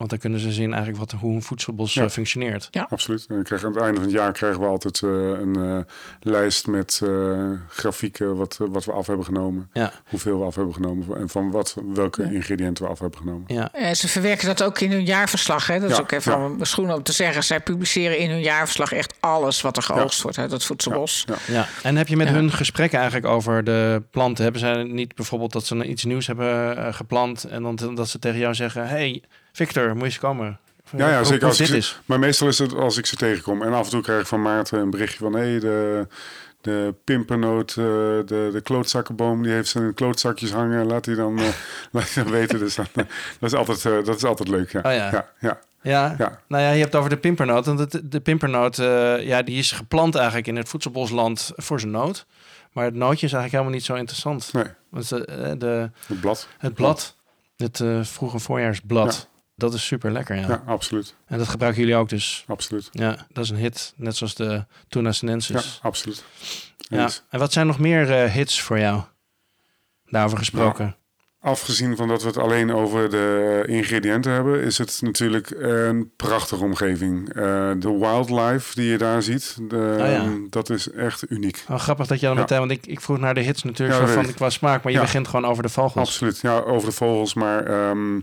Want 0.00 0.12
dan 0.12 0.18
kunnen 0.20 0.40
ze 0.40 0.52
zien 0.52 0.68
eigenlijk 0.72 0.98
wat, 1.10 1.20
hoe 1.20 1.34
een 1.34 1.42
voedselbos 1.42 1.94
Ja. 1.94 2.04
eh, 2.04 2.10
functioneert. 2.10 2.68
Absoluut. 2.88 3.26
En 3.28 3.42
krijgen 3.42 3.66
aan 3.68 3.74
het 3.74 3.82
einde 3.82 3.96
van 4.00 4.08
het 4.08 4.16
jaar 4.18 4.32
krijgen 4.32 4.60
we 4.60 4.66
altijd 4.66 5.02
eh, 5.02 5.10
een 5.10 5.56
eh, 5.56 5.78
lijst 6.20 6.66
met 6.66 7.00
eh, 7.04 7.50
grafieken 7.68 8.36
wat, 8.36 8.56
wat 8.70 8.84
we 8.84 8.92
af 8.92 9.06
hebben 9.06 9.24
genomen. 9.24 9.68
Ja, 9.72 9.92
Hoeveel 10.08 10.38
we 10.38 10.44
af 10.44 10.54
hebben 10.54 10.74
genomen 10.74 11.16
en 11.18 11.28
van 11.28 11.50
wat, 11.50 11.76
welke 11.94 12.22
Ja. 12.22 12.30
ingrediënten 12.30 12.84
we 12.84 12.90
af 12.90 12.98
hebben 12.98 13.18
genomen. 13.18 13.44
ja. 13.46 13.72
En 13.72 13.96
ze 13.96 14.08
verwerken 14.08 14.46
dat 14.46 14.62
ook 14.62 14.80
in 14.80 14.90
hun 14.90 15.04
jaarverslag. 15.04 15.66
Hè? 15.66 15.80
Dat 15.80 15.90
is 15.90 15.96
Ja, 15.96 16.02
ook 16.02 16.10
even 16.12 16.32
ja. 16.32 16.38
mijn 16.48 16.66
schoen 16.66 16.92
om 16.92 17.02
te 17.02 17.12
zeggen. 17.12 17.44
Zij 17.44 17.60
publiceren 17.60 18.18
in 18.18 18.30
hun 18.30 18.40
jaarverslag 18.42 18.92
echt 18.92 19.14
alles 19.20 19.60
wat 19.60 19.76
er 19.76 19.82
geoogst 19.82 20.22
wordt 20.22 20.38
uit 20.38 20.50
het 20.50 20.64
voedselbos. 20.64 21.24
Ja. 21.28 21.54
Ja, 21.54 21.66
en 21.82 21.96
heb 21.96 22.08
je 22.08 22.16
met 22.16 22.28
Ja. 22.28 22.34
hun 22.34 22.50
gesprekken 22.52 22.98
eigenlijk 22.98 23.32
over 23.32 23.64
de 23.64 24.02
planten? 24.10 24.42
Hebben 24.42 24.60
zij 24.60 24.82
niet 24.82 25.14
bijvoorbeeld 25.14 25.52
dat 25.52 25.66
ze 25.66 25.84
iets 25.84 26.04
nieuws 26.04 26.26
hebben 26.26 26.94
geplant 26.94 27.44
en 27.44 27.62
dan 27.62 27.94
dat 27.94 28.08
ze 28.08 28.18
tegen 28.18 28.38
jou 28.38 28.54
zeggen: 28.54 28.88
Hey, 28.88 29.22
Victor, 29.52 29.88
moet 29.88 29.98
je 29.98 30.04
eens 30.04 30.18
komen? 30.18 30.58
Ja, 30.96 31.10
ja, 31.10 31.24
zeker. 31.24 31.46
Als 31.46 31.60
ik 31.60 31.66
dit 31.66 31.68
ze- 31.68 31.76
is. 31.76 32.00
Maar 32.04 32.18
meestal 32.18 32.48
is 32.48 32.58
het 32.58 32.74
als 32.74 32.96
ik 32.96 33.06
ze 33.06 33.16
tegenkom. 33.16 33.62
En 33.62 33.72
af 33.72 33.84
en 33.84 33.90
toe 33.90 34.02
krijg 34.02 34.20
ik 34.20 34.26
van 34.26 34.42
Maarten 34.42 34.78
een 34.80 34.90
berichtje 34.90 35.18
van... 35.18 35.32
hé, 35.32 35.40
hey, 35.50 35.58
de, 35.60 36.06
de 36.60 36.94
pimpernoot, 37.04 37.70
eh, 37.70 37.74
de, 37.76 38.48
de 38.52 38.60
klootzakkenboom... 38.62 39.42
die 39.42 39.52
heeft 39.52 39.68
zijn 39.68 39.94
klootzakjes 39.94 40.52
hangen. 40.52 40.86
Laat 40.86 41.04
die 41.04 41.14
dan, 41.14 41.38
eh, 41.38 41.44
laat 41.92 42.14
die 42.14 42.22
dan 42.22 42.32
weten. 42.32 42.58
Dus 42.58 42.78
eh, 42.78 42.84
dat, 42.94 43.52
is 43.52 43.54
altijd, 43.54 43.82
dat 44.06 44.16
is 44.16 44.24
altijd 44.24 44.48
leuk, 44.48 44.72
ja. 44.72 44.78
Oh 44.82 44.92
ja. 44.92 45.10
ja, 45.10 45.28
ja, 45.40 45.60
Ja. 45.82 46.14
ja. 46.18 46.40
nou 46.48 46.62
ja, 46.62 46.70
je 46.70 46.78
hebt 46.80 46.92
het 46.92 46.94
over 46.94 47.10
de 47.10 47.16
pimpernoot. 47.16 47.66
Want 47.66 47.90
de, 47.92 48.08
de 48.08 48.20
pimpernoot, 48.20 48.76
ja, 49.20 49.42
die 49.42 49.58
is 49.58 49.72
geplant 49.72 50.14
eigenlijk 50.14 50.46
in 50.46 50.56
het 50.56 50.68
voedselbosland 50.68 51.50
voor 51.56 51.80
zijn 51.80 51.92
noot. 51.92 52.26
Maar 52.72 52.84
het 52.84 52.94
nootje 52.94 53.26
is 53.26 53.32
eigenlijk 53.32 53.52
helemaal 53.52 53.72
niet 53.72 53.84
zo 53.84 53.94
interessant. 53.94 54.52
Nee, 54.52 54.64
Want 54.88 55.08
de, 55.08 55.54
de, 55.58 55.90
het 56.06 56.20
blad. 56.20 56.48
het 56.58 56.74
blad, 56.74 57.16
het 57.56 57.80
eh, 57.80 57.98
vroege 58.02 58.38
voorjaarsblad, 58.38 59.28
dat 59.60 59.74
is 59.74 59.86
super 59.86 60.12
lekker, 60.12 60.36
ja. 60.36 60.48
Ja, 60.48 60.62
absoluut. 60.66 61.14
En 61.26 61.38
dat 61.38 61.48
gebruiken 61.48 61.80
jullie 61.82 61.96
ook 61.96 62.08
dus. 62.08 62.44
Absoluut. 62.46 62.88
Ja, 62.92 63.26
dat 63.32 63.44
is 63.44 63.50
een 63.50 63.56
hit. 63.56 63.92
Net 63.96 64.16
zoals 64.16 64.34
de 64.34 64.64
Tuna 64.88 65.08
Ja, 65.08 65.12
Sinensis. 65.14 65.78
absoluut. 65.82 66.24
Ja. 66.78 67.08
En 67.30 67.38
wat 67.38 67.52
zijn 67.52 67.66
nog 67.66 67.78
meer 67.78 68.10
eh, 68.22 68.32
hits 68.32 68.60
voor 68.60 68.78
jou? 68.78 69.02
Daarover 70.06 70.38
gesproken. 70.38 70.96
Afgezien 71.42 71.96
van 71.96 72.08
dat 72.08 72.22
we 72.22 72.28
het 72.28 72.36
alleen 72.38 72.72
over 72.72 73.10
de 73.10 73.62
ingrediënten 73.66 74.32
hebben, 74.32 74.60
is 74.62 74.78
het 74.78 74.98
natuurlijk 75.02 75.50
een 75.58 76.10
prachtige 76.16 76.64
omgeving. 76.64 77.28
Eh, 77.28 77.34
de 77.78 77.98
wildlife 77.98 78.74
die 78.74 78.90
je 78.90 78.98
daar 78.98 79.22
ziet, 79.22 79.56
de, 79.68 79.96
Oh 80.00 80.06
ja. 80.06 80.28
dat 80.50 80.70
is 80.70 80.90
echt 80.90 81.30
uniek. 81.30 81.64
Oh, 81.70 81.78
grappig 81.78 82.06
dat 82.06 82.20
je 82.20 82.26
dan 82.26 82.34
Ja. 82.34 82.40
meteen, 82.40 82.58
want 82.58 82.70
ik, 82.70 82.86
ik 82.86 83.00
vroeg 83.00 83.18
naar 83.18 83.34
de 83.34 83.40
hits 83.40 83.62
natuurlijk 83.62 84.00
Ja, 84.00 84.06
van 84.06 84.28
ik. 84.28 84.34
qua 84.34 84.50
smaak, 84.50 84.82
maar 84.82 84.92
je 84.92 85.00
begint 85.00 85.28
gewoon 85.28 85.50
over 85.50 85.62
de 85.62 85.68
vogels. 85.68 86.08
Absoluut, 86.08 86.38
ja, 86.40 86.58
over 86.58 86.88
de 86.88 86.94
vogels, 86.94 87.34
maar 87.34 87.64
ehm, 87.66 88.16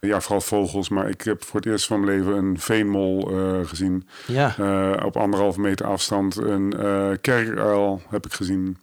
ja, 0.00 0.20
vooral 0.20 0.40
vogels. 0.40 0.88
Maar 0.88 1.08
ik 1.08 1.22
heb 1.22 1.44
voor 1.44 1.60
het 1.60 1.68
eerst 1.68 1.86
van 1.86 2.00
mijn 2.04 2.18
leven 2.18 2.32
een 2.36 2.60
veenmol 2.60 3.30
eh, 3.30 3.68
gezien. 3.68 4.06
Ja, 4.26 4.54
Eh, 4.58 5.04
op 5.04 5.16
anderhalve 5.16 5.60
meter 5.60 5.86
afstand. 5.86 6.36
Een 6.36 6.72
eh 6.78 7.08
kerkuil 7.20 8.02
heb 8.10 8.26
ik 8.26 8.32
gezien. 8.32 8.76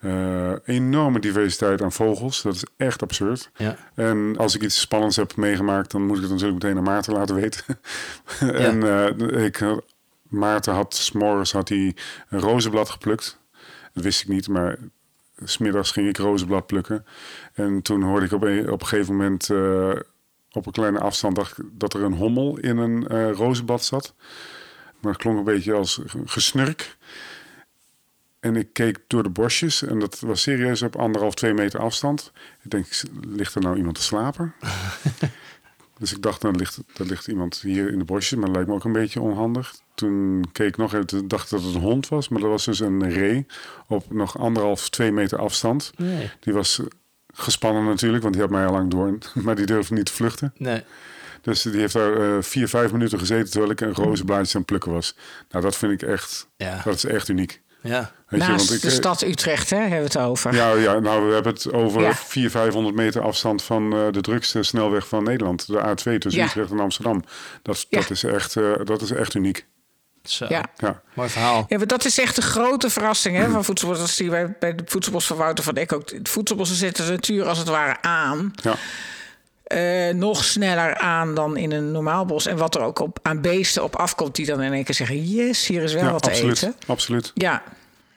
Eh, 0.00 0.52
enorme 0.64 1.18
diversiteit 1.18 1.82
aan 1.82 1.92
vogels. 1.92 2.42
Dat 2.42 2.54
is 2.54 2.64
echt 2.76 3.02
absurd. 3.02 3.50
ja. 3.56 3.76
En 3.94 4.34
als 4.36 4.54
ik 4.54 4.62
iets 4.62 4.80
spannends 4.80 5.16
heb 5.16 5.36
meegemaakt, 5.36 5.90
dan 5.90 6.06
moet 6.06 6.16
ik 6.16 6.22
het 6.22 6.30
natuurlijk 6.30 6.62
meteen 6.62 6.76
aan 6.76 6.82
Maarten 6.82 7.12
laten 7.12 7.34
weten. 7.34 7.64
en 8.68 8.82
eh, 8.82 9.44
ik, 9.44 9.64
Maarten 10.22 10.74
had 10.74 10.94
s'morgens 10.94 11.52
had 11.52 11.68
hij 11.68 11.96
een 12.28 12.40
rozenblad 12.40 12.90
geplukt. 12.90 13.38
Dat 13.92 14.04
wist 14.04 14.20
ik 14.20 14.28
niet, 14.28 14.48
maar 14.48 14.78
smiddags 15.44 15.90
ging 15.90 16.08
ik 16.08 16.16
rozenblad 16.16 16.66
plukken. 16.66 17.04
En 17.52 17.82
toen 17.82 18.02
hoorde 18.02 18.26
ik 18.26 18.32
op 18.32 18.42
een, 18.42 18.70
op 18.70 18.80
een 18.80 18.86
gegeven 18.86 19.16
moment 19.16 19.50
eh, 19.50 19.92
op 20.52 20.66
een 20.66 20.72
kleine 20.72 20.98
afstand 20.98 21.36
dacht 21.36 21.58
ik 21.58 21.64
dat 21.72 21.94
er 21.94 22.02
een 22.02 22.14
hommel 22.14 22.58
in 22.58 22.76
een 22.76 23.32
rozenblad 23.32 23.84
zat. 23.84 24.14
Maar 25.00 25.12
het 25.12 25.20
klonk 25.20 25.38
een 25.38 25.44
beetje 25.44 25.72
als 25.72 26.00
gesnurk. 26.24 26.96
En 28.40 28.56
ik 28.56 28.68
keek 28.72 28.98
door 29.06 29.22
de 29.22 29.28
bosjes 29.30 29.82
en 29.82 29.98
dat 29.98 30.20
was 30.20 30.42
serieus 30.42 30.82
op 30.82 30.96
anderhalf, 30.96 31.34
twee 31.34 31.54
meter 31.54 31.80
afstand. 31.80 32.32
Ik 32.62 32.70
denk, 32.70 32.86
ligt 33.26 33.54
er 33.54 33.60
nou 33.60 33.76
iemand 33.76 33.94
te 33.94 34.02
slapen? 34.02 34.54
dus 35.98 36.12
ik 36.12 36.22
dacht, 36.22 36.40
dan 36.40 36.56
ligt, 36.56 36.78
er 36.96 37.06
ligt 37.06 37.26
iemand 37.28 37.60
hier 37.60 37.90
in 37.92 37.98
de 37.98 38.04
bosjes, 38.04 38.34
maar 38.38 38.46
dat 38.46 38.54
lijkt 38.54 38.68
me 38.68 38.74
ook 38.74 38.84
een 38.84 38.92
beetje 38.92 39.20
onhandig. 39.20 39.74
Toen 39.94 40.44
keek 40.52 40.68
ik 40.68 40.76
nog 40.76 40.94
even, 40.94 41.28
dacht 41.28 41.44
ik 41.44 41.50
dat 41.50 41.62
het 41.62 41.74
een 41.74 41.80
hond 41.80 42.08
was, 42.08 42.28
maar 42.28 42.40
dat 42.40 42.50
was 42.50 42.64
dus 42.64 42.80
een 42.80 43.10
ree 43.10 43.46
op 43.86 44.12
nog 44.12 44.38
anderhalf, 44.38 44.88
twee 44.88 45.12
meter 45.12 45.38
afstand. 45.38 45.92
Nee. 45.96 46.30
Die 46.40 46.52
was 46.52 46.80
gespannen 47.32 47.84
natuurlijk, 47.84 48.22
want 48.22 48.34
die 48.34 48.42
had 48.42 48.52
mij 48.52 48.66
al 48.66 48.72
lang 48.72 48.90
door, 48.90 49.18
maar 49.44 49.54
die 49.54 49.66
durfde 49.66 49.94
niet 49.94 50.06
te 50.06 50.12
vluchten. 50.12 50.52
Nee. 50.56 50.82
Dus 51.42 51.62
die 51.62 51.80
heeft 51.80 51.92
daar 51.92 52.36
eh, 52.36 52.42
vier, 52.42 52.68
vijf 52.68 52.92
minuten 52.92 53.18
gezeten 53.18 53.50
terwijl 53.50 53.72
ik 53.72 53.80
een 53.80 53.94
rozenblaadje 53.94 54.54
aan 54.54 54.60
het 54.60 54.66
plukken 54.66 54.92
was. 54.92 55.16
Nou, 55.50 55.64
dat 55.64 55.76
vind 55.76 55.92
ik 56.02 56.08
echt, 56.08 56.48
Ja. 56.56 56.80
dat 56.84 56.94
is 56.94 57.04
echt 57.04 57.28
uniek. 57.28 57.60
Ja. 57.82 58.12
Weet 58.28 58.42
je, 58.42 58.48
Naast 58.48 58.66
want 58.68 58.70
ik, 58.76 58.80
de 58.80 58.88
eh, 58.88 58.94
stad 58.94 59.22
Utrecht 59.22 59.70
hè, 59.70 59.76
hebben 59.76 59.98
we 59.98 60.04
het 60.04 60.18
over. 60.18 60.54
Ja, 60.54 60.72
ja, 60.72 60.98
nou, 60.98 61.26
we 61.26 61.32
hebben 61.34 61.52
het 61.52 61.72
over 61.72 62.00
Ja. 62.00 62.14
400, 62.14 62.52
500 62.52 62.94
meter 62.94 63.22
afstand 63.22 63.62
van 63.62 63.92
eh, 63.92 63.98
de 64.10 64.20
drukste 64.20 64.62
snelweg 64.62 65.08
van 65.08 65.24
Nederland. 65.24 65.66
De 65.66 65.78
A2 65.78 66.18
tussen 66.18 66.42
Ja. 66.42 66.44
Utrecht 66.44 66.70
en 66.70 66.80
Amsterdam. 66.80 67.24
Dat, 67.62 67.86
Ja. 67.88 68.00
dat, 68.00 68.10
is, 68.10 68.24
echt, 68.24 68.56
eh, 68.56 68.72
dat 68.84 69.02
is 69.02 69.10
echt 69.10 69.34
uniek. 69.34 69.66
Zo. 70.22 70.46
Ja. 70.48 70.64
Ja, 70.76 71.02
Mooi 71.14 71.28
verhaal. 71.28 71.64
Ja, 71.68 71.76
maar 71.78 71.86
dat 71.86 72.04
is 72.04 72.18
echt 72.18 72.36
de 72.36 72.42
grote 72.42 72.90
verrassing 72.90 73.36
hè, 73.36 73.50
van 73.50 73.64
voedselbos. 73.64 73.98
Dat 73.98 74.08
zie 74.08 74.24
je 74.24 74.30
bij, 74.30 74.56
bij 74.58 74.74
de 74.74 74.82
voedselbos 74.86 75.26
van 75.26 75.36
Wouter 75.36 75.64
van 75.64 75.74
Eck 75.74 75.92
ook. 75.92 76.10
Het 76.10 76.28
voedselbossen 76.28 76.76
zetten 76.76 77.04
de 77.06 77.10
natuur 77.10 77.44
als 77.48 77.58
het 77.58 77.68
ware 77.68 78.02
aan. 78.02 78.52
ja, 78.62 78.74
Eh, 79.70 80.14
nog 80.14 80.44
sneller 80.44 80.96
aan 80.96 81.34
dan 81.34 81.56
in 81.56 81.72
een 81.72 81.90
normaal 81.92 82.24
bos. 82.24 82.46
En 82.46 82.56
wat 82.56 82.74
er 82.74 82.80
ook 82.80 82.98
op, 82.98 83.18
aan 83.22 83.40
beesten 83.40 83.82
op 83.84 83.96
afkomt, 83.96 84.34
die 84.34 84.46
dan 84.46 84.62
in 84.62 84.72
één 84.72 84.84
keer 84.84 84.94
zeggen: 84.94 85.24
Yes, 85.24 85.66
hier 85.66 85.82
is 85.82 85.94
wel 85.94 86.04
ja 86.04 86.10
wat 86.12 86.22
te 86.22 86.30
eten. 86.30 86.74
absoluut. 86.86 87.30
Ja, 87.34 87.62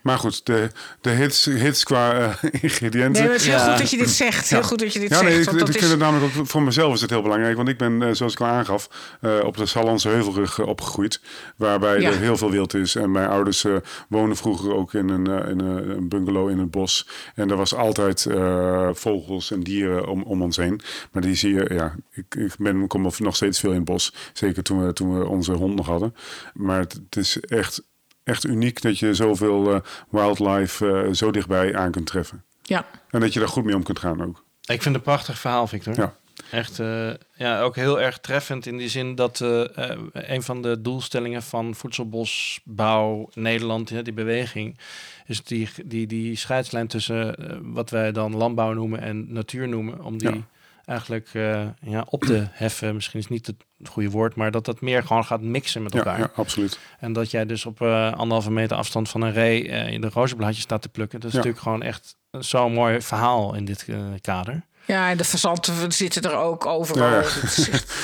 Maar 0.04 0.18
goed, 0.18 0.46
de, 0.46 0.70
de 1.02 1.10
hits, 1.10 1.46
hits 1.46 1.84
qua 1.84 2.14
eh, 2.14 2.34
ingrediënten. 2.64 3.24
nee, 3.24 3.32
het 3.32 3.42
is 3.42 3.48
heel 3.48 3.56
Ja. 3.58 3.70
goed 3.70 3.78
dat 3.78 3.90
je 3.90 3.98
dit 3.98 4.10
zegt. 4.10 4.50
Heel 4.50 4.64
goed 4.64 4.80
dat 4.80 4.94
je 4.94 5.00
dit 5.00 5.10
Ja, 5.10 5.18
zegt. 5.18 5.38
ik, 5.38 5.46
want 5.46 5.60
ik 5.60 5.66
vind 5.68 5.84
is, 5.84 5.90
het 5.90 6.00
namelijk 6.00 6.38
ook 6.38 6.48
voor 6.48 6.62
mezelf 6.62 6.94
is 6.94 7.02
het 7.02 7.10
heel 7.10 7.22
belangrijk. 7.22 7.56
Want 7.56 7.70
ik 7.70 7.78
ben, 7.78 8.02
eh, 8.02 8.10
zoals 8.14 8.34
ik 8.34 8.40
al 8.42 8.48
aangaf, 8.48 8.90
eh, 9.22 9.40
op 9.44 9.58
de 9.58 9.66
Sallandse 9.66 10.08
Heuvelrug 10.10 10.60
opgegroeid. 10.60 11.22
Waarbij 11.58 12.00
Ja. 12.02 12.10
er 12.10 12.18
heel 12.20 12.38
veel 12.38 12.52
wild 12.52 12.74
is. 12.74 12.96
En 12.96 13.12
mijn 13.12 13.30
ouders 13.30 13.64
eh 13.64 13.76
wonen 14.10 14.36
vroeger 14.38 14.74
ook 14.76 14.94
in 14.94 15.10
een, 15.10 15.28
eh, 15.28 15.50
in 15.50 15.60
een, 15.60 16.10
bungalow 16.10 16.50
in 16.50 16.58
het 16.60 16.72
bos. 16.72 17.08
En 17.36 17.50
er 17.50 17.58
was 17.58 17.76
altijd 17.76 18.26
eh, 18.26 18.90
vogels 18.94 19.52
en 19.52 19.60
dieren 19.64 20.08
om, 20.08 20.24
om 20.24 20.42
ons 20.42 20.58
heen. 20.58 20.82
Maar 21.12 21.22
die 21.22 21.36
zie 21.36 21.54
je, 21.54 21.70
ja, 21.74 21.96
ik, 22.12 22.36
ik 22.36 22.54
ben, 22.58 22.88
kom 22.88 23.02
nog 23.18 23.36
steeds 23.36 23.60
veel 23.60 23.70
in 23.70 23.76
het 23.76 23.86
bos. 23.86 24.14
Zeker 24.34 24.64
toen 24.64 24.86
we, 24.86 24.94
toen 24.94 25.20
we 25.20 25.28
onze 25.28 25.52
hond 25.54 25.76
nog 25.76 25.86
hadden. 25.86 26.16
Maar 26.54 26.80
het, 26.80 26.94
het 26.94 27.16
is 27.16 27.40
echt, 27.40 27.84
echt 28.24 28.46
uniek 28.46 28.82
dat 28.82 29.00
je 29.00 29.14
zoveel 29.14 29.74
eh, 29.74 29.80
wildlife 30.10 30.92
eh, 30.92 31.14
zo 31.14 31.32
dichtbij 31.32 31.76
aan 31.76 31.92
kunt 31.92 32.06
treffen. 32.06 32.44
ja. 32.62 32.86
En 33.10 33.20
dat 33.20 33.34
je 33.34 33.40
daar 33.40 33.50
goed 33.50 33.64
mee 33.64 33.76
om 33.76 33.84
kunt 33.84 34.00
gaan 34.00 34.24
ook. 34.24 34.44
Ik 34.62 34.82
vind 34.82 34.86
het 34.86 34.96
een 34.96 35.02
prachtig 35.02 35.40
verhaal, 35.40 35.68
Victor. 35.68 35.96
Ja. 35.96 36.16
Echt, 36.52 36.80
eh, 36.80 37.10
ja, 37.36 37.62
ook 37.62 37.76
heel 37.76 38.02
erg 38.02 38.20
treffend 38.20 38.66
in 38.66 38.78
die 38.78 38.90
zin 38.90 39.16
dat 39.16 39.42
eh, 39.42 39.92
eh, 39.92 40.00
een 40.12 40.44
van 40.44 40.62
de 40.62 40.82
doelstellingen 40.82 41.44
van 41.44 41.76
Voedselbosbouw 41.76 43.30
Nederland, 43.34 43.90
ja, 43.90 44.02
die 44.02 44.14
beweging, 44.14 44.78
is 45.26 45.44
die, 45.44 45.70
die, 45.86 46.08
die 46.08 46.36
scheidslijn 46.36 46.88
tussen 46.88 47.36
wat 47.74 47.90
wij 47.90 48.12
dan 48.12 48.36
landbouw 48.36 48.74
noemen 48.74 49.02
en 49.02 49.34
natuur 49.34 49.68
noemen, 49.68 50.04
om 50.04 50.18
die 50.18 50.30
Ja. 50.30 50.48
Eigenlijk 50.86 51.30
eh, 51.34 51.66
ja, 51.82 52.06
op 52.10 52.24
te 52.24 52.48
heffen. 52.52 52.94
Misschien 52.96 53.20
is 53.20 53.28
niet 53.28 53.48
het 53.48 53.64
goede 53.90 54.10
woord, 54.10 54.36
maar 54.36 54.52
dat 54.52 54.66
dat 54.66 54.82
meer 54.82 55.04
gewoon 55.04 55.26
gaat 55.26 55.42
mixen 55.42 55.84
met 55.84 55.96
elkaar. 55.96 56.20
ja, 56.20 56.32
absoluut. 56.36 56.80
En 57.00 57.14
dat 57.14 57.32
jij 57.32 57.46
dus 57.46 57.66
op 57.66 57.82
eh, 57.82 58.12
anderhalve 58.14 58.52
meter 58.52 58.78
afstand 58.78 59.10
van 59.10 59.22
een 59.22 59.32
ree 59.34 59.70
eh, 59.70 59.88
in 59.94 60.02
de 60.02 60.10
rozenblaadjes 60.10 60.64
staat 60.64 60.82
te 60.82 60.90
plukken. 60.90 61.20
Dat 61.20 61.28
is 61.30 61.36
Ja. 61.36 61.38
natuurlijk 61.40 61.64
gewoon 61.64 61.82
echt 61.84 62.18
zo'n 62.32 62.74
mooi 62.74 63.02
verhaal 63.02 63.56
in 63.56 63.66
dit 63.66 63.88
kader. 64.22 64.66
Ja, 64.86 65.10
en 65.10 65.18
de 65.18 65.24
fazanten 65.24 65.92
zitten 65.92 66.22
er 66.22 66.36
ook 66.38 66.66
overal. 66.66 67.10
Ja, 67.10 67.14
ja. 67.20 67.22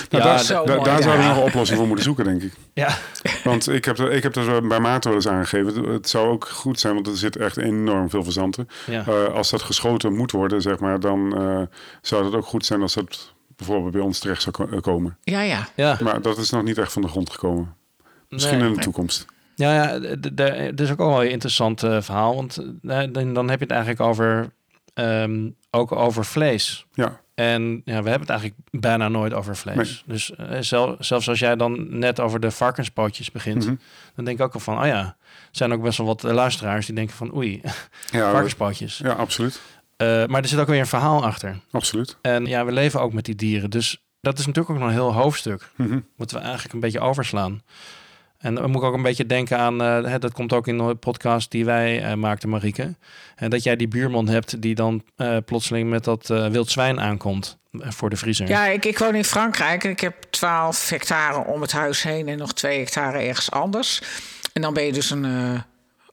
Nou, 0.10 0.24
Ja, 0.24 0.30
daar, 0.30 0.40
zo 0.40 0.54
daar- 0.66 0.76
mooi, 0.76 0.84
daar 0.90 0.98
ja. 0.98 1.02
zouden 1.04 1.24
we 1.26 1.30
nog 1.32 1.38
een 1.38 1.44
oplossing 1.44 1.78
voor 1.78 1.88
moeten 1.88 2.06
zoeken, 2.06 2.24
denk 2.26 2.42
ik. 2.42 2.54
Ja, 2.74 2.98
Want 3.44 3.70
ik 3.70 3.86
heb, 3.86 3.98
er- 3.98 4.12
ik 4.12 4.24
heb 4.24 4.34
dat 4.34 4.68
bij 4.68 4.80
Maarten 4.80 5.10
wel 5.10 5.20
eens 5.20 5.28
aangegeven. 5.28 5.84
Het 5.84 6.10
zou 6.10 6.28
ook 6.30 6.48
goed 6.48 6.80
zijn, 6.80 6.94
want 6.94 7.08
er 7.08 7.18
zit 7.18 7.36
echt 7.36 7.58
enorm 7.58 8.10
veel 8.10 8.24
verzanten. 8.24 8.68
ja. 8.86 9.04
Eh, 9.08 9.34
als 9.34 9.50
dat 9.50 9.62
geschoten 9.62 10.16
moet 10.16 10.32
worden, 10.32 10.62
zeg 10.62 10.80
maar, 10.80 11.00
dan 11.00 11.38
eh, 11.38 11.62
zou 12.02 12.26
het 12.26 12.34
ook 12.36 12.46
goed 12.46 12.66
zijn 12.66 12.82
als 12.82 12.94
dat 12.94 13.34
bijvoorbeeld 13.56 13.92
bij 13.92 14.02
ons 14.02 14.20
terecht 14.20 14.42
zou 14.42 14.72
eh, 14.72 14.82
komen. 14.82 15.18
ja, 15.24 15.42
ja. 15.42 15.68
ja. 15.76 15.98
Maar 16.04 16.22
dat 16.22 16.38
is 16.38 16.50
nog 16.50 16.64
niet 16.64 16.78
echt 16.78 16.92
van 16.94 17.02
de 17.02 17.08
grond 17.08 17.30
gekomen. 17.30 17.76
Misschien 18.30 18.58
Nee. 18.58 18.68
in 18.68 18.74
de 18.74 18.80
toekomst. 18.82 19.26
Ja, 19.56 19.74
ja 19.74 20.00
d- 20.00 20.22
d- 20.24 20.38
d- 20.38 20.40
het 20.58 20.80
is 20.80 20.92
ook 20.92 20.98
wel 20.98 21.24
een 21.24 21.30
interessant 21.32 21.80
verhaal. 21.80 22.36
Want 22.36 22.58
dan, 22.82 23.34
dan 23.34 23.50
heb 23.50 23.60
je 23.60 23.66
het 23.66 23.72
eigenlijk 23.74 24.02
over, 24.02 24.50
ehm, 25.00 25.50
ook 25.72 25.92
over 25.92 26.26
vlees. 26.26 26.86
Ja, 26.94 27.20
En 27.36 27.82
ja, 27.86 28.04
we 28.04 28.10
hebben 28.10 28.20
het 28.20 28.30
eigenlijk 28.30 28.60
bijna 28.72 29.08
nooit 29.08 29.34
over 29.34 29.56
vlees. 29.56 29.76
Nee. 29.76 30.16
Dus 30.16 30.36
eh, 30.36 30.58
zel- 30.60 30.96
zelfs 31.00 31.30
als 31.30 31.40
jij 31.40 31.56
dan 31.56 32.00
net 32.00 32.20
over 32.20 32.40
de 32.40 32.52
varkenspootjes 32.52 33.32
begint, 33.32 33.66
Mhm. 33.66 33.76
dan 34.16 34.26
denk 34.26 34.38
ik 34.40 34.46
ook 34.46 34.54
al 34.54 34.60
van, 34.60 34.80
oh 34.80 34.86
ja, 34.86 35.00
er 35.02 35.16
zijn 35.52 35.74
ook 35.74 35.82
best 35.82 35.98
wel 35.98 36.08
wat 36.08 36.24
luisteraars 36.24 36.86
die 36.86 36.96
denken 36.96 37.16
van, 37.16 37.36
oei, 37.36 37.62
ja, 38.12 38.32
varkenspootjes. 38.32 38.98
ja 38.98 39.12
absoluut. 39.12 39.62
Eh, 39.98 40.26
maar 40.26 40.42
er 40.42 40.48
zit 40.48 40.60
ook 40.60 40.68
weer 40.68 40.80
een 40.80 40.88
verhaal 40.88 41.24
achter. 41.26 41.60
absoluut. 41.72 42.18
En 42.22 42.46
ja, 42.46 42.66
we 42.66 42.72
leven 42.72 43.02
ook 43.02 43.14
met 43.14 43.26
die 43.26 43.36
dieren. 43.36 43.70
Dus 43.70 44.04
Dat 44.22 44.40
is 44.40 44.46
natuurlijk 44.46 44.70
ook 44.76 44.80
nog 44.80 44.88
een 44.88 44.94
heel 44.94 45.14
hoofdstuk. 45.14 45.70
Mhm. 45.76 46.00
Moeten 46.16 46.38
we 46.38 46.44
eigenlijk 46.44 46.74
een 46.74 46.80
beetje 46.80 47.00
overslaan. 47.00 47.62
En 48.40 48.56
dan 48.56 48.72
moet 48.72 48.82
ik 48.82 48.88
ook 48.88 48.94
een 48.94 49.02
beetje 49.02 49.26
denken 49.26 49.58
aan, 49.58 49.82
eh, 49.82 50.16
dat 50.20 50.34
komt 50.34 50.54
ook 50.54 50.68
in 50.68 50.78
de 50.78 50.96
podcast 50.96 51.52
die 51.52 51.66
wij 51.66 52.04
eh, 52.04 52.14
maakten, 52.14 52.50
Marieke. 52.50 52.96
En 53.36 53.50
dat 53.50 53.64
jij 53.64 53.76
die 53.76 53.88
buurman 53.88 54.28
hebt 54.28 54.62
die 54.62 54.76
dan 54.76 55.04
eh, 55.16 55.38
plotseling 55.46 55.90
met 55.90 56.04
dat 56.04 56.30
eh, 56.30 56.48
wild 56.48 56.70
zwijn 56.72 57.00
aankomt 57.00 57.58
eh, 57.72 57.92
voor 57.92 58.10
de 58.10 58.16
vriezer. 58.16 58.48
Ja, 58.48 58.66
ik, 58.66 58.86
ik 58.86 58.98
woon 59.00 59.16
in 59.16 59.24
Frankrijk 59.24 59.84
en 59.84 59.90
ik 59.90 60.00
heb 60.00 60.24
12 60.30 60.90
hectare 60.90 61.44
om 61.46 61.62
het 61.62 61.72
huis 61.72 62.04
heen 62.04 62.28
en 62.28 62.38
nog 62.38 62.54
2 62.54 62.80
hectare 62.80 63.20
ergens 63.20 63.52
anders. 63.52 64.02
En 64.54 64.62
dan 64.62 64.74
ben 64.74 64.84
je 64.84 64.94
dus 64.94 65.10
een, 65.10 65.26
eh, 65.26 65.62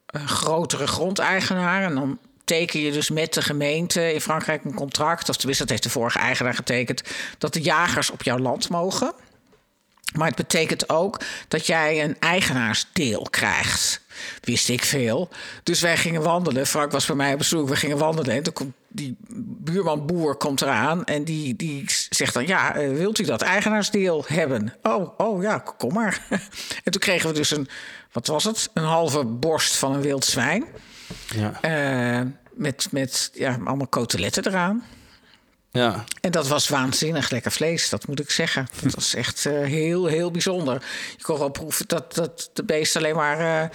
een 0.07 0.29
grotere 0.29 0.87
grondeigenaar. 0.87 1.83
En 1.83 1.95
dan 1.95 2.19
teken 2.45 2.81
je 2.81 2.93
dus 2.93 3.11
met 3.11 3.35
de 3.35 3.43
gemeente 3.43 4.13
in 4.13 4.21
Frankrijk 4.21 4.65
een 4.65 4.75
contract, 4.75 5.29
of 5.29 5.37
tenminste, 5.37 5.63
dat 5.63 5.73
heeft 5.73 5.83
de 5.83 5.91
vorige 5.91 6.19
eigenaar 6.19 6.55
getekend, 6.55 7.03
dat 7.39 7.53
de 7.53 7.61
jagers 7.61 8.11
op 8.11 8.23
jouw 8.23 8.39
land 8.39 8.69
mogen. 8.69 9.13
Maar 10.17 10.27
het 10.27 10.37
betekent 10.37 10.89
ook 10.89 11.21
dat 11.49 11.67
jij 11.67 12.05
een 12.05 12.17
eigenaarsdeel 12.21 13.27
krijgt. 13.31 14.01
Wist 14.41 14.69
ik 14.69 14.85
veel. 14.85 15.29
Dus 15.63 15.81
wij 15.81 15.97
gingen 15.97 16.23
wandelen. 16.23 16.67
Frank 16.67 16.93
was 16.93 17.07
bij 17.07 17.17
mij 17.17 17.33
op 17.33 17.39
bezoek. 17.39 17.69
We 17.69 17.77
gingen 17.77 17.99
wandelen. 17.99 18.35
En 18.35 18.43
toen 18.43 18.53
komt 18.53 18.75
die 18.89 19.17
buurman 19.39 20.07
boer 20.07 20.37
komt 20.37 20.63
eraan. 20.63 21.05
En 21.05 21.25
die, 21.25 21.57
die 21.57 21.85
zegt 22.11 22.35
dan: 22.35 22.47
Ja, 22.47 22.75
eh, 22.75 22.89
wilt 22.89 23.19
u 23.19 23.25
dat 23.25 23.43
eigenaarsdeel 23.43 24.25
hebben? 24.27 24.75
Oh, 24.83 25.21
oh 25.21 25.43
ja, 25.43 25.59
kom 25.59 25.93
maar. 25.93 26.27
en 26.85 26.93
toen 26.93 27.01
kregen 27.01 27.29
we 27.29 27.35
dus 27.35 27.51
een, 27.51 27.69
wat 28.13 28.27
was 28.27 28.45
het? 28.45 28.71
Een 28.75 28.85
halve 28.85 29.25
borst 29.25 29.77
van 29.77 29.93
een 29.93 30.01
wild 30.01 30.25
zwijn. 30.25 30.65
Ja. 31.35 31.61
Eh, 31.61 32.27
met 32.53 32.89
met 32.91 33.31
ja, 33.35 33.59
allemaal 33.65 33.89
coteletten 33.89 34.47
eraan. 34.47 34.85
Ja. 35.77 36.05
En 36.21 36.31
dat 36.31 36.49
was 36.49 36.69
waanzinnig 36.69 37.31
lekker 37.31 37.53
vlees, 37.53 37.89
dat 37.89 38.07
moet 38.07 38.21
ik 38.21 38.31
zeggen. 38.31 38.69
Dat 38.83 38.95
was 38.95 39.15
echt 39.15 39.47
eh, 39.47 39.53
heel, 39.53 40.07
heel 40.07 40.31
bijzonder. 40.31 40.83
Je 41.17 41.23
kon 41.23 41.39
wel 41.39 41.49
proeven 41.51 41.89
dat, 41.89 42.15
dat 42.15 42.51
de 42.53 42.65
beest 42.65 42.97
alleen 42.97 43.17
maar 43.17 43.71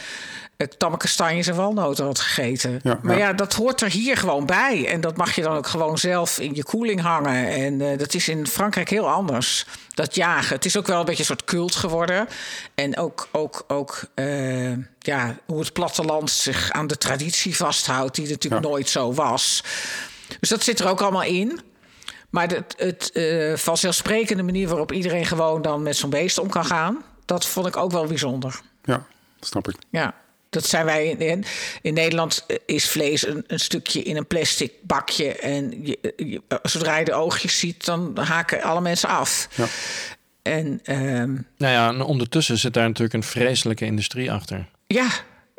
eh, 0.61 0.67
tamme 0.77 0.97
kastanjes 0.97 1.47
en 1.47 1.55
walnoten 1.55 2.05
had 2.05 2.19
gegeten. 2.19 2.79
Ja, 2.83 2.99
maar 3.01 3.17
ja. 3.17 3.27
ja. 3.27 3.33
dat 3.33 3.53
hoort 3.53 3.81
er 3.81 3.89
hier 3.89 4.17
gewoon 4.17 4.45
bij. 4.45 4.87
En 4.87 5.01
dat 5.01 5.17
mag 5.17 5.35
je 5.35 5.41
dan 5.41 5.55
ook 5.55 5.67
gewoon 5.67 5.97
zelf 5.97 6.39
in 6.39 6.55
je 6.55 6.63
koeling 6.63 7.01
hangen. 7.01 7.47
En 7.47 7.81
eh, 7.81 7.97
dat 7.97 8.13
is 8.13 8.27
in 8.27 8.47
Frankrijk 8.47 8.89
heel 8.89 9.09
anders. 9.09 9.65
Dat 9.93 10.15
jagen. 10.15 10.55
Het 10.55 10.65
is 10.65 10.77
ook 10.77 10.87
wel 10.87 10.99
een 10.99 11.05
beetje 11.05 11.19
een 11.19 11.25
soort 11.25 11.43
cult 11.43 11.75
geworden. 11.75 12.27
En 12.75 12.97
ook, 12.97 13.27
ook, 13.31 13.63
ook 13.67 14.03
eh, 14.13 14.71
ja, 14.99 15.37
hoe 15.45 15.59
het 15.59 15.73
platteland 15.73 16.31
zich 16.31 16.71
aan 16.71 16.87
de 16.87 16.97
traditie 16.97 17.55
vasthoudt, 17.55 18.15
die 18.15 18.29
natuurlijk 18.29 18.63
Ja. 18.63 18.69
nooit 18.69 18.89
zo 18.89 19.13
was. 19.13 19.63
Dus 20.39 20.49
dat 20.49 20.63
zit 20.63 20.79
er 20.79 20.87
ook 20.87 21.01
allemaal 21.01 21.23
in. 21.23 21.59
Maar 22.31 22.49
het, 22.49 22.73
het 22.77 23.11
eh, 23.11 23.55
vanzelfsprekende 23.55 24.43
manier 24.43 24.67
waarop 24.67 24.91
iedereen 24.91 25.25
gewoon 25.25 25.61
dan 25.61 25.81
met 25.83 25.95
zo'n 25.95 26.09
beest 26.09 26.37
om 26.37 26.49
kan 26.49 26.65
gaan, 26.65 27.03
dat 27.25 27.45
vond 27.45 27.67
ik 27.67 27.77
ook 27.77 27.91
wel 27.91 28.05
bijzonder. 28.05 28.59
Ja, 28.83 29.05
snap 29.39 29.67
ik. 29.69 29.75
Ja, 29.89 30.13
dat 30.49 30.65
zijn 30.65 30.85
wij 30.85 31.07
in, 31.09 31.19
in, 31.19 31.45
in 31.81 31.93
Nederland 31.93 32.43
eh, 32.47 32.57
is 32.65 32.89
vlees 32.89 33.27
een, 33.27 33.43
een 33.47 33.59
stukje 33.59 34.03
in 34.03 34.17
een 34.17 34.27
plastic 34.27 34.71
bakje. 34.81 35.31
En 35.35 35.85
je, 35.85 36.13
je- 36.17 36.41
zodra 36.63 36.97
je 36.97 37.05
de 37.05 37.13
oogjes 37.13 37.59
ziet, 37.59 37.85
dan 37.85 38.17
haken 38.17 38.61
alle 38.61 38.81
mensen 38.81 39.09
af. 39.09 39.47
Ja. 39.55 39.65
En 40.41 40.79
ehm, 40.83 41.31
Nou 41.57 41.73
ja, 41.73 41.87
en 41.89 42.01
ondertussen 42.01 42.57
zit 42.57 42.73
daar 42.73 42.87
natuurlijk 42.87 43.13
een 43.13 43.23
vreselijke 43.23 43.85
industrie 43.85 44.31
achter. 44.31 44.67
ja, 44.87 45.09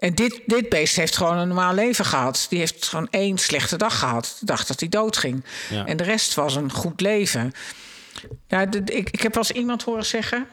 en 0.02 0.14
dit, 0.14 0.40
dit 0.46 0.68
beest 0.68 0.96
heeft 0.96 1.16
gewoon 1.16 1.38
een 1.38 1.48
normaal 1.48 1.74
leven 1.74 2.04
gehad. 2.04 2.46
Die 2.48 2.58
heeft 2.58 2.88
gewoon 2.88 3.08
één 3.10 3.38
slechte 3.38 3.76
dag 3.76 3.98
gehad. 3.98 4.36
De 4.40 4.46
dag 4.46 4.66
dat 4.66 4.80
hij 4.80 4.88
doodging. 4.88 5.44
Ja. 5.70 5.86
En 5.86 5.96
de 5.96 6.04
rest 6.04 6.34
was 6.34 6.56
een 6.56 6.72
goed 6.72 7.00
leven. 7.00 7.52
Ja, 8.48 8.66
ik, 8.84 9.10
ik 9.10 9.22
heb 9.22 9.34
wel 9.34 9.42
eens 9.42 9.52
iemand 9.52 9.82
horen 9.82 10.06
zeggen... 10.06 10.46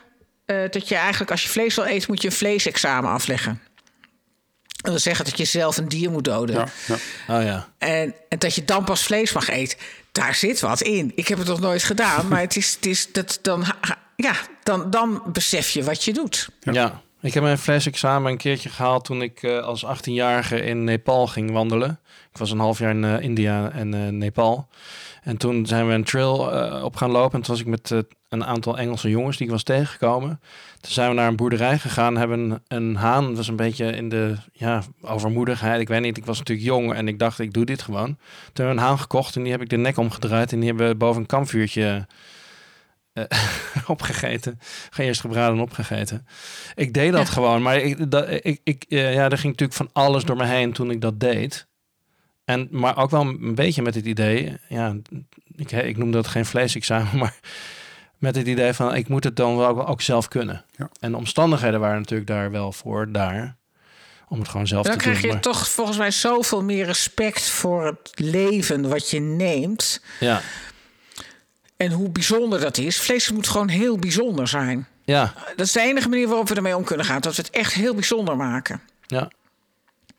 eh, 0.45 0.57
dat 0.69 0.87
je 0.87 0.95
eigenlijk 0.95 1.31
als 1.31 1.43
je 1.43 1.49
vlees 1.49 1.75
wil 1.75 1.83
eten... 1.83 2.05
moet 2.09 2.21
je 2.21 2.27
een 2.27 2.33
vleesexamen 2.33 3.11
afleggen. 3.11 3.61
Dat 4.67 4.91
wil 4.91 4.99
zeggen 4.99 5.25
dat 5.25 5.37
je 5.37 5.45
zelf 5.45 5.77
een 5.77 5.89
dier 5.89 6.11
moet 6.11 6.25
doden. 6.25 6.55
Ja, 6.55 6.67
ja. 6.87 7.35
Oh 7.37 7.43
ja. 7.43 7.69
En, 7.77 8.15
en 8.29 8.39
dat 8.39 8.55
je 8.55 8.65
dan 8.65 8.83
pas 8.83 9.03
vlees 9.03 9.33
mag 9.33 9.49
eten. 9.49 9.77
Daar 10.11 10.35
zit 10.35 10.59
wat 10.59 10.81
in. 10.81 11.11
Ik 11.15 11.27
heb 11.27 11.37
het 11.37 11.47
nog 11.47 11.59
nooit 11.59 11.83
gedaan. 11.83 12.27
maar 12.27 12.41
het 12.41 12.55
is, 12.55 12.73
het 12.73 12.85
is 12.85 13.11
dat 13.11 13.39
dan, 13.41 13.65
ja, 14.15 14.33
dan, 14.63 14.89
dan 14.89 15.23
besef 15.25 15.69
je 15.69 15.83
wat 15.83 16.03
je 16.03 16.13
doet. 16.13 16.49
Ja. 16.59 17.01
Ik 17.21 17.33
heb 17.33 17.43
mijn 17.43 17.57
vleesexamen 17.57 18.31
een 18.31 18.37
keertje 18.37 18.69
gehaald 18.69 19.05
toen 19.05 19.21
ik 19.21 19.43
eh, 19.43 19.59
als 19.59 19.85
18-jarige 19.85 20.63
in 20.63 20.83
Nepal 20.83 21.27
ging 21.27 21.51
wandelen. 21.51 21.99
Ik 22.31 22.37
was 22.37 22.51
een 22.51 22.59
half 22.59 22.79
jaar 22.79 22.89
in 22.89 23.03
eh, 23.03 23.21
India 23.21 23.71
en 23.71 23.93
eh, 23.93 24.07
Nepal. 24.07 24.67
En 25.23 25.37
toen 25.37 25.65
zijn 25.65 25.87
we 25.87 25.93
een 25.93 26.03
trail 26.03 26.37
op 26.83 26.95
gaan 26.95 27.11
lopen. 27.11 27.33
En 27.33 27.41
toen 27.41 27.55
was 27.55 27.63
ik 27.63 27.67
met 27.67 28.05
een 28.29 28.45
aantal 28.45 28.77
Engelse 28.77 29.09
jongens 29.09 29.37
die 29.37 29.45
ik 29.45 29.51
was 29.51 29.63
tegengekomen. 29.63 30.39
Toen 30.81 30.91
zijn 30.91 31.09
we 31.09 31.15
naar 31.15 31.27
een 31.27 31.35
boerderij 31.35 31.79
gegaan. 31.79 32.17
Hebben 32.17 32.39
een, 32.39 32.61
een 32.67 32.95
haan, 32.95 33.35
was 33.35 33.47
een 33.47 33.55
beetje 33.55 33.85
in 33.85 34.09
de 34.09 34.35
ja, 34.53 34.83
overmoedigheid. 35.01 35.81
Ik 35.81 35.87
weet 35.87 36.01
niet, 36.01 36.17
ik 36.17 36.25
was 36.25 36.37
natuurlijk 36.37 36.67
jong 36.67 36.93
en 36.93 37.07
ik 37.07 37.19
dacht, 37.19 37.39
ik 37.39 37.53
doe 37.53 37.65
dit 37.65 37.81
gewoon. 37.81 38.05
Toen 38.05 38.17
hebben 38.53 38.75
we 38.75 38.81
een 38.81 38.87
haan 38.87 38.99
gekocht 38.99 39.35
en 39.35 39.43
die 39.43 39.51
heb 39.51 39.61
ik 39.61 39.69
de 39.69 39.77
nek 39.77 39.97
omgedraaid. 39.97 40.51
En 40.51 40.59
die 40.59 40.67
hebben 40.67 40.87
we 40.87 40.95
boven 40.95 41.21
een 41.21 41.27
kampvuurtje 41.27 42.07
opgegeten. 43.87 44.59
Geen 44.89 45.05
eerst 45.07 45.21
gebraden 45.21 45.55
en 45.55 45.61
opgegeten. 45.61 46.27
Ik 46.75 46.93
deed 46.93 47.11
dat 47.11 47.27
Ja. 47.27 47.33
gewoon, 47.33 47.61
maar 47.61 47.77
ik, 47.77 48.11
dat, 48.11 48.27
ik, 48.29 48.59
ik, 48.63 48.85
eh, 48.89 49.13
ja, 49.13 49.23
er 49.29 49.37
ging 49.37 49.51
natuurlijk 49.57 49.73
van 49.73 49.89
alles 49.93 50.23
door 50.23 50.35
me 50.37 50.45
heen 50.45 50.73
toen 50.73 50.91
ik 50.91 51.01
dat 51.01 51.19
deed. 51.19 51.67
En, 52.45 52.67
maar 52.71 52.97
ook 52.97 53.09
wel 53.09 53.21
een 53.21 53.55
beetje 53.55 53.81
met 53.81 53.95
het 53.95 54.05
idee, 54.05 54.57
ja, 54.69 54.95
ik, 55.55 55.71
ik 55.71 55.97
noem 55.97 56.11
dat 56.11 56.27
geen 56.27 56.45
vleesexamen, 56.45 57.17
maar 57.23 57.39
met 58.17 58.35
het 58.35 58.47
idee 58.47 58.73
van 58.73 58.95
ik 58.95 59.07
moet 59.07 59.23
het 59.23 59.35
dan 59.35 59.57
wel 59.57 59.87
ook 59.87 60.01
zelf 60.01 60.27
kunnen. 60.27 60.65
Ja. 60.75 60.89
En 60.99 61.11
de 61.11 61.17
omstandigheden 61.17 61.79
waren 61.79 61.97
natuurlijk 61.99 62.29
daar 62.29 62.51
wel 62.51 62.71
voor, 62.71 63.11
daar, 63.11 63.57
om 64.27 64.39
het 64.39 64.47
gewoon 64.49 64.67
zelf 64.67 64.85
dan 64.85 64.93
te 64.93 64.99
krijg 64.99 65.15
doen. 65.17 65.25
je 65.27 65.33
maar- 65.33 65.41
toch 65.43 65.69
volgens 65.69 65.97
mij 65.97 66.11
zoveel 66.11 66.63
meer 66.63 66.85
respect 66.85 67.49
voor 67.49 67.85
het 67.85 68.11
leven 68.19 68.89
wat 68.89 69.09
je 69.09 69.19
neemt. 69.19 70.01
ja, 70.19 70.41
En 71.83 71.91
hoe 71.91 72.09
bijzonder 72.09 72.59
dat 72.59 72.77
is. 72.77 72.99
Vlees 73.01 73.31
moet 73.31 73.47
gewoon 73.47 73.67
heel 73.67 73.97
bijzonder 73.97 74.47
zijn. 74.47 74.87
ja, 75.03 75.33
Dat 75.55 75.65
is 75.65 75.71
de 75.71 75.79
enige 75.81 76.09
manier 76.09 76.27
waarop 76.27 76.47
we 76.49 76.55
ermee 76.55 76.75
om 76.75 76.83
kunnen 76.83 77.05
gaan. 77.05 77.21
Dat 77.21 77.35
we 77.35 77.41
het 77.41 77.51
echt 77.51 77.73
heel 77.73 77.93
bijzonder 77.93 78.35
maken. 78.37 78.81
ja. 79.07 79.29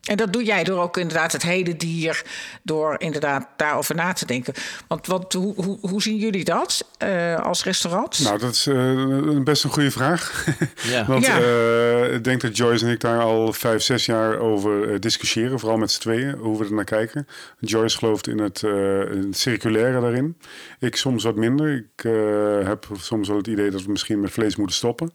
En 0.01 0.17
dat 0.17 0.33
doe 0.33 0.45
jij 0.45 0.65
door 0.65 0.83
ook 0.83 0.97
inderdaad 0.97 1.33
het 1.33 1.43
hele 1.43 1.77
dier, 1.77 2.23
door 2.63 2.95
inderdaad 2.99 3.49
daarover 3.57 3.95
na 3.95 4.13
te 4.13 4.27
denken. 4.27 4.55
Want 4.89 5.07
wat, 5.07 5.33
hoe, 5.33 5.55
hoe, 5.65 5.79
hoe 5.81 6.03
zien 6.03 6.17
jullie 6.17 6.45
dat 6.45 6.85
eh, 6.99 7.37
als 7.41 7.65
restaurant? 7.65 8.21
Nou, 8.23 8.39
dat 8.39 8.53
is 8.55 8.67
eh, 8.67 9.41
best 9.45 9.65
een 9.65 9.71
goede 9.71 9.91
vraag. 9.91 10.45
ja. 10.83 11.07
Want 11.07 11.27
Ja. 11.27 11.39
eh, 11.41 12.15
ik 12.15 12.25
denk 12.25 12.41
dat 12.41 12.57
Joyce 12.57 12.85
en 12.87 12.91
ik 12.93 13.01
daar 13.01 13.21
al 13.21 13.53
vijf, 13.53 13.83
zes 13.83 14.07
jaar 14.07 14.39
over 14.39 14.93
eh, 14.93 14.99
discussiëren. 14.99 15.59
Vooral 15.59 15.79
met 15.79 15.91
z'n 15.91 16.01
tweeën, 16.01 16.35
hoe 16.39 16.59
we 16.59 16.65
er 16.65 16.73
naar 16.73 16.85
kijken. 16.85 17.27
Joyce 17.59 17.99
gelooft 17.99 18.27
in 18.29 18.39
het, 18.39 18.63
eh, 18.63 19.01
in 19.01 19.23
het 19.27 19.39
circulaire 19.39 20.01
daarin. 20.01 20.37
Ik 20.79 20.97
soms 20.97 21.25
wat 21.25 21.37
minder. 21.37 21.75
Ik 21.75 22.05
eh, 22.05 22.67
heb 22.69 22.89
soms 23.01 23.29
wel 23.29 23.37
het 23.37 23.47
idee 23.47 23.71
dat 23.71 23.83
we 23.83 23.91
misschien 23.91 24.21
met 24.21 24.31
vlees 24.31 24.57
moeten 24.57 24.77
stoppen. 24.77 25.13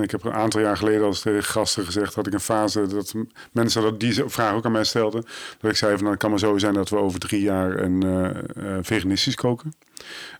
En 0.00 0.06
ik 0.06 0.10
heb 0.10 0.24
een 0.24 0.32
aantal 0.32 0.60
jaar 0.60 0.76
geleden 0.76 1.06
als 1.06 1.20
tegen 1.20 1.44
gasten 1.44 1.84
gezegd... 1.84 2.14
had 2.14 2.26
ik 2.26 2.32
een 2.32 2.40
fase 2.40 2.86
dat 2.86 3.14
mensen 3.52 3.82
dat 3.82 4.00
die 4.00 4.22
vraag 4.26 4.54
ook 4.54 4.64
aan 4.64 4.72
mij 4.72 4.84
stelden. 4.84 5.24
Dat 5.60 5.70
ik 5.70 5.76
zei 5.76 5.90
van 5.92 6.00
nou, 6.00 6.10
het 6.10 6.20
kan 6.20 6.30
maar 6.30 6.38
zo 6.38 6.58
zijn 6.58 6.74
dat 6.74 6.88
we 6.88 6.96
over 6.96 7.20
drie 7.20 7.42
jaar 7.42 7.78
een 7.78 8.02
eh, 8.02 8.28
eh, 8.28 8.78
veganistisch 8.82 9.34
koken. 9.34 9.74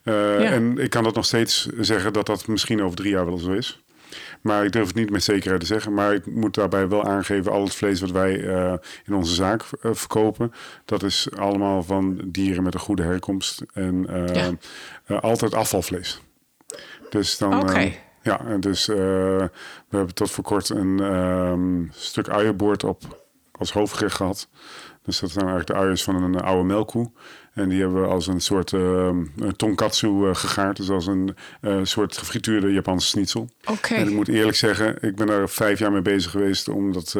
Eh, 0.03 0.13
Ja. 0.13 0.51
En 0.51 0.77
ik 0.77 0.89
kan 0.89 1.03
dat 1.03 1.15
nog 1.15 1.25
steeds 1.25 1.67
zeggen 1.79 2.13
dat 2.13 2.25
dat 2.25 2.47
misschien 2.47 2.83
over 2.83 2.95
drie 2.95 3.11
jaar 3.11 3.25
wel 3.25 3.37
zo 3.37 3.51
is. 3.51 3.83
Maar 4.41 4.65
ik 4.65 4.71
durf 4.71 4.87
het 4.87 4.95
niet 4.95 5.09
met 5.09 5.23
zekerheid 5.23 5.59
te 5.59 5.65
zeggen. 5.67 5.93
Maar 5.93 6.13
ik 6.13 6.25
moet 6.25 6.53
daarbij 6.55 6.87
wel 6.87 7.03
aangeven, 7.03 7.51
al 7.51 7.63
het 7.63 7.75
vlees 7.75 8.01
wat 8.01 8.11
wij 8.11 8.33
in 9.05 9.13
onze 9.13 9.33
zaak 9.33 9.63
verkopen, 9.81 10.53
dat 10.85 11.03
is 11.03 11.27
allemaal 11.35 11.83
van 11.83 12.21
dieren 12.25 12.63
met 12.63 12.73
een 12.73 12.79
goede 12.79 13.03
herkomst. 13.03 13.61
En 13.73 14.07
Ja. 15.05 15.19
altijd 15.19 15.53
afvalvlees. 15.53 16.21
Dus 17.09 17.37
dan. 17.37 17.61
Oké. 17.61 17.93
Ja, 18.21 18.57
dus 18.59 18.87
eh, 18.87 18.95
we 18.97 19.97
hebben 19.97 20.13
tot 20.13 20.31
voor 20.31 20.43
kort 20.43 20.69
een 20.69 20.99
ehm, 20.99 21.83
stuk 21.91 22.29
uienboord 22.29 22.83
op 22.83 23.23
als 23.51 23.71
hoofdgerecht 23.71 24.15
gehad. 24.15 24.47
Dus 25.03 25.19
dat 25.19 25.31
zijn 25.31 25.45
eigenlijk 25.45 25.73
de 25.73 25.85
uiers 25.85 26.03
van 26.03 26.23
een 26.23 26.41
oude 26.41 26.63
melkkoe. 26.63 27.11
En 27.53 27.69
die 27.69 27.81
hebben 27.81 28.01
we 28.01 28.07
als 28.07 28.27
een 28.27 28.41
soort 28.41 28.73
ehm, 28.73 29.25
tonkatsu 29.55 30.27
eh, 30.27 30.35
gegaard. 30.35 30.77
Dus 30.77 30.89
als 30.89 31.07
een 31.07 31.35
eh, 31.61 31.79
soort 31.83 32.17
gefrituurde 32.17 32.73
Japanse 32.73 33.07
schnitzel. 33.07 33.49
Oké. 33.65 33.93
En 33.93 34.07
ik 34.07 34.13
moet 34.13 34.27
eerlijk 34.27 34.57
zeggen, 34.57 34.97
ik 35.01 35.15
ben 35.15 35.27
daar 35.27 35.49
vijf 35.49 35.79
jaar 35.79 35.91
mee 35.91 36.01
bezig 36.01 36.31
geweest 36.31 36.67
om 36.67 36.93
dat 36.93 37.15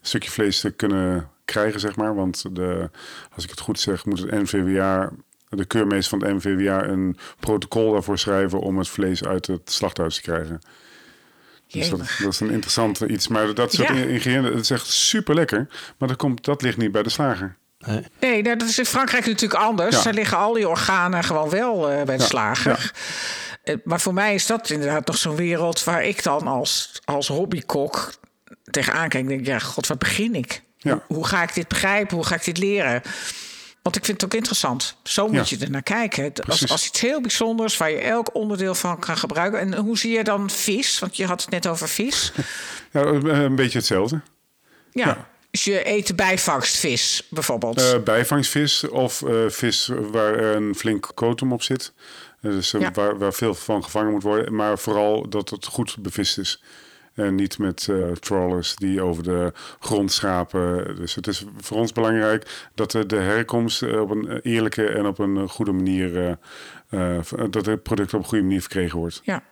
stukje 0.00 0.30
vlees 0.30 0.60
te 0.60 0.70
kunnen 0.70 1.30
krijgen, 1.44 1.80
zeg 1.80 1.96
maar. 1.96 2.14
Want 2.14 2.44
de, 2.56 2.90
als 3.34 3.44
ik 3.44 3.50
het 3.50 3.60
goed 3.60 3.80
zeg, 3.80 4.04
moet 4.04 4.18
het 4.18 4.30
NVWA, 4.30 5.10
de 5.56 5.64
keurmeester 5.64 6.18
van 6.18 6.28
het 6.28 6.44
NVWA, 6.44 6.84
een 6.84 7.16
protocol 7.40 7.92
daarvoor 7.92 8.18
schrijven 8.18 8.60
om 8.60 8.78
het 8.78 8.88
vlees 8.88 9.24
uit 9.24 9.46
het 9.46 9.72
slachthuis 9.72 10.14
te 10.14 10.22
krijgen. 10.22 10.60
Dus 11.68 11.88
dat, 11.90 11.98
dat 12.22 12.32
is 12.32 12.40
een 12.40 12.50
interessant 12.50 13.00
iets. 13.00 13.28
Maar 13.28 13.54
dat 13.54 13.72
soort 13.72 13.88
Ja. 13.88 13.94
ingrediënten, 13.94 14.52
het 14.52 14.60
is 14.62 14.70
echt 14.70 14.86
super 14.86 15.34
lekker. 15.34 15.66
Maar 15.98 16.08
dat, 16.08 16.16
komt, 16.16 16.44
dat 16.44 16.62
ligt 16.62 16.76
niet 16.76 16.92
bij 16.92 17.02
de 17.02 17.10
slager. 17.10 17.56
Nee. 17.78 18.02
Nee, 18.20 18.42
nou, 18.42 18.56
dat 18.56 18.68
is 18.68 18.78
in 18.78 18.84
Frankrijk 18.86 19.26
natuurlijk 19.26 19.60
anders. 19.62 19.96
Ja. 19.96 20.02
Daar 20.02 20.14
liggen 20.14 20.38
al 20.38 20.52
die 20.52 20.68
organen 20.68 21.24
gewoon 21.24 21.48
wel 21.50 21.90
eh, 21.90 22.02
bij 22.02 22.16
de 22.16 22.22
Ja, 22.22 22.28
slager. 22.28 22.92
Eh, 23.62 23.74
Maar 23.84 24.00
voor 24.00 24.14
mij 24.14 24.34
is 24.34 24.46
dat 24.46 24.70
inderdaad 24.70 25.06
nog 25.06 25.16
zo'n 25.18 25.36
wereld 25.36 25.84
waar 25.84 26.04
ik 26.04 26.22
dan 26.22 26.46
als, 26.46 27.00
als 27.04 27.28
hobbykok 27.28 28.12
tegenaan 28.70 29.08
kijk. 29.08 29.22
en 29.22 29.28
denk, 29.28 29.46
ja, 29.46 29.58
god, 29.58 29.86
waar 29.86 29.96
begin 29.96 30.34
ik? 30.34 30.62
Ja. 30.78 30.92
Hoe, 31.06 31.16
hoe 31.16 31.26
ga 31.26 31.42
ik 31.42 31.54
dit 31.54 31.68
begrijpen? 31.68 32.16
Hoe 32.16 32.26
ga 32.26 32.34
ik 32.34 32.44
dit 32.44 32.58
leren? 32.58 33.02
Want 33.86 33.98
ik 33.98 34.04
vind 34.04 34.20
het 34.20 34.30
ook 34.30 34.36
interessant. 34.38 34.96
Zo 35.02 35.28
moet 35.28 35.48
Ja. 35.48 35.56
je 35.58 35.64
er 35.64 35.70
naar 35.70 35.82
kijken. 35.82 36.32
Als, 36.48 36.68
als 36.68 36.86
iets 36.86 37.00
heel 37.00 37.20
bijzonders 37.20 37.76
waar 37.76 37.90
je 37.90 37.98
elk 37.98 38.34
onderdeel 38.34 38.74
van 38.74 38.98
kan 38.98 39.16
gebruiken. 39.16 39.60
En 39.60 39.74
hoe 39.76 39.98
zie 39.98 40.12
je 40.12 40.24
dan 40.24 40.50
vis? 40.50 40.98
Want 40.98 41.16
je 41.16 41.26
had 41.26 41.40
het 41.40 41.50
net 41.50 41.66
over 41.66 41.88
vis. 41.88 42.32
Ja, 42.92 43.02
een 43.02 43.54
beetje 43.54 43.78
hetzelfde. 43.78 44.20
Ja. 44.92 45.06
Ja. 45.06 45.28
Dus 45.50 45.64
je 45.64 45.88
eet 45.88 46.16
bijvangstvis 46.16 47.26
bijvoorbeeld. 47.30 47.80
Eh, 47.92 48.02
bijvangsvis 48.02 48.88
of 48.88 49.22
eh, 49.22 49.34
vis 49.48 49.90
waar 50.10 50.38
een 50.38 50.74
flink 50.74 51.10
kotum 51.14 51.52
op 51.52 51.62
zit. 51.62 51.92
Eh, 52.40 52.50
dus 52.50 52.72
waar, 52.92 53.18
waar 53.18 53.32
veel 53.32 53.54
van 53.54 53.84
gevangen 53.84 54.12
moet 54.12 54.22
worden. 54.22 54.54
Maar 54.54 54.78
vooral 54.78 55.28
dat 55.28 55.50
het 55.50 55.66
goed 55.66 55.96
bevist 55.98 56.38
is. 56.38 56.62
En 57.16 57.34
niet 57.34 57.58
met 57.58 57.88
eh, 57.90 58.10
trawlers 58.12 58.76
die 58.76 59.02
over 59.02 59.22
de 59.22 59.52
grond 59.80 60.12
schapen. 60.12 60.96
Dus 60.96 61.14
het 61.14 61.26
is 61.26 61.44
voor 61.60 61.76
ons 61.76 61.92
belangrijk 61.92 62.68
dat 62.74 62.90
de, 62.90 63.16
herkomst 63.16 63.82
eh, 63.82 64.00
op 64.00 64.10
een 64.10 64.40
eerlijke 64.42 64.86
en 64.88 65.06
op 65.06 65.18
een 65.18 65.48
goede 65.48 65.72
manier. 65.72 66.16
eh, 66.90 67.16
eh, 67.18 67.20
dat 67.50 67.66
het 67.66 67.82
product 67.82 68.14
op 68.14 68.20
een 68.20 68.26
goede 68.26 68.44
manier 68.44 68.60
verkregen 68.60 68.98
wordt. 68.98 69.20
Ja, 69.24 69.42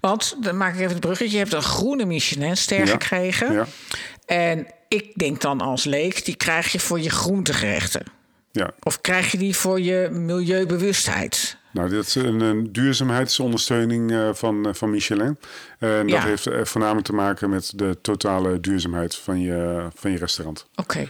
want 0.00 0.36
dan 0.40 0.56
maak 0.56 0.74
ik 0.74 0.80
even 0.80 0.90
het 0.90 1.00
bruggetje. 1.00 1.32
Je 1.32 1.38
hebt 1.38 1.52
een 1.52 1.62
groene 1.62 2.04
Michelinster 2.04 2.78
Ja. 2.78 2.86
gekregen. 2.86 3.52
Ja, 3.52 3.66
En 4.26 4.66
ik 4.88 5.14
denk 5.14 5.40
dan 5.40 5.60
als 5.60 5.84
leek, 5.84 6.24
die 6.24 6.36
krijg 6.36 6.72
je 6.72 6.80
voor 6.80 7.00
je 7.00 7.10
groentegerechten. 7.10 8.02
ja. 8.52 8.70
Of 8.82 9.00
krijg 9.00 9.30
je 9.32 9.38
die 9.38 9.56
voor 9.56 9.80
je 9.80 10.08
milieubewustheid? 10.12 11.56
Nou, 11.74 11.88
dit 11.88 12.06
is 12.06 12.14
een, 12.14 12.40
een 12.40 12.72
duurzaamheidsondersteuning 12.72 14.12
eh, 14.12 14.28
van, 14.32 14.66
eh, 14.66 14.74
van 14.74 14.90
Michelin. 14.90 15.38
En 15.78 16.06
dat 16.06 16.08
Ja. 16.08 16.22
heeft 16.24 16.46
eh, 16.46 16.64
voornamelijk 16.64 17.06
te 17.06 17.12
maken 17.12 17.50
met 17.50 17.72
de 17.74 17.98
totale 18.02 18.60
duurzaamheid 18.60 19.14
van 19.16 19.40
je, 19.40 19.86
van 19.94 20.10
je 20.10 20.18
restaurant. 20.18 20.66
Oké. 20.74 21.08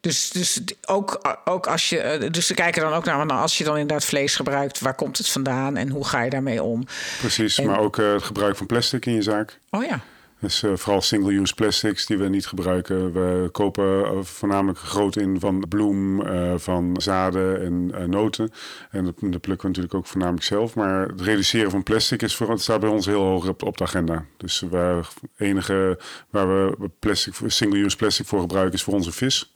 Dus, 0.00 0.30
dus 0.30 0.60
ook, 0.86 1.36
ook 1.44 1.66
als 1.66 1.88
je. 1.88 2.28
Dus 2.30 2.46
ze 2.46 2.54
kijken 2.54 2.82
dan 2.82 2.92
ook 2.92 3.04
naar. 3.04 3.26
Nou, 3.26 3.40
als 3.40 3.58
je 3.58 3.64
dan 3.64 3.76
inderdaad 3.76 4.04
vlees 4.04 4.36
gebruikt, 4.36 4.80
waar 4.80 4.94
komt 4.94 5.18
het 5.18 5.28
vandaan 5.28 5.76
en 5.76 5.88
hoe 5.88 6.04
ga 6.06 6.22
je 6.22 6.30
daarmee 6.30 6.62
om? 6.62 6.86
Precies, 7.20 7.58
En- 7.58 7.66
maar 7.66 7.78
ook 7.78 7.96
het 7.96 8.22
gebruik 8.22 8.56
van 8.56 8.66
plastic 8.66 9.06
in 9.06 9.14
je 9.14 9.22
zaak. 9.22 9.58
Oh 9.70 9.84
ja. 9.84 10.00
Dus 10.44 10.62
eh, 10.62 10.72
vooral 10.74 11.00
single-use 11.00 11.54
plastics 11.54 12.06
die 12.06 12.18
we 12.18 12.28
niet 12.28 12.46
gebruiken. 12.46 13.12
We 13.12 13.48
kopen 13.52 14.04
eh, 14.04 14.22
voornamelijk 14.22 14.78
groot 14.78 15.16
in 15.16 15.40
van 15.40 15.64
bloem, 15.68 16.22
eh, 16.22 16.54
van 16.56 16.96
zaden 16.98 17.62
en 17.92 18.10
noten. 18.10 18.50
En 18.90 19.04
dat, 19.04 19.14
plukken 19.20 19.60
we 19.60 19.66
natuurlijk 19.66 19.94
ook 19.94 20.06
voornamelijk 20.06 20.44
zelf. 20.44 20.74
Maar 20.74 21.08
het 21.08 21.20
reduceren 21.20 21.70
van 21.70 21.82
plastic 21.82 22.22
is 22.22 22.36
voor, 22.36 22.58
staat 22.58 22.80
bij 22.80 22.88
ons 22.88 23.06
heel 23.06 23.22
hoog 23.22 23.48
op, 23.48 23.62
op 23.62 23.76
de 23.76 23.84
agenda. 23.84 24.24
Dus 24.36 24.64
het 24.70 25.06
enige 25.36 25.98
waar 26.30 26.48
we 26.48 26.90
plastic, 26.98 27.34
single-use 27.46 27.96
plastic 27.96 28.26
voor 28.26 28.40
gebruiken 28.40 28.74
is 28.74 28.82
voor 28.82 28.94
onze 28.94 29.12
vis. 29.12 29.53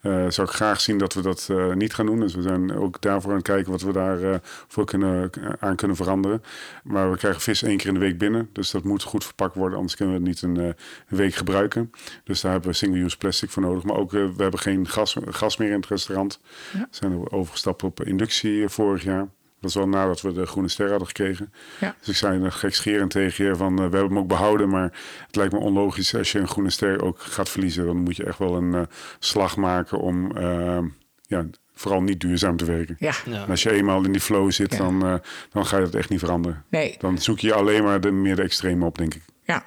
Eh, 0.00 0.24
zou 0.28 0.48
ik 0.48 0.54
graag 0.54 0.80
zien 0.80 0.98
dat 0.98 1.14
we 1.14 1.22
dat 1.22 1.48
eh, 1.50 1.72
niet 1.72 1.94
gaan 1.94 2.06
doen. 2.06 2.20
Dus 2.20 2.34
we 2.34 2.42
zijn 2.42 2.72
ook 2.76 3.00
daarvoor 3.00 3.30
aan 3.30 3.36
het 3.36 3.46
kijken 3.46 3.72
wat 3.72 3.82
we 3.82 3.92
daarvoor 3.92 4.40
voor 4.42 4.84
kunnen, 4.84 5.30
aan 5.58 5.76
kunnen 5.76 5.96
veranderen. 5.96 6.42
Maar 6.84 7.10
we 7.10 7.16
krijgen 7.16 7.40
vis 7.40 7.62
één 7.62 7.76
keer 7.76 7.86
in 7.86 7.94
de 7.94 8.00
week 8.00 8.18
binnen. 8.18 8.48
Dus 8.52 8.70
dat 8.70 8.84
moet 8.84 9.02
goed 9.02 9.24
verpakt 9.24 9.54
worden, 9.54 9.76
anders 9.76 9.96
kunnen 9.96 10.14
we 10.14 10.20
het 10.20 10.28
niet 10.28 10.42
een, 10.42 10.56
eh, 10.56 10.64
een 11.08 11.16
week 11.16 11.34
gebruiken. 11.34 11.90
Dus 12.24 12.40
daar 12.40 12.52
hebben 12.52 12.70
we 12.70 12.76
single-use 12.76 13.16
plastic 13.16 13.50
voor 13.50 13.62
nodig. 13.62 13.82
Maar 13.82 13.96
ook, 13.96 14.14
eh, 14.14 14.26
we 14.36 14.42
hebben 14.42 14.60
geen 14.60 14.88
gas, 14.88 15.16
gas 15.28 15.56
meer 15.56 15.68
in 15.68 15.80
het 15.80 15.86
restaurant. 15.86 16.40
We 16.72 16.86
zijn 16.90 17.30
overgestapt 17.30 17.82
op 17.82 18.02
inductie 18.02 18.62
eh, 18.62 18.68
vorig 18.68 19.02
jaar. 19.02 19.28
Dat 19.60 19.70
is 19.70 19.76
wel 19.76 19.88
nadat 19.88 20.20
we 20.20 20.32
de 20.32 20.46
groene 20.46 20.68
ster 20.68 20.88
hadden 20.90 21.06
gekregen. 21.06 21.52
Ja. 21.80 21.94
Dus 21.98 22.08
ik 22.08 22.16
zei 22.16 22.42
er 22.42 22.52
gekscherend 22.52 23.10
tegen 23.10 23.44
je 23.44 23.56
van, 23.56 23.70
eh, 23.70 23.76
we 23.76 23.82
hebben 23.82 24.08
hem 24.08 24.18
ook 24.18 24.28
behouden. 24.28 24.68
Maar 24.68 24.92
het 25.26 25.36
lijkt 25.36 25.52
me 25.52 25.58
onlogisch 25.58 26.14
als 26.14 26.32
je 26.32 26.38
een 26.38 26.48
groene 26.48 26.70
ster 26.70 27.02
ook 27.04 27.20
gaat 27.20 27.48
verliezen. 27.48 27.86
Dan 27.86 27.96
moet 27.96 28.16
je 28.16 28.24
echt 28.24 28.38
wel 28.38 28.56
een 28.56 28.74
eh, 28.74 28.82
slag 29.18 29.56
maken 29.56 29.98
om 29.98 30.36
eh, 30.36 30.78
ja, 31.26 31.44
vooral 31.74 32.02
niet 32.02 32.20
duurzaam 32.20 32.56
te 32.56 32.64
werken. 32.64 32.96
Ja. 32.98 33.12
Als 33.48 33.62
je 33.62 33.70
eenmaal 33.72 34.04
in 34.04 34.12
die 34.12 34.20
flow 34.20 34.50
zit, 34.52 34.72
Ja. 34.72 34.78
dan, 34.78 35.06
eh, 35.06 35.14
dan 35.52 35.66
ga 35.66 35.76
je 35.78 35.84
dat 35.84 35.94
echt 35.94 36.08
niet 36.08 36.18
veranderen. 36.18 36.64
Nee. 36.68 36.96
Dan 36.98 37.18
zoek 37.18 37.38
je 37.38 37.54
alleen 37.54 37.82
maar 37.84 38.00
de, 38.00 38.10
meer 38.10 38.36
de 38.36 38.42
extreme 38.42 38.84
op, 38.84 38.98
denk 38.98 39.14
ik. 39.14 39.22
Ja. 39.44 39.64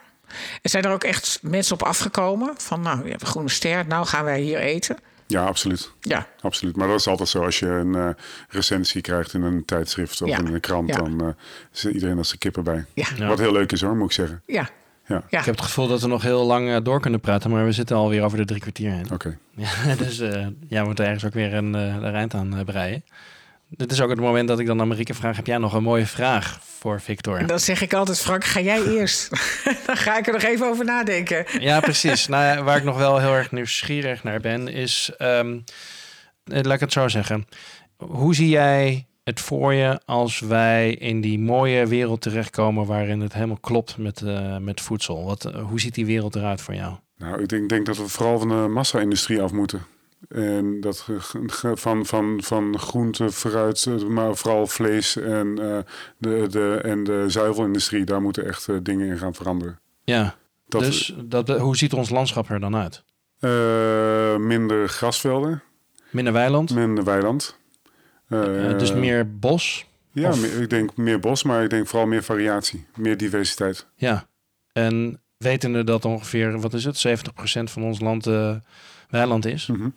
En 0.61 0.69
zijn 0.69 0.83
er 0.83 0.91
ook 0.91 1.03
echt 1.03 1.39
mensen 1.41 1.73
op 1.73 1.83
afgekomen? 1.83 2.53
Van 2.57 2.81
nou, 2.81 3.03
je 3.03 3.09
hebt 3.09 3.21
een 3.21 3.27
groene 3.27 3.49
ster. 3.49 3.87
Nou 3.87 4.05
gaan 4.05 4.23
wij 4.23 4.39
hier 4.39 4.59
eten. 4.59 4.97
Ja, 5.31 5.45
absoluut. 5.45 5.91
Ja. 6.01 6.27
Absoluut. 6.41 6.75
Maar 6.75 6.87
dat 6.87 6.99
is 6.99 7.07
altijd 7.07 7.29
zo. 7.29 7.43
Als 7.43 7.59
je 7.59 7.67
een 7.67 7.95
eh, 7.95 8.09
recensie 8.49 9.01
krijgt 9.01 9.33
in 9.33 9.41
een 9.41 9.65
tijdschrift 9.65 10.21
of 10.21 10.29
Ja. 10.29 10.37
in 10.37 10.45
een 10.45 10.59
krant, 10.59 10.89
Ja. 10.89 10.95
dan 10.95 11.21
eh 11.21 11.27
zit 11.71 11.93
iedereen 11.93 12.17
als 12.17 12.31
de 12.31 12.37
kippen 12.37 12.63
bij. 12.63 12.85
Ja. 12.93 13.07
Ja. 13.17 13.27
Wat 13.27 13.39
heel 13.39 13.51
leuk 13.51 13.71
is 13.71 13.81
hoor, 13.81 13.95
moet 13.95 14.05
ik 14.05 14.11
zeggen. 14.11 14.41
Ja. 14.45 14.69
Ja, 15.07 15.23
Ja. 15.29 15.39
Ik 15.39 15.45
heb 15.45 15.55
het 15.55 15.63
gevoel 15.65 15.87
dat 15.87 16.01
we 16.01 16.07
nog 16.07 16.21
heel 16.21 16.45
lang 16.45 16.69
eh, 16.69 16.77
door 16.83 16.99
kunnen 17.01 17.19
praten, 17.19 17.49
maar 17.49 17.65
we 17.65 17.71
zitten 17.71 17.95
alweer 17.95 18.23
over 18.23 18.37
de 18.37 18.45
drie 18.45 18.59
kwartier 18.61 18.91
heen. 18.91 19.11
oké. 19.11 19.37
Ja, 19.85 19.95
dus 19.97 20.19
eh, 20.19 20.47
ja, 20.67 20.79
we 20.81 20.85
moeten 20.85 21.05
ergens 21.05 21.25
ook 21.25 21.33
weer 21.33 21.53
een, 21.53 21.75
eh 21.75 21.81
een 21.85 22.15
eind 22.15 22.33
aan 22.33 22.61
breien. 22.65 23.03
Dit 23.75 23.91
is 23.91 24.01
ook 24.01 24.09
het 24.09 24.19
moment 24.19 24.47
dat 24.47 24.59
ik 24.59 24.65
dan 24.65 24.81
aan 24.81 24.87
Marieke 24.87 25.13
vraag: 25.13 25.35
heb 25.35 25.47
jij 25.47 25.57
nog 25.57 25.73
een 25.73 25.83
mooie 25.83 26.05
vraag 26.05 26.59
voor 26.63 27.01
Victor? 27.01 27.45
Dan 27.45 27.59
zeg 27.59 27.81
ik 27.81 27.93
altijd, 27.93 28.19
Frank, 28.19 28.43
ga 28.43 28.59
jij 28.59 28.83
eerst? 28.97 29.29
dan 29.87 29.97
ga 29.97 30.17
ik 30.17 30.27
er 30.27 30.33
nog 30.33 30.43
even 30.43 30.67
over 30.67 30.85
nadenken. 30.85 31.45
Ja, 31.59 31.79
precies. 31.79 32.27
nou, 32.27 32.63
waar 32.63 32.77
ik 32.77 32.83
nog 32.83 32.97
wel 32.97 33.19
heel 33.19 33.33
erg 33.33 33.51
nieuwsgierig 33.51 34.23
naar 34.23 34.39
ben, 34.39 34.67
is, 34.67 35.11
ehm, 35.17 35.59
eh, 36.43 36.61
laat 36.61 36.73
ik 36.73 36.79
het 36.79 36.91
zo 36.91 37.07
zeggen. 37.07 37.47
Hoe 37.97 38.35
zie 38.35 38.49
jij 38.49 39.05
het 39.23 39.39
voor 39.39 39.73
je 39.73 39.99
als 40.05 40.39
wij 40.39 40.93
in 40.93 41.21
die 41.21 41.39
mooie 41.39 41.87
wereld 41.87 42.21
terechtkomen 42.21 42.85
waarin 42.85 43.19
het 43.21 43.33
helemaal 43.33 43.59
klopt 43.61 43.97
met, 43.97 44.21
eh, 44.21 44.57
met 44.57 44.81
voedsel? 44.81 45.25
Wat, 45.25 45.45
eh, 45.45 45.63
hoe 45.63 45.79
ziet 45.79 45.95
die 45.95 46.05
wereld 46.05 46.35
eruit 46.35 46.61
voor 46.61 46.75
jou? 46.75 46.95
Nou, 47.17 47.41
ik 47.41 47.49
denk, 47.49 47.69
denk 47.69 47.85
dat 47.85 47.97
we 47.97 48.07
vooral 48.07 48.39
van 48.39 48.47
de 48.47 48.67
massa-industrie 48.67 49.41
af 49.41 49.51
moeten. 49.51 49.81
En 50.29 50.81
dat 50.81 51.07
van, 51.73 52.05
van, 52.05 52.39
van 52.43 52.79
groente, 52.79 53.31
fruit, 53.31 53.85
eh, 53.85 54.03
maar 54.03 54.35
vooral 54.35 54.67
vlees 54.67 55.15
en, 55.15 55.59
eh, 55.59 55.77
de, 56.17 56.47
de, 56.49 56.79
en 56.83 57.03
de 57.03 57.23
zuivelindustrie, 57.27 58.03
daar 58.05 58.21
moeten 58.21 58.45
echt 58.45 58.67
eh, 58.67 58.75
dingen 58.83 59.07
in 59.07 59.17
gaan 59.17 59.33
veranderen. 59.33 59.79
Ja, 60.03 60.35
Dat, 60.67 60.81
dus 60.81 61.15
dat, 61.25 61.49
hoe 61.49 61.77
ziet 61.77 61.93
ons 61.93 62.09
landschap 62.09 62.49
er 62.49 62.59
dan 62.59 62.75
uit? 62.75 63.03
minder 64.39 64.89
grasvelden, 64.89 65.63
Minder 66.09 66.33
weiland, 66.33 66.73
minder 66.75 67.03
weiland. 67.03 67.57
Dus 68.77 68.93
meer 68.93 69.37
bos. 69.39 69.85
Ja, 70.11 70.29
of- 70.29 70.45
ik 70.59 70.69
denk 70.69 70.95
meer 70.97 71.19
bos, 71.19 71.43
maar 71.43 71.63
ik 71.63 71.69
denk 71.69 71.87
vooral 71.87 72.07
meer 72.07 72.23
variatie, 72.23 72.85
meer 72.95 73.17
diversiteit. 73.17 73.87
Ja, 73.95 74.27
en 74.73 75.21
wetende 75.37 75.83
dat 75.83 76.05
ongeveer, 76.05 76.59
wat 76.59 76.73
is 76.73 76.83
het, 76.85 76.97
70% 77.07 77.71
van 77.71 77.83
ons 77.83 77.99
land 77.99 78.29
weiland 79.09 79.45
is. 79.45 79.67
Mhm. 79.67 79.89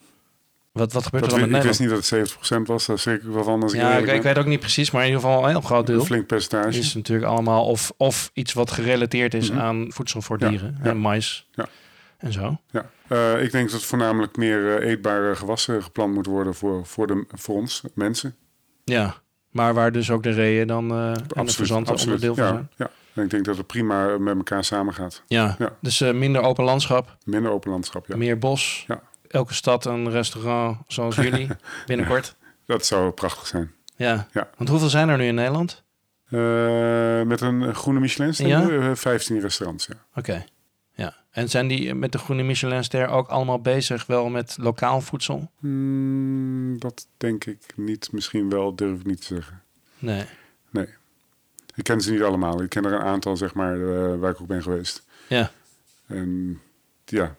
Wat, 0.75 0.93
wat 0.93 1.05
gebeurt 1.05 1.25
Dat 1.25 1.33
er 1.33 1.39
dan 1.39 1.49
weet- 1.49 1.51
met 1.51 1.61
ik 1.61 1.67
wist 1.67 1.81
niet 1.81 1.89
dat 1.89 1.99
het 1.99 2.07
70% 2.07 2.67
was, 2.67 3.07
ik 3.07 3.23
wel 3.23 3.45
van 3.45 3.63
als 3.63 3.73
ik 3.73 3.81
Ja, 3.81 3.97
ik, 3.97 4.23
weet 4.23 4.39
ook 4.39 4.47
niet 4.47 4.61
precies, 4.61 4.91
maar 4.91 5.01
in 5.03 5.07
ieder 5.09 5.23
geval 5.23 5.43
een 5.45 5.49
heel 5.51 5.61
groot 5.61 5.87
deel. 5.87 5.99
Een 6.01 6.05
flink 6.07 6.27
percentage. 6.27 6.79
is 6.79 6.95
natuurlijk 6.95 7.27
allemaal 7.31 7.67
of, 7.67 7.93
of 7.97 8.31
iets 8.33 8.53
wat 8.53 8.71
gerelateerd 8.71 9.35
is 9.35 9.51
Mhm. 9.51 9.61
aan 9.61 9.87
voedsel 9.89 10.23
voor 10.23 10.37
Ja, 10.41 10.49
dieren. 10.49 10.79
ja. 10.83 10.91
En 10.91 10.97
mais. 10.97 11.49
Ja. 11.53 11.67
En 12.19 12.33
zo. 12.33 12.57
Ja. 12.71 12.91
Eh, 13.09 13.43
ik 13.43 13.53
denk 13.53 13.71
dat 13.71 13.83
voornamelijk 13.83 14.37
meer 14.37 14.77
eh, 14.79 14.91
eetbare 14.91 15.35
gewassen 15.37 15.83
geplant 15.83 16.15
moet 16.15 16.27
worden 16.27 16.55
voor, 16.55 16.87
voor, 16.87 17.07
de, 17.07 17.25
voor 17.29 17.55
ons, 17.55 17.83
mensen. 17.95 18.35
Ja. 18.85 19.15
Maar 19.51 19.75
waar 19.75 19.93
dus 19.93 20.11
ook 20.11 20.23
de 20.23 20.31
reeën 20.31 20.67
dan 20.67 20.91
eh 20.91 21.11
en 21.35 21.47
de 21.47 21.53
verzanten 21.53 21.97
onderdeel 21.99 22.35
van 22.35 22.45
ja, 22.45 22.51
zijn. 22.53 22.69
ja. 22.77 22.91
En 23.15 23.23
ik 23.25 23.31
denk 23.31 23.45
dat 23.45 23.57
het 23.57 23.67
prima 23.67 24.19
met 24.19 24.37
elkaar 24.37 24.65
samengaat. 24.65 25.23
Ja. 25.27 25.57
Ja. 25.59 25.77
Dus 25.81 26.01
eh, 26.01 26.13
minder 26.13 26.43
open 26.43 26.65
landschap, 26.65 27.17
Minder 27.25 27.51
open 27.51 27.71
landschap, 27.71 28.07
ja. 28.07 28.17
meer 28.17 28.39
bos. 28.39 28.85
Ja. 28.87 29.01
Elke 29.35 29.55
stad 29.55 29.85
een 29.85 30.11
restaurant 30.11 30.79
zoals 30.87 31.17
jullie 31.17 31.49
binnenkort. 31.87 32.37
Dat 32.67 32.87
zou 32.87 33.11
prachtig 33.11 33.47
zijn. 33.47 33.73
Ja. 33.97 34.29
Ja. 34.33 34.51
Want 34.57 34.69
hoeveel 34.69 34.89
zijn 34.89 35.09
er 35.09 35.17
nu 35.17 35.27
in 35.27 35.35
Nederland? 35.35 35.83
Eh, 36.25 37.23
met 37.23 37.41
een 37.41 37.75
groene 37.75 38.01
Michelin 38.01 38.49
Ja? 38.49 38.61
ja? 38.61 38.97
15 38.97 39.41
restaurants, 39.41 39.87
ja. 39.87 39.95
Oké. 40.15 40.45
Ja. 40.95 41.17
En 41.31 41.49
zijn 41.51 41.69
die 41.69 41.95
met 41.95 42.13
de 42.13 42.19
groene 42.19 42.43
Michelinster 42.43 43.09
ook 43.09 43.29
allemaal 43.29 43.61
bezig 43.61 44.07
wel 44.07 44.29
met 44.29 44.57
lokaal 44.61 45.01
voedsel? 45.01 45.51
Hmm, 45.59 46.79
dat 46.79 47.07
denk 47.17 47.45
ik 47.45 47.73
niet. 47.77 48.13
Misschien 48.13 48.51
wel, 48.51 48.75
durf 48.75 49.01
ik 49.01 49.07
niet 49.07 49.21
te 49.21 49.35
zeggen. 49.35 49.63
Nee. 49.99 50.25
Nee. 50.71 50.89
Ik 51.75 51.85
ken 51.85 52.01
ze 52.01 52.11
niet 52.11 52.23
allemaal. 52.23 52.63
Ik 52.63 52.69
ken 52.69 52.85
er 52.85 52.93
een 52.93 53.03
aantal, 53.07 53.37
zeg 53.37 53.55
maar, 53.55 53.75
eh, 53.75 54.19
waar 54.19 54.31
ik 54.31 54.41
ook 54.41 54.47
ben 54.47 54.63
geweest. 54.63 55.05
Ja. 55.29 55.51
En 56.07 56.61
ja, 57.05 57.35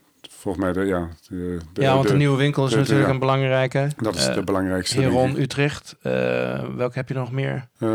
volgens 0.46 0.64
mij, 0.66 0.74
de, 0.74 0.86
ja... 0.90 1.10
De, 1.30 1.58
de- 1.74 1.82
ja, 1.82 1.94
want 1.96 2.08
de- 2.08 2.16
nieuwe 2.16 2.38
winkel 2.38 2.66
is 2.66 2.76
natuurlijk 2.76 3.08
ja. 3.08 3.14
een 3.14 3.20
belangrijke. 3.20 3.90
Dat 3.98 4.16
is 4.16 4.28
Eh, 4.28 4.34
de 4.34 4.44
belangrijkste. 4.44 4.96
denk 5.00 5.12
Heron, 5.12 5.30
ik. 5.30 5.38
Utrecht. 5.38 5.96
Eh, 6.02 6.12
welke 6.76 6.98
heb 6.98 7.08
je 7.08 7.14
nog 7.14 7.32
meer? 7.32 7.56
Eh, 7.78 7.88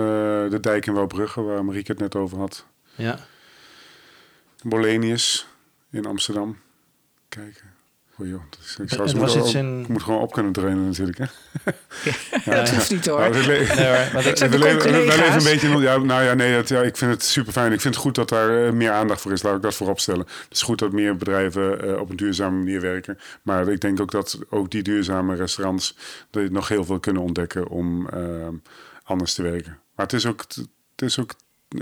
de 0.50 0.58
dijk 0.60 0.86
in 0.86 0.92
Wouwbrugge, 0.92 1.42
waar 1.42 1.64
Marieke 1.64 1.92
het 1.92 2.00
net 2.00 2.16
over 2.16 2.38
had. 2.38 2.66
Ja. 2.94 3.18
Bolenius 4.62 5.46
in 5.90 6.06
Amsterdam. 6.06 6.56
Kijken. 7.28 7.69
Joh. 8.28 8.42
Dus 8.58 8.76
ik, 8.78 8.88
zou 8.88 9.08
ze 9.08 9.18
was 9.18 9.54
in- 9.54 9.84
moet 9.88 10.02
gewoon 10.02 10.20
op 10.20 10.32
kunnen 10.32 10.52
trainen 10.52 10.86
natuurlijk. 10.86 11.18
Hè? 11.18 11.24
Ja, 12.44 12.54
dat 12.54 12.70
hoeft 12.70 12.90
niet 12.90 13.06
hoor. 13.06 13.20
Nou, 13.20 13.32
we 13.32 13.46
le- 13.46 14.22
Nee 14.22 14.38
zijn 14.38 14.50
we 14.50 14.58
leven, 14.58 14.90
we 14.92 15.06
leven 15.06 15.32
een 15.32 15.42
beetje... 15.42 15.68
Ja, 15.78 15.96
nou 15.98 16.22
ja, 16.22 16.34
nee, 16.34 16.52
het, 16.52 16.68
ja, 16.68 16.80
ik 16.80 16.96
vind 16.96 17.10
het 17.10 17.22
super 17.24 17.52
fijn. 17.52 17.72
Ik 17.72 17.80
vind 17.80 17.94
het 17.94 18.02
goed 18.02 18.14
dat 18.14 18.28
daar 18.28 18.66
eh, 18.66 18.72
meer 18.72 18.90
aandacht 18.90 19.20
voor 19.20 19.32
is. 19.32 19.42
Laat 19.42 19.56
ik 19.56 19.62
dat 19.62 19.74
voorop 19.74 20.00
stellen. 20.00 20.20
Het 20.26 20.46
is 20.56 20.62
goed 20.62 20.78
dat 20.78 20.92
meer 20.92 21.16
bedrijven 21.16 21.82
eh, 21.82 22.00
op 22.00 22.10
een 22.10 22.16
duurzame 22.16 22.56
manier 22.58 22.80
werken. 22.80 23.18
Maar 23.42 23.68
ik 23.68 23.80
denk 23.80 24.00
ook 24.00 24.10
dat 24.10 24.38
ook 24.50 24.70
die 24.70 24.82
duurzame 24.82 25.34
restaurants... 25.34 25.96
dat 26.30 26.50
nog 26.50 26.68
heel 26.68 26.84
veel 26.84 27.00
kunnen 27.00 27.22
ontdekken 27.22 27.68
om 27.68 28.08
eh, 28.08 28.48
anders 29.02 29.34
te 29.34 29.42
werken. 29.42 29.78
Maar 29.94 30.06
het 30.06 30.12
is 30.14 30.26
ook... 30.26 30.44
Het 30.96 31.08
is 31.08 31.18
ook 31.20 31.34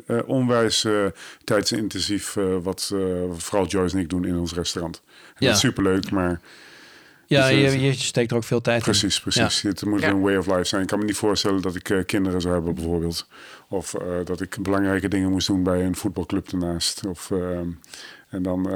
eh, 0.06 0.18
onwijs 0.26 0.84
eh, 0.84 1.06
tijdsintensief 1.44 2.36
eh, 2.36 2.44
wat, 2.62 2.90
eh, 2.94 3.00
vooral 3.36 3.66
Joyce 3.66 3.96
en 3.96 4.02
ik 4.02 4.08
doen 4.08 4.24
in 4.24 4.36
ons 4.38 4.54
restaurant. 4.54 5.02
En 5.06 5.12
Ja. 5.38 5.46
Dat 5.46 5.54
is 5.54 5.60
superleuk, 5.60 6.10
maar 6.10 6.40
ja, 7.26 7.48
Dus, 7.48 7.72
je, 7.72 7.80
je 7.80 7.92
steekt 7.92 8.30
er 8.30 8.36
ook 8.36 8.44
veel 8.44 8.60
tijd 8.60 8.78
in. 8.78 8.84
Precies, 8.84 9.20
precies. 9.20 9.62
Het 9.62 9.84
moet 9.84 10.00
Ja. 10.00 10.08
een 10.08 10.20
way 10.20 10.36
of 10.36 10.46
life 10.46 10.64
zijn. 10.64 10.82
Ik 10.82 10.88
kan 10.88 10.98
me 10.98 11.04
niet 11.04 11.16
voorstellen 11.16 11.62
dat 11.62 11.74
ik 11.74 11.90
eh, 11.90 12.04
kinderen 12.06 12.40
zou 12.40 12.54
hebben 12.54 12.74
bijvoorbeeld. 12.74 13.26
Of 13.68 13.94
eh, 13.94 14.06
dat 14.24 14.40
ik 14.40 14.56
belangrijke 14.62 15.08
dingen 15.08 15.30
moest 15.30 15.46
doen 15.46 15.62
bij 15.62 15.84
een 15.84 15.96
voetbalclub 15.96 16.48
ernaast. 16.48 17.06
Of, 17.06 17.30
en 18.28 18.42
dan 18.42 18.68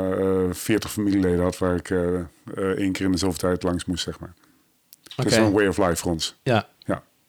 veertig 0.55 0.91
familieleden 0.93 1.43
had 1.43 1.59
waar 1.59 1.77
ik 1.77 1.91
eh, 1.91 2.15
eh, 2.15 2.25
één 2.55 2.93
keer 2.93 3.07
in 3.07 3.13
de 3.13 3.19
zoveel 3.19 3.39
tijd 3.39 3.63
langs 3.63 3.85
moest, 3.85 4.05
zeg 4.05 4.19
maar. 4.21 4.35
Het 5.17 5.27
is 5.27 5.37
een 5.37 5.53
way 5.53 5.67
of 5.67 5.79
life 5.79 5.97
voor 5.97 6.13
ons. 6.13 6.37
Ja. 6.43 6.69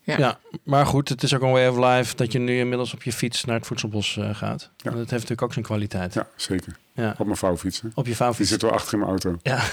Ja, 0.03 0.17
Ja. 0.17 0.39
Maar 0.63 0.85
goed, 0.85 1.09
het 1.09 1.23
is 1.23 1.33
ook 1.33 1.41
een 1.41 1.51
way 1.51 1.67
of 1.67 1.77
life 1.77 2.15
dat 2.15 2.31
je 2.31 2.39
nu 2.39 2.59
inmiddels 2.59 2.93
op 2.93 3.03
je 3.03 3.11
fiets 3.13 3.43
naar 3.45 3.55
het 3.57 3.67
voedselbos 3.67 4.17
eh, 4.17 4.35
gaat. 4.35 4.61
Ja. 4.77 4.91
En 4.91 4.97
dat 4.97 4.97
heeft 4.97 5.11
natuurlijk 5.11 5.41
ook 5.41 5.53
zijn 5.53 5.65
kwaliteit. 5.65 6.13
ja 6.13 6.27
zeker. 6.35 6.75
Ja. 6.93 7.15
Op 7.17 7.25
mijn 7.25 7.37
vouwfiets. 7.37 7.81
hè. 7.81 7.87
Op 7.87 7.95
je 7.95 8.03
Die 8.03 8.15
vouwfiets. 8.15 8.49
zit 8.49 8.61
wel 8.61 8.71
achter 8.71 8.93
in 8.93 8.99
mijn 8.99 9.11
auto. 9.11 9.37
Ja, 9.43 9.59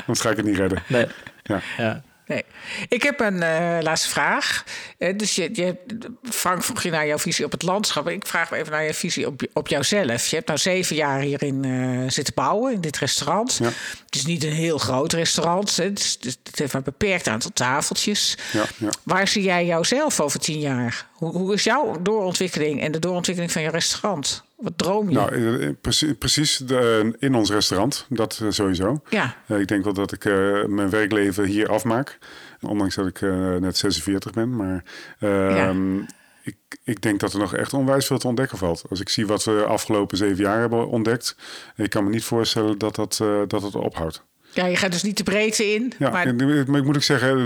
Anders 0.00 0.20
ga 0.20 0.30
ik 0.30 0.36
het 0.36 0.46
niet 0.46 0.56
redden. 0.56 0.82
nee. 0.88 1.06
Ja. 1.42 1.60
Ja. 1.76 2.02
Nee. 2.28 2.44
Ik 2.88 3.02
heb 3.02 3.20
een 3.20 3.42
eh, 3.42 3.78
laatste 3.80 4.08
vraag. 4.08 4.64
Eh, 4.98 5.16
dus 5.18 5.34
je, 5.34 5.48
je, 5.52 5.76
Frank 6.22 6.62
vroeg 6.64 6.82
je 6.82 6.90
naar 6.90 7.06
jouw 7.06 7.18
visie 7.18 7.44
op 7.44 7.50
het 7.52 7.62
landschap. 7.62 8.08
Ik 8.08 8.26
vraag 8.26 8.50
me 8.50 8.56
even 8.56 8.72
naar 8.72 8.84
je 8.84 8.94
visie 8.94 9.26
op, 9.26 9.42
op 9.52 9.68
jouzelf. 9.68 10.26
Je 10.26 10.34
hebt 10.36 10.46
nou 10.48 10.58
zeven 10.58 10.96
jaar 10.96 11.20
hierin 11.20 11.64
eh, 11.64 12.10
zitten 12.10 12.34
bouwen, 12.34 12.72
in 12.72 12.80
dit 12.80 12.98
restaurant. 12.98 13.58
Ja. 13.62 13.64
Het 14.04 14.14
is 14.14 14.24
niet 14.26 14.44
een 14.44 14.52
heel 14.52 14.78
groot 14.78 15.12
restaurant. 15.12 15.76
hè. 15.76 15.84
Het, 15.84 15.98
is, 15.98 16.12
het 16.12 16.24
is- 16.24 16.36
het 16.42 16.58
heeft 16.58 16.72
maar 16.72 16.82
een 16.86 16.92
beperkt 16.98 17.28
aantal 17.28 17.50
tafeltjes. 17.54 18.36
Ja, 18.52 18.64
ja. 18.76 18.88
Waar 19.02 19.28
zie 19.28 19.42
jij 19.42 19.66
jouzelf 19.66 20.20
over 20.20 20.40
tien 20.40 20.58
jaar? 20.60 21.06
Hoe, 21.12 21.32
hoe 21.32 21.54
is 21.54 21.64
jouw 21.64 21.96
doorontwikkeling 22.02 22.82
en 22.82 22.92
de 22.92 22.98
doorontwikkeling 22.98 23.52
van 23.52 23.62
je 23.62 23.70
restaurant? 23.70 24.46
Wat 24.58 24.72
droom 24.78 25.08
je? 25.08 25.14
Nou, 25.14 25.60
eh, 25.60 25.68
precies, 25.80 26.12
precies 26.18 26.56
de, 26.56 27.14
in 27.18 27.34
ons 27.34 27.50
restaurant, 27.50 28.06
dat 28.08 28.40
eh, 28.42 28.50
sowieso. 28.50 29.00
ja, 29.10 29.36
Eh, 29.46 29.60
ik 29.60 29.68
denk 29.68 29.84
wel 29.84 29.92
dat 29.92 30.12
ik 30.12 30.24
eh, 30.24 30.64
mijn 30.64 30.90
werkleven 30.90 31.44
hier 31.44 31.68
afmaak. 31.68 32.18
Ondanks 32.60 32.94
dat 32.94 33.06
ik 33.06 33.20
eh, 33.22 33.54
net 33.56 33.76
46 33.76 34.32
ben. 34.32 34.56
Maar 34.56 34.84
ehm, 35.18 35.98
ik, 36.42 36.56
ik 36.84 37.00
denk 37.02 37.20
dat 37.20 37.32
er 37.32 37.38
nog 37.38 37.54
echt 37.54 37.72
onwijs 37.74 38.06
veel 38.06 38.18
te 38.18 38.26
ontdekken 38.26 38.58
valt. 38.58 38.84
Als 38.90 39.00
ik 39.00 39.08
zie 39.08 39.26
wat 39.26 39.44
we 39.44 39.50
de 39.52 39.64
afgelopen 39.64 40.16
zeven 40.16 40.44
jaar 40.44 40.60
hebben 40.60 40.88
ontdekt. 40.88 41.36
Ik 41.76 41.90
kan 41.90 42.04
me 42.04 42.10
niet 42.10 42.24
voorstellen 42.24 42.78
dat 42.78 42.94
dat, 42.94 43.18
eh, 43.22 43.40
dat 43.46 43.62
het 43.62 43.74
ophoudt. 43.74 44.24
Ja, 44.58 44.66
je 44.66 44.76
gaat 44.76 44.92
dus 44.92 45.02
niet 45.02 45.16
de 45.16 45.22
breedte 45.22 45.74
in. 45.74 45.92
Ja, 45.98 46.10
maar 46.10 46.26
ik 46.78 46.84
moet 46.84 46.96
ook 46.96 47.02
zeggen, 47.02 47.40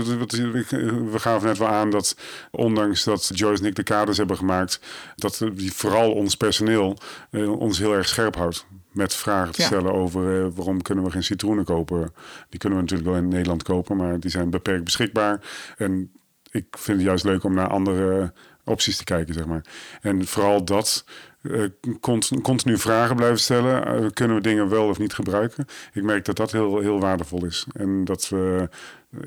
ik- 0.55 0.69
we 1.11 1.19
gaven 1.19 1.47
net 1.47 1.57
wel 1.57 1.67
aan 1.67 1.89
dat 1.89 2.15
ondanks 2.51 3.03
dat 3.03 3.29
Joyce 3.33 3.61
en 3.61 3.67
ik 3.69 3.75
de 3.75 3.83
kaders 3.83 4.17
hebben 4.17 4.37
gemaakt, 4.37 4.79
dat 5.15 5.41
die 5.53 5.71
vooral 5.73 6.11
ons 6.13 6.35
personeel 6.35 6.97
eh, 7.31 7.59
ons 7.59 7.77
heel 7.79 7.93
erg 7.93 8.07
scherp 8.07 8.35
houdt. 8.35 8.65
Met 8.91 9.13
vragen 9.13 9.53
te 9.53 9.61
Ja. 9.61 9.67
stellen 9.67 9.93
over 9.93 10.45
eh, 10.45 10.47
waarom 10.55 10.81
kunnen 10.81 11.03
we 11.03 11.11
geen 11.11 11.23
citroenen 11.23 11.65
kopen. 11.65 12.13
Die 12.49 12.59
kunnen 12.59 12.77
we 12.79 12.83
natuurlijk 12.85 13.09
wel 13.09 13.19
in 13.19 13.27
Nederland 13.27 13.63
kopen, 13.63 13.97
maar 13.97 14.19
die 14.19 14.31
zijn 14.31 14.49
beperkt 14.49 14.83
beschikbaar. 14.83 15.39
En 15.77 16.11
ik 16.51 16.65
vind 16.71 16.97
het 16.97 17.07
juist 17.07 17.23
leuk 17.23 17.43
om 17.43 17.53
naar 17.53 17.67
andere 17.67 18.33
opties 18.63 18.97
te 18.97 19.03
kijken, 19.03 19.33
zeg 19.33 19.45
maar. 19.45 19.65
En 20.01 20.25
vooral 20.27 20.65
dat, 20.65 21.05
eh, 21.51 21.63
cont- 21.99 22.31
continu 22.41 22.77
vragen 22.77 23.15
blijven 23.15 23.39
stellen. 23.39 23.85
Eh, 23.85 24.05
kunnen 24.13 24.35
we 24.37 24.41
dingen 24.43 24.69
wel 24.69 24.87
of 24.87 24.97
niet 24.99 25.13
gebruiken? 25.13 25.65
Ik 25.93 26.03
merk 26.03 26.25
dat 26.25 26.35
dat 26.35 26.51
heel, 26.51 26.79
heel 26.79 26.99
waardevol 26.99 27.45
is. 27.45 27.65
En 27.73 28.05
dat 28.05 28.29
we 28.29 28.69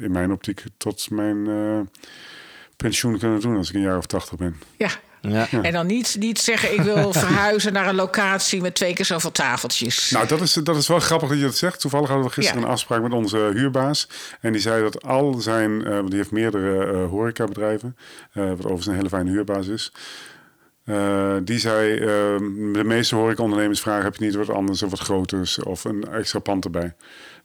in 0.01 0.11
mijn 0.12 0.33
optiek 0.33 0.62
tot 0.77 1.11
mijn 1.11 1.47
eh, 1.47 1.81
pensioen 2.77 3.19
kunnen 3.19 3.41
doen 3.41 3.57
als 3.57 3.69
ik 3.69 3.75
een 3.75 3.81
jaar 3.81 3.99
of 3.99 4.07
tachtig 4.07 4.37
ben. 4.39 4.57
ja. 4.77 4.89
Ja. 5.21 5.49
En 5.62 5.73
dan 5.73 5.87
niet, 5.87 6.17
niet 6.19 6.39
zeggen, 6.39 6.73
ik 6.75 6.81
wil 6.81 7.12
verhuizen 7.23 7.73
naar 7.73 7.89
een 7.89 7.95
locatie 7.95 8.61
met 8.61 8.75
twee 8.75 8.95
keer 8.95 9.05
zoveel 9.05 9.33
tafeltjes. 9.33 10.11
Nou, 10.11 10.27
dat 10.27 10.41
is, 10.41 10.53
dat 10.53 10.77
is 10.77 10.89
wel 10.89 11.01
grappig 11.01 11.29
dat 11.29 11.39
je 11.39 11.45
dat 11.45 11.57
zegt. 11.57 11.81
Toevallig 11.81 12.09
hadden 12.09 12.27
we 12.27 12.33
gisteren 12.33 12.61
Ja. 12.61 12.67
een 12.67 12.73
afspraak 12.73 13.03
met 13.03 13.12
onze 13.12 13.37
huurbaas. 13.55 14.09
En 14.41 14.53
die 14.53 14.61
zei 14.61 14.83
dat 14.83 15.03
al 15.05 15.35
zijn, 15.35 15.85
eh, 15.87 15.99
die 16.07 16.17
heeft 16.17 16.31
meerdere 16.31 16.85
eh, 16.93 17.09
horecabedrijven, 17.09 17.97
eh, 18.33 18.45
wat 18.49 18.59
overigens 18.59 18.87
een 18.87 18.95
hele 18.95 19.09
fijne 19.09 19.31
huurbaas 19.31 19.67
is. 19.67 19.93
Eh, 20.87 21.37
die 21.43 21.59
zei, 21.59 21.95
eh, 21.99 22.07
de 22.72 22.82
meeste 22.84 23.14
horecaondernemers 23.16 23.80
vragen, 23.80 24.05
heb 24.05 24.16
je 24.16 24.24
niet 24.24 24.34
wat 24.34 24.51
anders 24.51 24.82
of 24.82 24.91
wat 24.91 24.99
groters 25.01 25.59
of 25.62 25.84
een 25.84 26.05
extra 26.09 26.39
pand 26.39 26.64
erbij? 26.64 26.95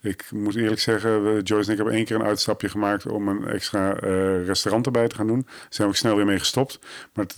Ik 0.01 0.25
moet 0.31 0.55
eerlijk 0.55 0.79
zeggen, 0.81 1.23
we- 1.23 1.41
Joyce 1.41 1.65
en 1.65 1.71
ik 1.71 1.77
hebben 1.77 1.95
één 1.95 2.05
keer 2.05 2.15
een 2.15 2.23
uitstapje 2.23 2.69
gemaakt 2.69 3.05
om 3.05 3.27
een 3.27 3.47
extra 3.47 3.95
eh, 3.95 4.45
restaurant 4.45 4.85
erbij 4.85 5.07
te 5.07 5.15
gaan 5.15 5.27
doen. 5.27 5.41
Daar 5.41 5.65
zijn 5.69 5.87
we 5.87 5.93
ook 5.93 5.99
snel 5.99 6.15
weer 6.15 6.25
mee 6.25 6.39
gestopt. 6.39 6.79
Maar 7.13 7.25
het, 7.25 7.35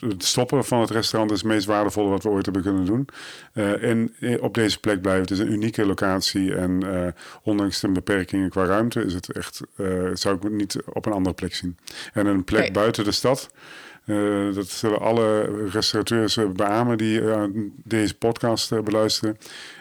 het 0.00 0.24
stoppen 0.24 0.64
van 0.64 0.80
het 0.80 0.90
restaurant 0.90 1.32
is 1.32 1.38
het 1.42 1.46
meest 1.50 1.66
waardevolle 1.66 2.08
wat 2.08 2.22
we 2.22 2.28
ooit 2.28 2.44
hebben 2.44 2.62
kunnen 2.62 2.84
doen. 2.84 3.08
En 3.80 4.14
op 4.40 4.54
deze 4.54 4.80
plek 4.80 5.00
blijven. 5.02 5.22
Het 5.22 5.30
is 5.30 5.38
een 5.38 5.52
unieke 5.52 5.86
locatie. 5.86 6.54
En 6.54 6.82
ondanks 7.42 7.80
de 7.80 7.88
beperkingen 7.88 8.50
qua 8.50 8.64
ruimte 8.64 9.00
is 9.04 9.14
het 9.14 9.32
echt, 9.32 9.60
zou 10.14 10.36
ik 10.36 10.42
het 10.42 10.52
niet 10.52 10.76
op 10.92 11.06
een 11.06 11.12
andere 11.12 11.34
plek 11.34 11.54
zien. 11.54 11.76
En 12.12 12.26
een 12.26 12.44
plek 12.44 12.60
Nee. 12.60 12.70
buiten 12.72 13.04
de 13.04 13.12
stad. 13.12 13.50
Eh, 14.04 14.54
dat 14.54 14.68
zullen 14.68 15.00
alle 15.00 15.42
restaurateurs 15.68 16.36
eh, 16.36 16.48
beamen 16.48 16.98
die 16.98 17.30
eh, 17.30 17.42
deze 17.84 18.14
podcast 18.14 18.82
beluisteren. 18.84 19.38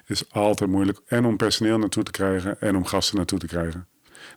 Is 0.08 0.24
altijd 0.32 0.70
moeilijk. 0.70 1.00
En 1.08 1.26
om 1.26 1.38
personeel 1.38 1.78
naartoe 1.78 2.04
te 2.04 2.12
krijgen 2.12 2.62
en 2.62 2.76
om 2.76 2.86
gasten 2.86 3.16
naartoe 3.18 3.40
te 3.40 3.48
krijgen. 3.48 3.88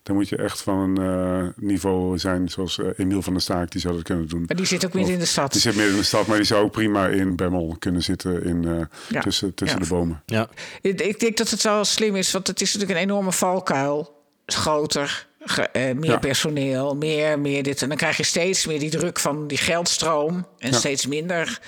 Dan 0.02 0.16
moet 0.16 0.28
je 0.28 0.36
echt 0.36 0.62
van 0.62 0.78
een 0.78 0.96
eh, 0.98 1.48
niveau 1.56 2.18
zijn 2.18 2.48
zoals 2.48 2.78
Emiel 2.96 3.22
van 3.22 3.32
der 3.32 3.42
Staak, 3.42 3.70
die 3.70 3.80
zou 3.80 3.94
dat 3.94 4.02
kunnen 4.02 4.28
doen. 4.28 4.44
Maar 4.46 4.56
die 4.56 4.66
zit 4.66 4.84
ook 4.86 4.92
niet 4.94 5.08
in 5.08 5.18
de 5.18 5.24
stad. 5.24 5.52
Die 5.52 5.60
zit 5.60 5.74
midden 5.74 5.92
in 5.92 5.98
de 5.98 6.04
stad, 6.06 6.26
maar 6.26 6.36
die 6.36 6.46
zou 6.46 6.64
ook 6.64 6.72
prima 6.72 7.08
in 7.08 7.36
Bemmel 7.36 7.76
kunnen 7.78 8.02
zitten 8.02 8.44
in, 8.44 8.64
eh, 8.64 8.80
Ja. 9.08 9.20
tussen, 9.20 9.54
tussen 9.54 9.78
Ja. 9.78 9.84
de 9.84 9.90
bomen. 9.90 10.22
Ja. 10.26 10.48
Ik, 10.80 11.00
ik 11.00 11.20
denk 11.20 11.36
dat 11.36 11.50
het 11.50 11.62
wel 11.62 11.84
slim 11.84 12.16
is, 12.16 12.32
want 12.32 12.46
het 12.46 12.60
is 12.60 12.72
natuurlijk 12.72 13.00
een 13.00 13.06
enorme 13.06 13.32
valkuil. 13.32 14.20
Groter, 14.46 15.28
meer 15.72 16.04
Ja. 16.04 16.18
personeel, 16.18 16.94
meer, 16.96 17.38
meer 17.38 17.62
dit. 17.62 17.82
En 17.82 17.88
dan 17.88 17.96
krijg 17.96 18.16
je 18.16 18.22
steeds 18.22 18.66
meer 18.66 18.78
die 18.78 18.90
druk 18.90 19.18
van 19.18 19.46
die 19.46 19.58
geldstroom. 19.58 20.46
En 20.58 20.70
Ja. 20.70 20.76
steeds 20.78 21.06
minder 21.06 21.60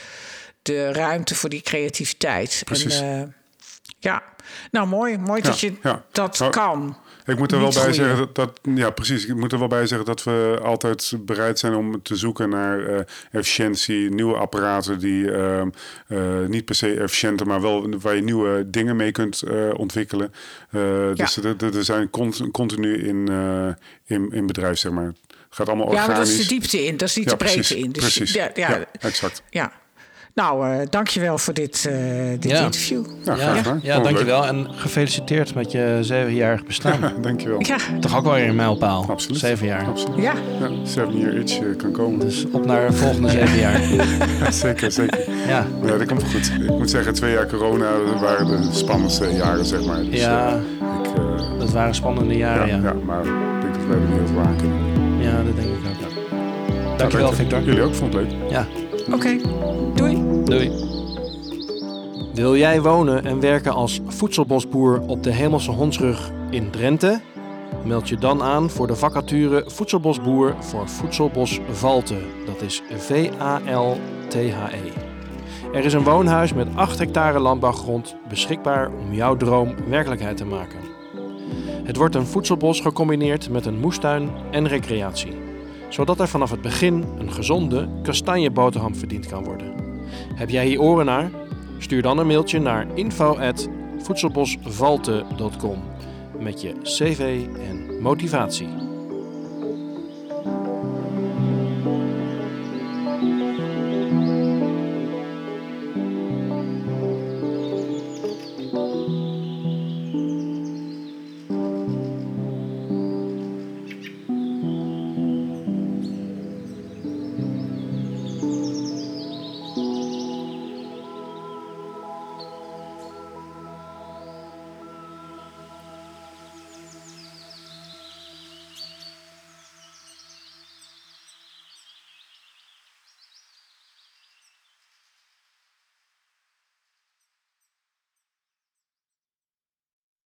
de 0.63 0.93
ruimte 0.93 1.35
voor 1.35 1.49
die 1.49 1.61
creativiteit. 1.63 2.63
Precies. 2.65 3.01
En, 3.01 3.21
eh, 3.23 3.29
ja, 3.99 4.23
nou 4.71 4.87
mooi. 4.87 5.19
Mooi 5.19 5.43
dat 5.43 5.61
je 5.61 5.73
dat 6.13 6.39
Nou, 6.39 6.51
kan. 6.51 6.99
Ik 7.27 7.39
moet 7.39 7.53
er 7.53 7.59
wel 7.61 7.69
bij 7.69 7.77
groeien. 7.81 7.95
zeggen 7.95 8.17
dat, 8.17 8.35
dat, 8.35 8.51
ja 8.77 8.91
precies. 8.91 9.27
Ik 9.27 9.35
moet 9.37 9.53
er 9.53 9.59
wel 9.59 9.69
bij 9.69 9.87
zeggen 9.87 10.07
dat 10.07 10.23
we 10.23 10.59
altijd 10.63 11.13
bereid 11.21 11.59
zijn 11.59 11.75
om 11.75 12.03
te 12.03 12.17
zoeken 12.17 12.49
naar 12.49 12.87
eh, 12.87 13.01
efficiëntie, 13.33 14.11
nieuwe 14.11 14.35
apparaten 14.37 14.99
die 14.99 15.31
ehm, 15.33 15.69
eh, 16.07 16.19
niet 16.49 16.65
per 16.65 16.75
se 16.75 16.95
efficiënter, 17.01 17.47
maar 17.47 17.61
wel 17.61 17.89
waar 18.01 18.15
je 18.15 18.23
nieuwe 18.23 18.71
dingen 18.71 18.97
mee 18.97 19.13
kunt 19.13 19.43
eh, 19.43 19.71
ontwikkelen. 19.77 20.33
Dus 21.15 21.37
er- 21.37 21.75
er 21.75 21.85
zijn 21.85 22.11
cont- 22.11 22.51
continu 22.51 23.07
in, 23.07 23.29
in, 24.05 24.31
in 24.33 24.47
bedrijf, 24.47 24.79
zeg 24.79 24.93
maar. 24.93 25.05
Het 25.05 25.15
gaat 25.63 25.69
allemaal 25.69 25.87
Ja, 25.87 25.93
maar 25.95 26.05
organisch. 26.09 26.29
dat 26.31 26.39
is 26.39 26.49
de 26.49 26.55
diepte 26.55 26.85
in, 26.87 26.97
dat 26.97 27.09
is 27.09 27.17
niet 27.17 27.25
Ja, 27.25 27.31
de 27.31 27.37
breedte 27.37 27.59
precies, 27.59 27.77
in. 27.85 27.91
Dus 27.91 28.03
precies. 28.03 28.33
Ja, 28.33 28.51
ja, 28.55 28.71
Ja, 29.01 29.21
ja. 29.51 29.73
Nou, 30.35 30.67
eh 30.71 30.79
dankjewel 30.91 31.39
voor 31.39 31.55
dit, 31.55 31.87
eh, 31.91 31.97
dit 32.39 32.51
Ja. 32.51 32.65
interview. 32.65 33.05
Ja, 33.25 33.35
graag 33.35 33.47
Ja, 33.55 33.55
gedaan. 33.63 33.81
ja, 33.83 33.99
dankjewel. 34.01 34.47
En 34.47 34.67
gefeliciteerd 34.75 35.55
met 35.55 35.73
je 35.73 35.99
zevenjarig 36.01 36.65
bestaan. 36.65 37.13
Dankjewel. 37.23 37.59
Ja, 37.61 37.77
Toch 38.01 38.17
ook 38.17 38.25
wel 38.25 38.33
weer 38.35 38.49
een 38.49 38.55
mijlpaal. 38.55 39.07
Absoluut. 39.11 39.39
Zeven 39.41 39.67
jaar. 39.67 39.87
Absoluut. 39.87 40.23
ja. 40.23 40.33
Ja, 40.61 40.69
seven 40.85 41.19
year 41.19 41.35
itch 41.35 41.59
eh, 41.59 41.77
kan 41.77 41.93
komen. 41.93 42.19
Dus 42.19 42.47
op 42.53 42.67
naar 42.67 42.87
de 42.87 42.93
volgende 42.97 43.29
zeven 43.31 43.59
jaar. 43.59 43.81
zeker, 44.53 44.93
zeker. 44.93 45.19
Ja, 45.49 45.67
Ja, 45.85 45.97
dat 45.99 46.07
komt 46.07 46.23
wel 46.23 46.31
goed. 46.31 46.53
Ik 46.63 46.79
moet 46.79 46.91
zeggen, 46.91 47.15
twee 47.15 47.33
jaar 47.33 47.47
corona 47.47 47.91
waren 48.21 48.47
de 48.47 48.69
spannendste 48.73 49.33
jaren, 49.33 49.65
zeg 49.65 49.85
maar. 49.85 50.03
Dus, 50.11 50.21
Ja. 50.21 50.49
eh, 50.49 50.55
ik, 50.55 51.07
eh, 51.17 51.59
dat 51.59 51.71
waren 51.71 51.95
spannende 51.95 52.37
ja, 52.37 52.55
jaren, 52.55 52.69
ja. 52.69 52.83
ja. 52.83 52.93
maar 53.05 53.25
ik 53.25 53.61
denk 53.61 53.75
dat 53.75 53.87
wij 53.89 53.99
de 53.99 54.07
wereld 54.09 54.31
waken. 54.31 54.73
Ja, 55.21 55.43
dat 55.43 55.57
denk 55.57 55.69
ik 55.69 55.75
ook. 55.75 56.99
Dankjewel, 56.99 57.33
Victor. 57.33 57.63
Jullie 57.63 57.83
ook, 57.83 57.95
vond 57.95 58.15
het 58.15 58.23
leuk. 58.23 58.33
Ja, 58.51 58.67
Oké, 59.13 59.37
doei. 59.95 60.23
doei. 60.45 60.71
Wil 62.35 62.57
jij 62.57 62.83
wonen 62.83 63.25
en 63.25 63.41
werken 63.41 63.73
als 63.73 64.01
voedselbosboer 64.07 65.01
op 65.07 65.23
de 65.23 65.31
Hemelse 65.31 65.71
Hondsrug 65.71 66.31
in 66.51 66.71
Drenthe? 66.71 67.21
Meld 67.85 68.09
je 68.09 68.17
dan 68.17 68.43
aan 68.43 68.71
voor 68.71 68.87
de 68.87 68.97
vacature 68.97 69.65
Voedselbosboer 69.67 70.55
voor 70.61 70.89
Voedselbos 70.89 71.61
Valte. 71.71 72.17
Dat 72.47 72.63
is 72.63 72.83
V-A-L-T-H-E. 72.97 74.93
Er 75.73 75.85
is 75.85 75.93
een 75.93 76.05
woonhuis 76.05 76.53
met 76.53 76.69
8 76.75 76.99
hectare 76.99 77.39
landbouwgrond 77.39 78.17
beschikbaar 78.29 78.91
om 78.91 79.13
jouw 79.13 79.37
droom 79.37 79.75
werkelijkheid 79.89 80.37
te 80.37 80.45
maken. 80.45 80.79
Het 81.85 81.97
wordt 81.97 82.15
een 82.15 82.27
voedselbos 82.27 82.81
gecombineerd 82.81 83.51
met 83.51 83.67
een 83.67 83.79
moestuin 83.79 84.31
en 84.51 84.69
recreatie, 84.69 85.33
zodat 85.95 86.21
er 86.21 86.29
vanaf 86.29 86.51
het 86.51 86.63
begin 86.63 87.05
een 87.19 87.33
gezonde 87.33 87.89
kastanjeboterham 88.03 88.97
verdiend 88.97 89.27
kan 89.27 89.45
worden. 89.45 89.73
Heb 90.35 90.51
jij 90.51 90.67
hier 90.67 90.81
oren 90.81 91.07
naar? 91.07 91.31
Stuur 91.79 92.03
dan 92.03 92.19
een 92.19 92.27
mailtje 92.27 92.61
naar 92.61 92.87
info@voedselbosvalte.com 92.95 95.83
met 96.39 96.61
je 96.61 96.75
cv 96.83 97.47
en 97.69 98.03
motivatie. 98.03 98.84